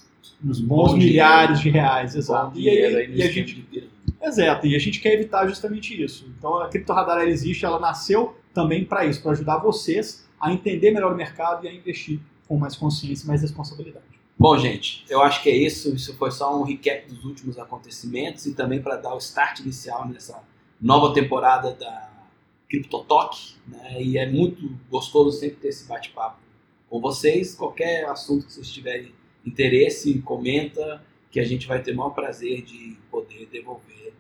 uns 0.45 0.61
bons 0.61 0.93
Bom 0.93 0.99
milhares 0.99 1.61
dinheiro. 1.61 1.63
de 1.63 1.71
reais, 1.71 2.15
exato. 2.15 2.59
e 2.59 2.69
aí 2.69 3.15
e 3.15 3.23
a 3.23 3.31
gente 3.31 3.67
Exato, 4.23 4.67
e 4.67 4.75
a 4.75 4.79
gente 4.79 4.99
quer 5.01 5.15
evitar 5.15 5.47
justamente 5.47 6.03
isso. 6.03 6.27
Então 6.37 6.59
a 6.59 6.69
Cripto 6.69 6.93
Radar 6.93 7.19
ela 7.21 7.31
existe, 7.31 7.65
ela 7.65 7.79
nasceu 7.79 8.37
também 8.53 8.85
para 8.85 9.05
isso, 9.05 9.23
para 9.23 9.33
ajudar 9.33 9.59
vocês 9.59 10.27
a 10.41 10.53
entender 10.53 10.91
melhor 10.91 11.13
o 11.13 11.17
mercado 11.17 11.65
e 11.65 11.69
a 11.69 11.73
investir 11.73 12.21
com 12.49 12.57
mais 12.57 12.77
consciência 12.77 13.25
e 13.25 13.29
mais 13.29 13.43
responsabilidade. 13.43 14.05
Bom, 14.39 14.59
gente, 14.59 15.05
eu 15.09 15.23
acho 15.23 15.43
que 15.43 15.49
é 15.49 15.57
isso. 15.57 15.95
Isso 15.95 16.15
foi 16.17 16.31
só 16.31 16.61
um 16.61 16.63
recap 16.63 17.09
dos 17.09 17.25
últimos 17.25 17.59
acontecimentos 17.59 18.45
e 18.47 18.53
também 18.53 18.83
para 18.83 18.97
dar 18.97 19.15
o 19.15 19.19
start 19.19 19.61
inicial 19.61 20.07
nessa 20.09 20.43
nova 20.81 21.15
temporada 21.15 21.73
da 21.73 22.11
CryptoTalk. 22.69 23.37
Né? 23.67 24.03
E 24.03 24.19
é 24.19 24.31
muito 24.31 24.69
gostoso 24.91 25.39
sempre 25.39 25.57
ter 25.57 25.69
esse 25.69 25.87
bate-papo 25.87 26.39
com 26.89 27.01
vocês. 27.01 27.55
Qualquer 27.55 28.05
assunto 28.07 28.47
que 28.47 28.53
vocês 28.53 28.71
tiverem 28.71 29.13
interesse, 29.45 30.21
comenta, 30.21 31.03
que 31.31 31.41
a 31.41 31.45
gente 31.45 31.67
vai 31.67 31.83
ter 31.83 31.93
o 31.93 31.97
maior 31.97 32.11
prazer 32.11 32.63
de 32.63 32.97
poder 33.11 33.49
devolver 33.51 34.13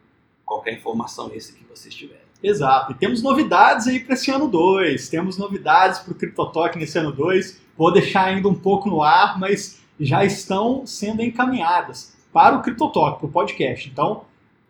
qualquer 0.44 0.74
informação 0.74 1.32
esse 1.34 1.52
que 1.52 1.64
vocês 1.64 1.94
tiverem. 1.94 2.26
Exato. 2.42 2.92
E 2.92 2.94
temos 2.94 3.22
novidades 3.22 3.88
aí 3.88 3.98
para 4.00 4.14
esse 4.14 4.30
ano 4.30 4.46
2. 4.46 5.08
Temos 5.08 5.36
novidades 5.36 5.98
para 6.00 6.12
o 6.12 6.14
CryptoTalk 6.14 6.78
nesse 6.78 6.98
ano 6.98 7.12
2. 7.12 7.60
Vou 7.76 7.92
deixar 7.92 8.26
ainda 8.26 8.48
um 8.48 8.54
pouco 8.54 8.88
no 8.88 9.02
ar, 9.02 9.38
mas 9.38 9.80
já 9.98 10.24
estão 10.24 10.86
sendo 10.86 11.22
encaminhadas 11.22 12.14
para 12.32 12.56
o 12.56 12.62
CryptoTalk, 12.62 13.18
para 13.18 13.26
o 13.26 13.32
podcast. 13.32 13.88
Então, 13.88 14.24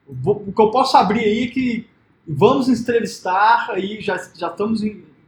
o 0.08 0.52
que 0.52 0.60
eu 0.60 0.70
posso 0.70 0.96
abrir 0.96 1.24
aí 1.24 1.44
é 1.44 1.48
que 1.48 1.86
vamos 2.26 2.68
entrevistar 2.68 3.70
aí, 3.70 4.00
já, 4.00 4.16
já 4.34 4.48
estamos 4.48 4.82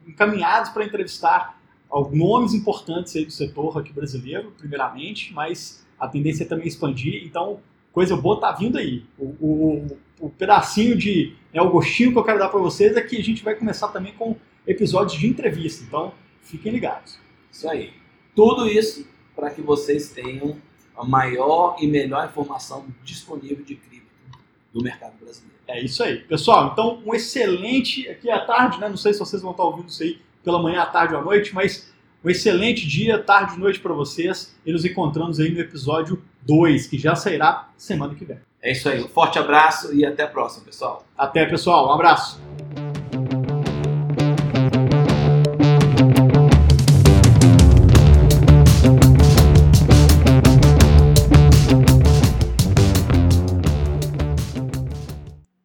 encaminhados 0.07 0.71
para 0.71 0.85
entrevistar 0.85 1.61
nomes 2.13 2.55
importantes 2.55 3.15
aí 3.17 3.25
do 3.25 3.33
setor 3.33 3.79
aqui 3.79 3.93
brasileiro, 3.93 4.53
primeiramente, 4.59 5.33
mas 5.33 5.87
a 5.99 6.07
tendência 6.09 6.45
é 6.45 6.47
também 6.47 6.67
expandir. 6.67 7.25
Então, 7.25 7.61
coisa 7.93 8.17
boa 8.17 8.41
tá 8.41 8.53
vindo 8.53 8.79
aí. 8.79 9.05
O, 9.19 9.25
o, 9.41 9.99
o 10.21 10.31
pedacinho 10.31 10.97
de. 10.97 11.35
É 11.53 11.63
o 11.63 11.71
gostinho 11.71 12.13
que 12.13 12.19
eu 12.19 12.25
quero 12.25 12.39
dar 12.39 12.49
para 12.49 12.61
vocês 12.61 12.97
é 12.97 13.01
que 13.01 13.17
a 13.17 13.25
gente 13.25 13.43
vai 13.43 13.55
começar 13.55 13.89
também 13.89 14.13
com 14.15 14.37
episódios 14.67 15.19
de 15.19 15.27
entrevista. 15.27 15.85
Então, 15.85 16.13
fiquem 16.43 16.73
ligados. 16.73 17.19
Isso 17.51 17.69
aí. 17.69 17.93
Tudo 18.35 18.69
isso 18.69 19.07
para 19.35 19.51
que 19.51 19.63
vocês 19.63 20.11
tenham 20.11 20.57
a 20.97 21.05
maior 21.05 21.77
e 21.81 21.87
melhor 21.87 22.27
informação 22.27 22.87
disponível 23.05 23.65
de 23.65 23.77
cripto 23.77 23.98
do 24.73 24.83
mercado 24.83 25.15
brasileiro. 25.21 25.59
É 25.67 25.81
isso 25.81 26.03
aí. 26.03 26.19
Pessoal, 26.19 26.71
então 26.73 27.03
um 27.05 27.15
excelente 27.15 28.09
aqui 28.09 28.31
à 28.31 28.41
tarde, 28.45 28.81
né? 28.81 28.89
Não 28.89 28.97
sei 28.97 29.13
se 29.13 29.19
vocês 29.19 29.43
vão 29.43 29.51
estar 29.51 29.65
ouvindo 29.65 29.89
isso 29.89 30.03
aí 30.03 30.21
pela 30.43 30.63
manhã, 30.63 30.83
à 30.83 30.87
tarde 30.87 31.15
ou 31.15 31.21
à 31.21 31.25
noite, 31.25 31.55
mas 31.55 31.93
um 32.25 32.31
excelente 32.31 32.87
dia, 32.87 33.19
tarde 33.23 33.57
e 33.57 33.59
noite 33.59 33.81
para 33.81 33.93
vocês. 33.93 34.57
E 34.65 34.73
nos 34.73 34.85
encontramos 34.85 35.39
aí 35.39 35.51
no 35.51 35.61
episódio 35.61 36.23
2, 36.43 36.87
que 36.87 36.99
já 36.99 37.15
sairá 37.15 37.69
semana 37.77 38.15
que 38.15 38.25
vem. 38.25 38.39
É 38.63 38.73
isso 38.73 38.89
aí. 38.89 39.03
Um 39.03 39.09
forte 39.09 39.39
abraço 39.39 39.95
e 39.95 40.05
até 40.05 40.25
a 40.25 40.29
próxima, 40.29 40.65
pessoal. 40.65 41.05
Até, 41.17 41.47
pessoal. 41.47 41.89
Um 41.89 41.93
abraço. 41.93 42.48